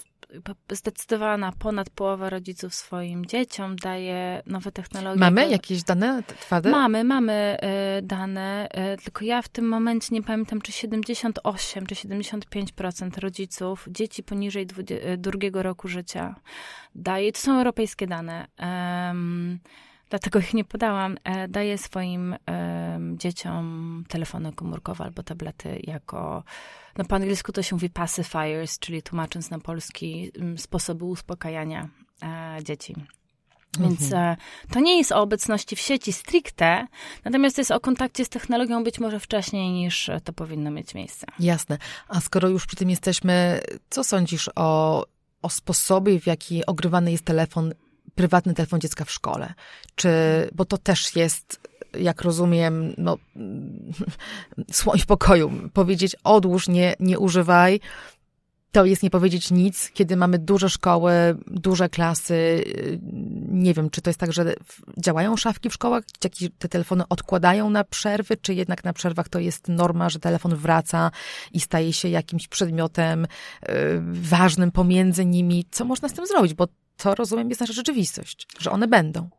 zdecydowana 0.73 1.53
ponad 1.59 1.91
połowa 1.91 2.31
rodziców 2.31 2.75
swoim 2.75 3.27
dzieciom 3.27 3.77
daje 3.77 4.43
nowe 4.47 4.73
technologie. 4.73 5.21
Mamy 5.21 5.49
jakieś 5.49 5.83
dane 5.83 6.23
twarde? 6.23 6.71
Mamy, 6.71 7.05
mamy 7.05 7.57
y, 7.99 8.03
dane, 8.03 8.69
y, 8.95 9.03
tylko 9.03 9.25
ja 9.25 9.43
w 9.43 9.49
tym 9.49 9.69
momencie 9.69 10.15
nie 10.15 10.23
pamiętam, 10.23 10.61
czy 10.61 10.73
78 10.73 11.87
czy 11.87 11.95
75% 11.95 13.19
rodziców 13.19 13.89
dzieci 13.91 14.23
poniżej 14.23 14.67
y, 14.91 15.17
drugiego 15.17 15.63
roku 15.63 15.89
życia 15.89 16.35
daje, 16.95 17.33
to 17.33 17.39
są 17.39 17.59
europejskie 17.59 18.07
dane, 18.07 18.47
um, 18.59 19.59
dlatego 20.11 20.39
ich 20.39 20.55
nie 20.55 20.65
podałam, 20.65 21.19
e, 21.25 21.49
daje 21.49 21.79
swoim 21.79 22.37
dzieciom 23.17 24.05
telefony 24.09 24.53
komórkowe 24.53 25.05
albo 25.05 25.23
tablety 25.23 25.81
jako 25.83 26.45
no 26.99 27.05
po 27.05 27.17
angielsku 27.17 27.53
to 27.53 27.63
się 27.63 27.77
mówi 27.77 27.91
pacifiers, 27.91 28.79
czyli 28.79 29.03
tłumacząc 29.03 29.51
na 29.51 29.59
polski 29.59 30.33
sposoby 30.57 31.05
uspokajania 31.05 31.89
e, 32.23 32.59
dzieci. 32.65 32.95
Więc 33.81 34.03
mhm. 34.03 34.23
e, 34.25 34.37
to 34.73 34.81
nie 34.81 34.99
jest 34.99 35.13
o 35.13 35.21
obecności 35.21 35.77
w 35.77 35.81
sieci 35.81 36.13
stricte, 36.13 36.87
natomiast 37.25 37.59
jest 37.59 37.71
o 37.71 37.81
kontakcie 37.81 38.25
z 38.25 38.29
technologią 38.29 38.85
być 38.85 38.99
może 39.01 39.21
wcześniej 39.21 39.73
niż 39.73 40.11
to 40.25 40.33
powinno 40.33 40.71
mieć 40.71 40.95
miejsce. 40.95 41.27
Jasne. 41.39 41.79
A 42.09 42.21
skoro 42.21 42.49
już 42.49 42.67
przy 42.67 42.77
tym 42.77 42.91
jesteśmy, 42.91 43.61
co 43.91 44.05
sądzisz 44.05 44.51
o, 44.57 45.05
o 45.43 45.51
sposobie, 45.51 46.21
w 46.21 46.27
jaki 46.27 46.67
ogrywany 46.67 47.13
jest 47.13 47.25
telefon, 47.25 47.75
prywatny 48.17 48.55
telefon 48.55 48.81
dziecka 48.81 49.05
w 49.05 49.11
szkole? 49.11 49.55
Czy, 49.95 50.11
bo 50.55 50.65
to 50.65 50.79
też 50.79 51.17
jest 51.17 51.61
jak 51.99 52.23
rozumiem, 52.23 52.95
no, 52.99 53.17
słoń 54.73 54.99
w 54.99 55.07
pokoju. 55.07 55.53
Powiedzieć 55.73 56.17
odłóż, 56.25 56.69
nie, 56.69 56.95
nie 57.01 57.19
używaj, 57.19 57.81
to 58.77 58.85
jest 58.85 59.03
nie 59.03 59.11
powiedzieć 59.11 59.51
nic, 59.51 59.91
kiedy 59.95 60.17
mamy 60.17 60.39
duże 60.39 60.71
szkoły, 60.71 61.13
duże 61.47 61.89
klasy. 61.89 62.65
Nie 63.49 63.75
wiem, 63.75 63.91
czy 63.91 64.03
to 64.03 64.11
jest 64.11 64.21
tak, 64.21 64.33
że 64.33 64.55
działają 64.99 65.37
szafki 65.37 65.71
w 65.71 65.75
szkołach, 65.75 66.05
dzieciaki 66.07 66.51
te 66.51 66.69
telefony 66.69 67.05
odkładają 67.09 67.71
na 67.71 67.85
przerwy, 67.85 68.37
czy 68.37 68.55
jednak 68.55 68.85
na 68.85 68.93
przerwach 68.93 69.29
to 69.29 69.39
jest 69.39 69.69
norma, 69.69 70.09
że 70.09 70.19
telefon 70.19 70.57
wraca 70.57 71.11
i 71.53 71.61
staje 71.61 71.93
się 71.93 72.09
jakimś 72.09 72.49
przedmiotem 72.49 73.25
y, 73.25 73.29
ważnym 74.13 74.73
pomiędzy 74.73 75.25
nimi. 75.25 75.65
Co 75.71 75.85
można 75.85 76.09
z 76.09 76.13
tym 76.13 76.27
zrobić? 76.27 76.55
Bo 76.55 76.67
to, 76.97 77.15
rozumiem, 77.15 77.49
jest 77.49 77.61
nasza 77.61 77.73
rzeczywistość, 77.73 78.47
że 78.59 78.71
one 78.71 78.89
będą. 78.89 79.31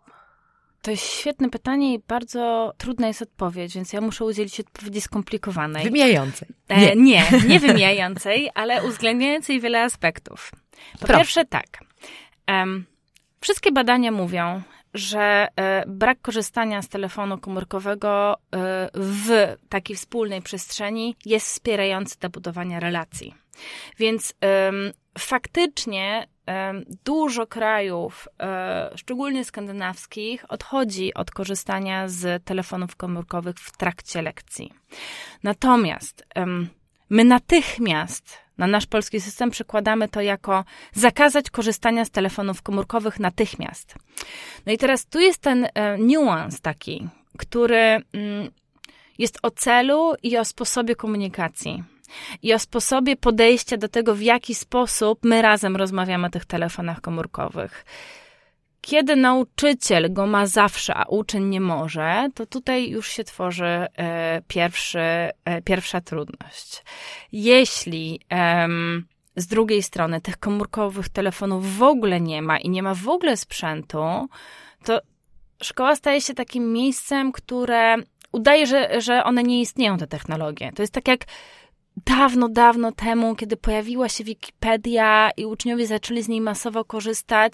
To 0.81 0.91
jest 0.91 1.03
świetne 1.03 1.49
pytanie 1.49 1.93
i 1.93 1.99
bardzo 1.99 2.73
trudna 2.77 3.07
jest 3.07 3.21
odpowiedź, 3.21 3.75
więc 3.75 3.93
ja 3.93 4.01
muszę 4.01 4.25
udzielić 4.25 4.59
odpowiedzi 4.59 5.01
skomplikowanej. 5.01 5.83
Wymijającej. 5.83 6.47
Nie, 6.69 6.91
e, 6.91 6.95
nie, 6.95 7.23
nie 7.47 7.59
wymijającej, 7.67 8.49
ale 8.53 8.83
uwzględniającej 8.83 9.59
wiele 9.59 9.81
aspektów. 9.81 10.51
Po 10.91 10.97
Proszę. 10.99 11.13
pierwsze 11.13 11.45
tak. 11.45 11.67
Um, 12.47 12.85
wszystkie 13.41 13.71
badania 13.71 14.11
mówią, 14.11 14.61
że 14.93 15.47
e, 15.55 15.83
brak 15.87 16.21
korzystania 16.21 16.81
z 16.81 16.89
telefonu 16.89 17.37
komórkowego 17.37 18.33
e, 18.33 18.37
w 18.93 19.55
takiej 19.69 19.95
wspólnej 19.95 20.41
przestrzeni 20.41 21.15
jest 21.25 21.47
wspierający 21.47 22.19
do 22.19 22.29
budowania 22.29 22.79
relacji. 22.79 23.33
Więc 23.97 24.33
faktycznie 25.19 26.27
dużo 27.05 27.47
krajów, 27.47 28.27
e, 28.39 28.91
szczególnie 28.95 29.45
skandynawskich, 29.45 30.45
odchodzi 30.49 31.13
od 31.13 31.31
korzystania 31.31 32.07
z 32.07 32.43
telefonów 32.45 32.95
komórkowych 32.95 33.55
w 33.55 33.77
trakcie 33.77 34.21
lekcji. 34.21 34.73
Natomiast 35.43 36.25
my 37.09 37.23
natychmiast 37.23 38.37
na 38.57 38.67
nasz 38.67 38.85
polski 38.85 39.21
system 39.21 39.49
przekładamy 39.49 40.09
to 40.09 40.21
jako 40.21 40.63
zakazać 40.93 41.49
korzystania 41.49 42.05
z 42.05 42.11
telefonów 42.11 42.61
komórkowych 42.61 43.19
natychmiast. 43.19 43.95
No 44.65 44.71
i 44.71 44.77
teraz 44.77 45.05
tu 45.05 45.19
jest 45.19 45.41
ten 45.41 45.67
e, 45.73 45.97
niuans 45.99 46.61
taki, 46.61 47.07
który 47.37 47.77
mm, 47.77 48.51
jest 49.17 49.39
o 49.43 49.51
celu 49.51 50.13
i 50.23 50.37
o 50.37 50.45
sposobie 50.45 50.95
komunikacji 50.95 51.83
i 52.41 52.53
o 52.53 52.59
sposobie 52.59 53.15
podejścia 53.15 53.77
do 53.77 53.89
tego, 53.89 54.15
w 54.15 54.21
jaki 54.21 54.55
sposób 54.55 55.19
my 55.23 55.41
razem 55.41 55.75
rozmawiamy 55.75 56.27
o 56.27 56.29
tych 56.29 56.45
telefonach 56.45 57.01
komórkowych. 57.01 57.85
Kiedy 58.81 59.15
nauczyciel 59.15 60.13
go 60.13 60.27
ma 60.27 60.45
zawsze, 60.45 60.95
a 60.95 61.03
uczeń 61.03 61.43
nie 61.43 61.61
może, 61.61 62.29
to 62.35 62.45
tutaj 62.45 62.89
już 62.89 63.07
się 63.07 63.23
tworzy 63.23 63.65
e, 63.65 64.41
pierwszy, 64.47 64.99
e, 64.99 65.61
pierwsza 65.63 66.01
trudność. 66.01 66.83
Jeśli 67.31 68.19
z 69.35 69.47
drugiej 69.47 69.83
strony 69.83 70.21
tych 70.21 70.37
komórkowych 70.37 71.09
telefonów 71.09 71.77
w 71.77 71.83
ogóle 71.83 72.21
nie 72.21 72.41
ma 72.41 72.57
i 72.57 72.69
nie 72.69 72.83
ma 72.83 72.93
w 72.93 73.07
ogóle 73.09 73.37
sprzętu, 73.37 74.27
to 74.83 75.01
szkoła 75.63 75.95
staje 75.95 76.21
się 76.21 76.33
takim 76.33 76.73
miejscem, 76.73 77.31
które 77.31 77.95
udaje, 78.31 78.67
że, 78.67 79.01
że 79.01 79.23
one 79.23 79.43
nie 79.43 79.61
istnieją, 79.61 79.97
te 79.97 80.07
technologie. 80.07 80.71
To 80.75 80.83
jest 80.83 80.93
tak 80.93 81.07
jak 81.07 81.19
dawno, 82.05 82.49
dawno 82.49 82.91
temu, 82.91 83.35
kiedy 83.35 83.57
pojawiła 83.57 84.09
się 84.09 84.23
Wikipedia 84.23 85.29
i 85.37 85.45
uczniowie 85.45 85.87
zaczęli 85.87 86.23
z 86.23 86.27
niej 86.27 86.41
masowo 86.41 86.85
korzystać, 86.85 87.53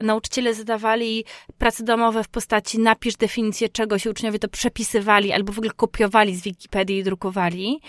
nauczyciele 0.00 0.54
zadawali 0.54 1.24
prace 1.58 1.84
domowe 1.84 2.24
w 2.24 2.28
postaci 2.28 2.78
napisz 2.78 3.16
definicję 3.16 3.68
czegoś 3.68 4.06
i 4.06 4.08
uczniowie 4.08 4.38
to 4.38 4.48
przepisywali 4.48 5.32
albo 5.32 5.52
w 5.52 5.58
ogóle 5.58 5.72
kopiowali 5.76 6.36
z 6.36 6.42
Wikipedii 6.42 6.98
i 6.98 7.04
drukowali, 7.04 7.80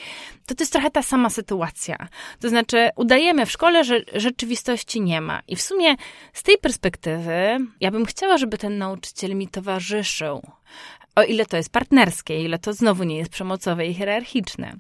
to 0.46 0.56
to 0.56 0.64
jest 0.64 0.72
trochę 0.72 0.92
ta 0.92 1.02
sama 1.02 1.30
sytuacja. 1.30 2.08
To 2.40 2.50
znaczy, 2.50 2.90
udajemy 2.96 3.46
w 3.46 3.52
szkole, 3.52 3.84
że 3.84 4.02
rzeczywistości 4.14 5.02
nie 5.02 5.22
ma. 5.22 5.42
I 5.48 5.56
w 5.56 5.62
sumie 5.62 5.96
z 6.34 6.44
tej 6.44 6.58
perspektywy 6.58 7.58
ja 7.80 7.92
bym 7.92 8.06
chciała, 8.06 8.38
żeby 8.38 8.58
ten 8.58 8.78
nauczyciel 8.78 9.36
mi 9.36 9.48
towarzyszył 9.48 10.42
O 11.16 11.24
ile 11.24 11.46
to 11.46 11.58
jest 11.58 11.70
partnerskie, 11.70 12.44
ile 12.44 12.60
to 12.60 12.74
znowu 12.74 13.04
nie 13.04 13.18
jest 13.18 13.32
przemocowe 13.32 13.88
i 13.88 13.94
hierarchiczne. 13.94 14.74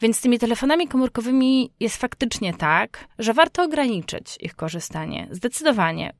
Więc 0.00 0.16
z 0.16 0.20
tymi 0.20 0.38
telefonami 0.38 0.88
komórkowymi 0.88 1.72
jest 1.80 1.96
faktycznie 1.96 2.54
tak, 2.54 3.08
że 3.18 3.34
warto 3.34 3.62
ograniczyć 3.62 4.38
ich 4.40 4.54
korzystanie. 4.54 5.28
Zdecydowanie. 5.30 6.12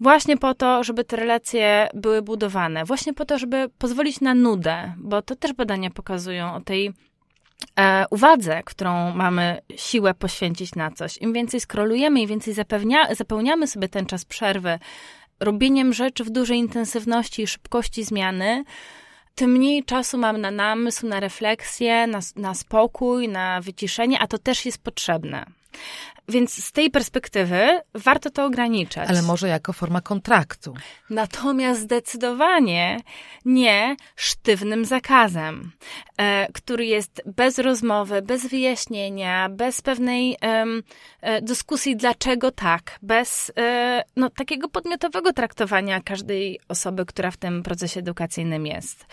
Właśnie 0.00 0.36
po 0.36 0.54
to, 0.54 0.84
żeby 0.84 1.04
te 1.04 1.16
relacje 1.16 1.88
były 1.94 2.22
budowane, 2.22 2.84
właśnie 2.84 3.14
po 3.14 3.24
to, 3.24 3.38
żeby 3.38 3.68
pozwolić 3.78 4.20
na 4.20 4.34
nudę, 4.34 4.94
bo 4.98 5.22
to 5.22 5.36
też 5.36 5.52
badania 5.52 5.90
pokazują 5.90 6.54
o 6.54 6.60
tej 6.60 6.92
e, 7.78 8.04
uwadze, 8.10 8.62
którą 8.64 9.14
mamy 9.14 9.58
siłę 9.76 10.14
poświęcić 10.14 10.74
na 10.74 10.90
coś. 10.90 11.18
Im 11.18 11.32
więcej 11.32 11.60
skrolujemy, 11.60 12.20
im 12.20 12.28
więcej 12.28 12.54
zapełniamy 13.12 13.66
sobie 13.66 13.88
ten 13.88 14.06
czas 14.06 14.24
przerwy 14.24 14.78
robieniem 15.40 15.92
rzeczy 15.92 16.24
w 16.24 16.30
dużej 16.30 16.58
intensywności 16.58 17.42
i 17.42 17.46
szybkości 17.46 18.04
zmiany, 18.04 18.64
tym 19.34 19.50
mniej 19.52 19.84
czasu 19.84 20.18
mam 20.18 20.40
na 20.40 20.50
namysł, 20.50 21.06
na 21.06 21.20
refleksję, 21.20 22.06
na, 22.06 22.20
na 22.36 22.54
spokój, 22.54 23.28
na 23.28 23.60
wyciszenie, 23.60 24.18
a 24.20 24.26
to 24.26 24.38
też 24.38 24.66
jest 24.66 24.78
potrzebne. 24.78 25.46
Więc 26.28 26.64
z 26.64 26.72
tej 26.72 26.90
perspektywy 26.90 27.80
warto 27.94 28.30
to 28.30 28.44
ograniczać. 28.44 29.08
Ale 29.08 29.22
może 29.22 29.48
jako 29.48 29.72
forma 29.72 30.00
kontraktu. 30.00 30.74
Natomiast 31.10 31.80
zdecydowanie 31.80 33.00
nie 33.44 33.96
sztywnym 34.16 34.84
zakazem, 34.84 35.72
e, 36.18 36.52
który 36.52 36.86
jest 36.86 37.22
bez 37.26 37.58
rozmowy, 37.58 38.22
bez 38.22 38.46
wyjaśnienia, 38.46 39.48
bez 39.48 39.82
pewnej 39.82 40.36
e, 40.40 41.42
dyskusji, 41.42 41.96
dlaczego 41.96 42.50
tak, 42.50 42.98
bez 43.02 43.52
e, 43.58 44.02
no, 44.16 44.30
takiego 44.30 44.68
podmiotowego 44.68 45.32
traktowania 45.32 46.00
każdej 46.00 46.60
osoby, 46.68 47.06
która 47.06 47.30
w 47.30 47.36
tym 47.36 47.62
procesie 47.62 48.00
edukacyjnym 48.00 48.66
jest. 48.66 49.06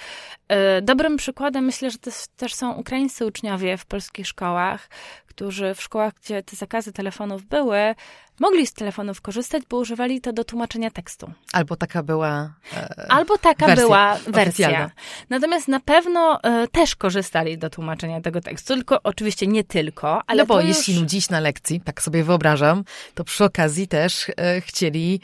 Dobrym 0.82 1.18
przykładem 1.18 1.66
myślę, 1.66 1.91
że 1.91 1.97
to 1.97 2.11
też 2.38 2.53
są 2.53 2.74
ukraińscy 2.74 3.26
uczniowie 3.26 3.78
w 3.78 3.86
polskich 3.86 4.28
szkołach, 4.28 4.89
którzy 5.28 5.76
w 5.76 5.82
szkołach, 5.82 6.14
gdzie 6.14 6.43
te 6.43 6.55
zakazy 6.55 6.93
telefonów 7.03 7.45
były, 7.45 7.95
mogli 8.39 8.67
z 8.67 8.73
telefonów 8.73 9.21
korzystać, 9.21 9.63
bo 9.69 9.77
używali 9.77 10.21
to 10.21 10.33
do 10.33 10.43
tłumaczenia 10.43 10.91
tekstu. 10.91 11.31
Albo 11.53 11.75
taka 11.75 12.03
była. 12.03 12.53
E, 12.73 13.05
Albo 13.09 13.37
taka 13.37 13.65
wersja, 13.65 13.85
była 13.85 14.15
wersja. 14.15 14.67
Oficjalna. 14.67 14.91
Natomiast 15.29 15.67
na 15.67 15.79
pewno 15.79 16.39
e, 16.43 16.67
też 16.67 16.95
korzystali 16.95 17.57
do 17.57 17.69
tłumaczenia 17.69 18.21
tego 18.21 18.41
tekstu, 18.41 18.73
tylko 18.73 18.99
oczywiście 19.03 19.47
nie 19.47 19.63
tylko, 19.63 20.21
ale. 20.27 20.43
No 20.43 20.47
bo 20.47 20.61
już... 20.61 20.67
jeśli 20.77 20.99
nudzić 20.99 21.29
na 21.29 21.39
lekcji, 21.39 21.81
tak 21.81 22.01
sobie 22.01 22.23
wyobrażam, 22.23 22.83
to 23.15 23.23
przy 23.23 23.43
okazji 23.43 23.87
też 23.87 24.29
e, 24.37 24.61
chcieli 24.61 25.21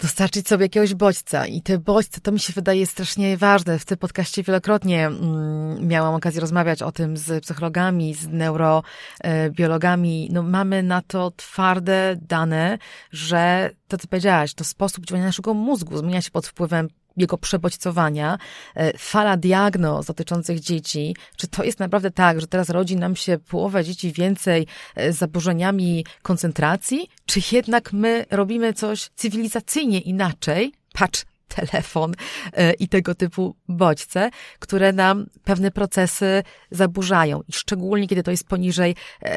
dostarczyć 0.00 0.48
sobie 0.48 0.64
jakiegoś 0.64 0.94
bodźca. 0.94 1.46
I 1.46 1.62
te 1.62 1.78
bodźce, 1.78 2.20
to 2.20 2.32
mi 2.32 2.40
się 2.40 2.52
wydaje 2.52 2.86
strasznie 2.86 3.36
ważne. 3.36 3.78
W 3.78 3.84
tym 3.84 3.98
podcaście 3.98 4.42
wielokrotnie 4.42 5.06
mm, 5.06 5.88
miałam 5.88 6.14
okazję 6.14 6.40
rozmawiać 6.40 6.82
o 6.82 6.92
tym 6.92 7.16
z 7.16 7.44
psychologami, 7.44 8.14
z 8.14 8.28
neurobiologami. 8.28 10.28
No, 10.32 10.42
mamy 10.42 10.82
na 10.82 11.02
to 11.02 11.32
twarde 11.36 12.16
dane, 12.20 12.78
że 13.10 13.70
to, 13.88 13.98
co 13.98 14.08
powiedziałaś, 14.08 14.54
to 14.54 14.64
sposób 14.64 15.06
działania 15.06 15.26
naszego 15.26 15.54
mózgu 15.54 15.98
zmienia 15.98 16.22
się 16.22 16.30
pod 16.30 16.46
wpływem 16.46 16.88
jego 17.16 17.38
przebodźcowania, 17.38 18.38
e, 18.74 18.98
fala 18.98 19.36
diagnoz 19.36 20.06
dotyczących 20.06 20.60
dzieci, 20.60 21.16
czy 21.36 21.48
to 21.48 21.64
jest 21.64 21.80
naprawdę 21.80 22.10
tak, 22.10 22.40
że 22.40 22.46
teraz 22.46 22.70
rodzi 22.70 22.96
nam 22.96 23.16
się 23.16 23.38
połowa 23.38 23.82
dzieci 23.82 24.12
więcej 24.12 24.66
e, 24.96 25.12
z 25.12 25.18
zaburzeniami 25.18 26.04
koncentracji, 26.22 27.08
czy 27.26 27.40
jednak 27.52 27.92
my 27.92 28.26
robimy 28.30 28.72
coś 28.72 29.10
cywilizacyjnie 29.16 30.00
inaczej? 30.00 30.72
Patrz, 30.92 31.24
telefon 31.56 32.14
e, 32.52 32.72
i 32.72 32.88
tego 32.88 33.14
typu 33.14 33.56
bodźce, 33.68 34.30
które 34.58 34.92
nam 34.92 35.26
pewne 35.44 35.70
procesy 35.70 36.42
zaburzają. 36.70 37.40
I 37.48 37.52
szczególnie, 37.52 38.08
kiedy 38.08 38.22
to 38.22 38.30
jest 38.30 38.48
poniżej 38.48 38.94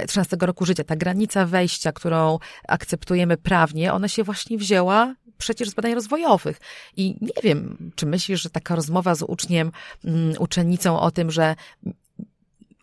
13 0.08 0.38
roku 0.40 0.66
życia. 0.66 0.84
Ta 0.84 0.96
granica 0.96 1.46
wejścia, 1.46 1.92
którą 1.92 2.40
akceptujemy 2.68 3.38
prawnie, 3.38 3.94
ona 3.94 4.08
się 4.08 4.24
właśnie 4.24 4.58
wzięła 4.58 5.16
przecież 5.38 5.70
z 5.70 5.74
badań 5.74 5.94
rozwojowych. 5.96 6.60
I 6.98 7.16
nie 7.22 7.42
wiem, 7.44 7.92
czy 7.96 8.06
myślisz, 8.06 8.42
że 8.42 8.50
taka 8.50 8.76
rozmowa 8.76 9.16
z 9.16 9.22
uczniem, 9.22 9.72
mm, 10.06 10.34
uczennicą 10.40 11.00
o 11.00 11.12
tym, 11.12 11.32
że 11.32 11.56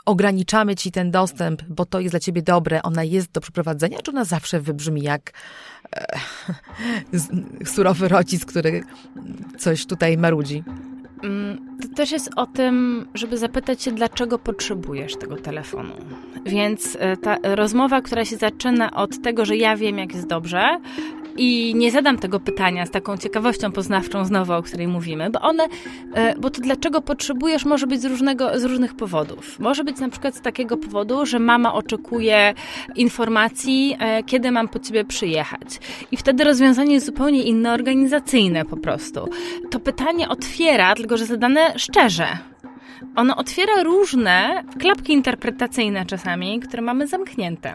ograniczamy 0.06 0.76
ci 0.76 0.92
ten 0.92 1.10
dostęp, 1.10 1.62
bo 1.62 1.84
to 1.84 2.00
jest 2.00 2.12
dla 2.12 2.20
ciebie 2.20 2.42
dobre, 2.42 2.82
ona 2.82 3.04
jest 3.04 3.32
do 3.32 3.40
przeprowadzenia, 3.40 3.98
czy 4.02 4.10
ona 4.10 4.24
zawsze 4.24 4.60
wybrzmi 4.60 5.02
jak 5.02 5.32
e, 5.96 6.20
surowy 7.74 8.08
rodzic, 8.08 8.44
który 8.44 8.82
coś 9.58 9.86
tutaj 9.86 10.16
marudzi? 10.16 10.64
Mm, 11.22 11.78
to 11.82 11.88
też 11.96 12.12
jest 12.12 12.30
o 12.36 12.46
tym, 12.46 13.06
żeby 13.14 13.38
zapytać 13.38 13.82
się, 13.82 13.92
dlaczego 13.92 14.38
potrzebujesz 14.38 15.16
tego 15.16 15.36
telefonu. 15.36 15.92
Więc 16.46 16.96
e, 17.00 17.16
ta 17.16 17.36
rozmowa, 17.42 18.02
która 18.02 18.24
się 18.24 18.36
zaczyna 18.36 18.90
od 18.90 19.22
tego, 19.22 19.44
że 19.44 19.56
ja 19.56 19.76
wiem, 19.76 19.98
jak 19.98 20.14
jest 20.14 20.26
dobrze, 20.26 20.78
i 21.36 21.74
nie 21.74 21.90
zadam 21.90 22.18
tego 22.18 22.40
pytania 22.40 22.86
z 22.86 22.90
taką 22.90 23.16
ciekawością 23.16 23.72
poznawczą 23.72 24.24
znowu, 24.24 24.52
o 24.52 24.62
której 24.62 24.88
mówimy, 24.88 25.30
bo 25.30 25.40
one, 25.40 25.66
e, 26.14 26.34
bo 26.38 26.50
to 26.50 26.60
dlaczego 26.60 27.00
potrzebujesz 27.00 27.64
może 27.64 27.86
być 27.86 28.00
z, 28.00 28.04
różnego, 28.04 28.58
z 28.58 28.64
różnych 28.64 28.94
powodów. 28.94 29.58
Może 29.58 29.84
być 29.84 29.98
na 29.98 30.08
przykład 30.08 30.36
z 30.36 30.40
takiego 30.40 30.76
powodu, 30.76 31.26
że 31.26 31.38
mama 31.38 31.74
oczekuje 31.74 32.54
informacji, 32.96 33.96
e, 33.98 34.22
kiedy 34.22 34.50
mam 34.50 34.68
po 34.68 34.78
ciebie 34.78 35.04
przyjechać. 35.04 35.80
I 36.12 36.16
wtedy 36.16 36.44
rozwiązanie 36.44 36.94
jest 36.94 37.06
zupełnie 37.06 37.42
inne, 37.42 37.72
organizacyjne 37.72 38.64
po 38.64 38.76
prostu. 38.76 39.28
To 39.70 39.80
pytanie 39.80 40.28
otwiera, 40.28 40.94
tylko 41.10 41.18
że 41.18 41.26
zadane 41.26 41.78
szczerze. 41.78 42.26
Ono 43.16 43.36
otwiera 43.36 43.82
różne 43.82 44.64
klapki 44.78 45.12
interpretacyjne 45.12 46.06
czasami, 46.06 46.60
które 46.60 46.82
mamy 46.82 47.06
zamknięte. 47.06 47.74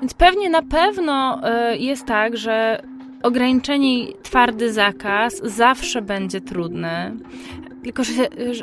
Więc 0.00 0.14
pewnie 0.14 0.50
na 0.50 0.62
pewno 0.62 1.40
y, 1.72 1.78
jest 1.78 2.06
tak, 2.06 2.36
że 2.36 2.82
ograniczenie 3.22 4.06
twardy 4.22 4.72
zakaz 4.72 5.40
zawsze 5.44 6.02
będzie 6.02 6.40
trudny. 6.40 7.16
Tylko, 7.82 8.04
że, 8.04 8.12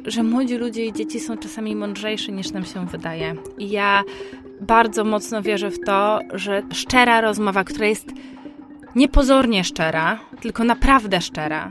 że 0.05 0.23
młodzi 0.23 0.57
ludzie 0.57 0.85
i 0.85 0.93
dzieci 0.93 1.19
są 1.19 1.37
czasami 1.37 1.75
mądrzejsi 1.75 2.31
niż 2.31 2.51
nam 2.51 2.65
się 2.65 2.85
wydaje. 2.85 3.35
I 3.57 3.69
ja 3.69 4.03
bardzo 4.61 5.03
mocno 5.03 5.41
wierzę 5.41 5.71
w 5.71 5.79
to, 5.85 6.19
że 6.33 6.61
szczera 6.73 7.21
rozmowa, 7.21 7.63
która 7.63 7.85
jest 7.85 8.07
niepozornie 8.95 9.63
szczera, 9.63 10.19
tylko 10.41 10.63
naprawdę 10.63 11.21
szczera, 11.21 11.69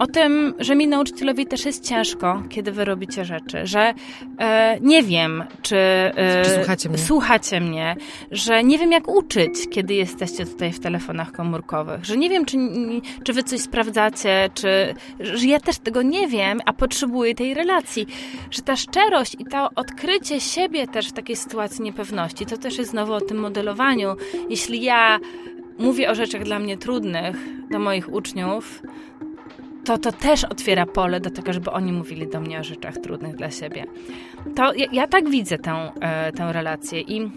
o 0.00 0.06
tym, 0.06 0.54
że 0.58 0.76
mi 0.76 0.88
nauczycielowi 0.88 1.46
też 1.46 1.64
jest 1.64 1.88
ciężko, 1.88 2.42
kiedy 2.48 2.72
wy 2.72 2.84
robicie 2.84 3.24
rzeczy, 3.24 3.66
że 3.66 3.94
e, 4.38 4.78
nie 4.80 5.02
wiem, 5.02 5.44
czy, 5.62 5.76
e, 5.76 6.44
czy 6.44 6.50
słuchacie, 6.50 6.88
mnie? 6.88 6.98
słuchacie 6.98 7.60
mnie, 7.60 7.96
że 8.30 8.64
nie 8.64 8.78
wiem, 8.78 8.92
jak 8.92 9.08
uczyć, 9.08 9.68
kiedy 9.70 9.94
jesteście 9.94 10.46
tutaj 10.46 10.72
w 10.72 10.80
telefonach 10.80 11.32
komórkowych, 11.32 12.04
że 12.04 12.16
nie 12.16 12.30
wiem, 12.30 12.44
czy, 12.44 12.56
czy 13.24 13.32
wy 13.32 13.42
coś 13.42 13.60
sprawdzacie, 13.60 14.50
czy 14.54 14.94
że 15.20 15.46
ja 15.46 15.60
też 15.60 15.78
tego 15.78 16.02
nie 16.02 16.28
wiem, 16.28 16.60
a 16.64 16.72
potrzebuję 16.72 17.34
tej 17.34 17.54
relacji, 17.54 18.06
że 18.50 18.62
ta 18.62 18.76
szczerość 18.76 19.36
i 19.38 19.44
to 19.44 19.68
odkrycie 19.76 20.40
siebie 20.40 20.86
też 20.86 21.08
w 21.08 21.12
takiej 21.12 21.36
sytuacji 21.36 21.84
niepewności, 21.84 22.46
to 22.46 22.56
też 22.56 22.78
jest 22.78 22.90
znowu 22.90 23.12
o 23.12 23.20
tym 23.20 23.38
modelowaniu. 23.38 24.16
Jeśli 24.48 24.82
ja 24.82 25.18
mówię 25.78 26.10
o 26.10 26.14
rzeczach 26.14 26.42
dla 26.42 26.58
mnie 26.58 26.78
trudnych, 26.78 27.36
do 27.70 27.78
moich 27.78 28.12
uczniów, 28.12 28.82
to 29.90 29.98
to 29.98 30.12
też 30.12 30.44
otwiera 30.44 30.86
pole 30.86 31.20
do 31.20 31.30
tego, 31.30 31.52
żeby 31.52 31.70
oni 31.70 31.92
mówili 31.92 32.26
do 32.26 32.40
mnie 32.40 32.60
o 32.60 32.64
rzeczach 32.64 32.98
trudnych 32.98 33.36
dla 33.36 33.50
siebie. 33.50 33.84
To 34.56 34.74
ja, 34.74 34.86
ja 34.92 35.06
tak 35.06 35.28
widzę 35.28 35.58
tę, 35.58 35.92
e, 36.00 36.32
tę 36.32 36.52
relację 36.52 37.00
i, 37.00 37.30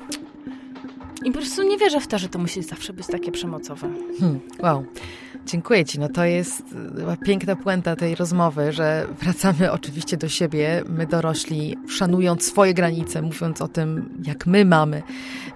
i 1.25 1.31
po 1.31 1.39
prostu 1.39 1.63
nie 1.63 1.77
wierzę 1.77 1.99
w 1.99 2.07
to, 2.07 2.17
że 2.17 2.29
to 2.29 2.39
musi 2.39 2.63
zawsze 2.63 2.93
być 2.93 3.07
takie 3.07 3.31
przemocowe. 3.31 3.89
Hmm, 4.19 4.39
wow. 4.59 4.85
Dziękuję 5.45 5.85
Ci. 5.85 5.99
No 5.99 6.09
to 6.09 6.25
jest 6.25 6.63
piękna 7.25 7.55
puenta 7.55 7.95
tej 7.95 8.15
rozmowy, 8.15 8.71
że 8.71 9.07
wracamy 9.21 9.71
oczywiście 9.71 10.17
do 10.17 10.29
siebie, 10.29 10.83
my 10.89 11.07
dorośli, 11.07 11.77
szanując 11.87 12.45
swoje 12.45 12.73
granice, 12.73 13.21
mówiąc 13.21 13.61
o 13.61 13.67
tym, 13.67 14.09
jak 14.25 14.45
my 14.45 14.65
mamy, 14.65 15.03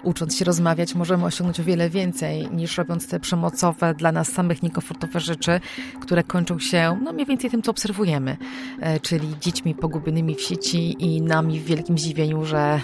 ucząc 0.04 0.36
się 0.36 0.46
rozmawiać, 0.46 0.96
możemy 0.96 1.26
osiągnąć 1.26 1.60
o 1.60 1.64
wiele 1.64 1.90
więcej 1.90 2.48
niż 2.52 2.78
robiąc 2.78 3.08
te 3.08 3.20
przemocowe, 3.20 3.94
dla 3.94 4.12
nas 4.12 4.32
samych 4.32 4.64
niekomfortowe 4.64 5.20
rzeczy, 5.20 5.60
które 6.02 6.24
kończą 6.24 6.60
się, 6.60 6.98
no 7.04 7.14
mniej 7.14 7.26
więcej 7.26 7.50
tym, 7.50 7.62
co 7.62 7.72
obserwujemy, 7.72 8.38
e, 8.80 9.00
czyli 9.00 9.28
dziećmi 9.42 9.76
pogubionymi 9.76 10.36
w 10.36 10.42
sieci 10.42 10.96
i 11.00 11.22
nami 11.22 11.60
w 11.60 11.66
wielkim 11.66 11.98
zdziwieniu, 11.98 12.46
że 12.46 12.82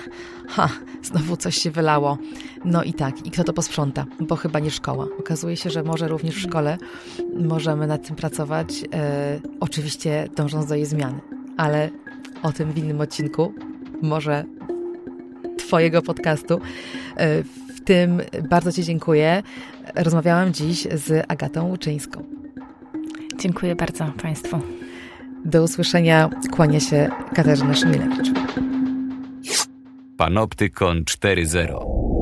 ha, 0.47 0.69
znowu 1.03 1.37
coś 1.37 1.55
się 1.55 1.71
wylało. 1.71 2.17
No 2.65 2.83
i 2.83 2.93
tak, 2.93 3.25
i 3.27 3.31
kto 3.31 3.43
to 3.43 3.53
posprząta? 3.53 4.05
Bo 4.19 4.35
chyba 4.35 4.59
nie 4.59 4.71
szkoła. 4.71 5.07
Okazuje 5.19 5.57
się, 5.57 5.69
że 5.69 5.83
może 5.83 6.07
również 6.07 6.35
w 6.35 6.39
szkole 6.39 6.77
możemy 7.35 7.87
nad 7.87 8.07
tym 8.07 8.15
pracować, 8.15 8.83
e, 8.93 9.39
oczywiście 9.59 10.29
dążąc 10.35 10.65
do 10.65 10.75
jej 10.75 10.85
zmiany. 10.85 11.19
Ale 11.57 11.89
o 12.43 12.51
tym 12.51 12.71
w 12.71 12.77
innym 12.77 13.01
odcinku, 13.01 13.53
może 14.01 14.45
Twojego 15.57 16.01
podcastu. 16.01 16.59
E, 17.17 17.43
w 17.43 17.81
tym 17.85 18.21
bardzo 18.49 18.71
Ci 18.71 18.83
dziękuję. 18.83 19.43
Rozmawiałam 19.95 20.53
dziś 20.53 20.87
z 20.93 21.25
Agatą 21.27 21.67
Łuczyńską. 21.67 22.23
Dziękuję 23.39 23.75
bardzo 23.75 24.05
Państwu. 24.21 24.59
Do 25.45 25.63
usłyszenia. 25.63 26.29
Kłania 26.51 26.79
się 26.79 27.09
Katarzyna 27.35 27.73
Szymilewicz. 27.73 28.72
Panoptykon 30.17 31.03
4.0 31.05 32.12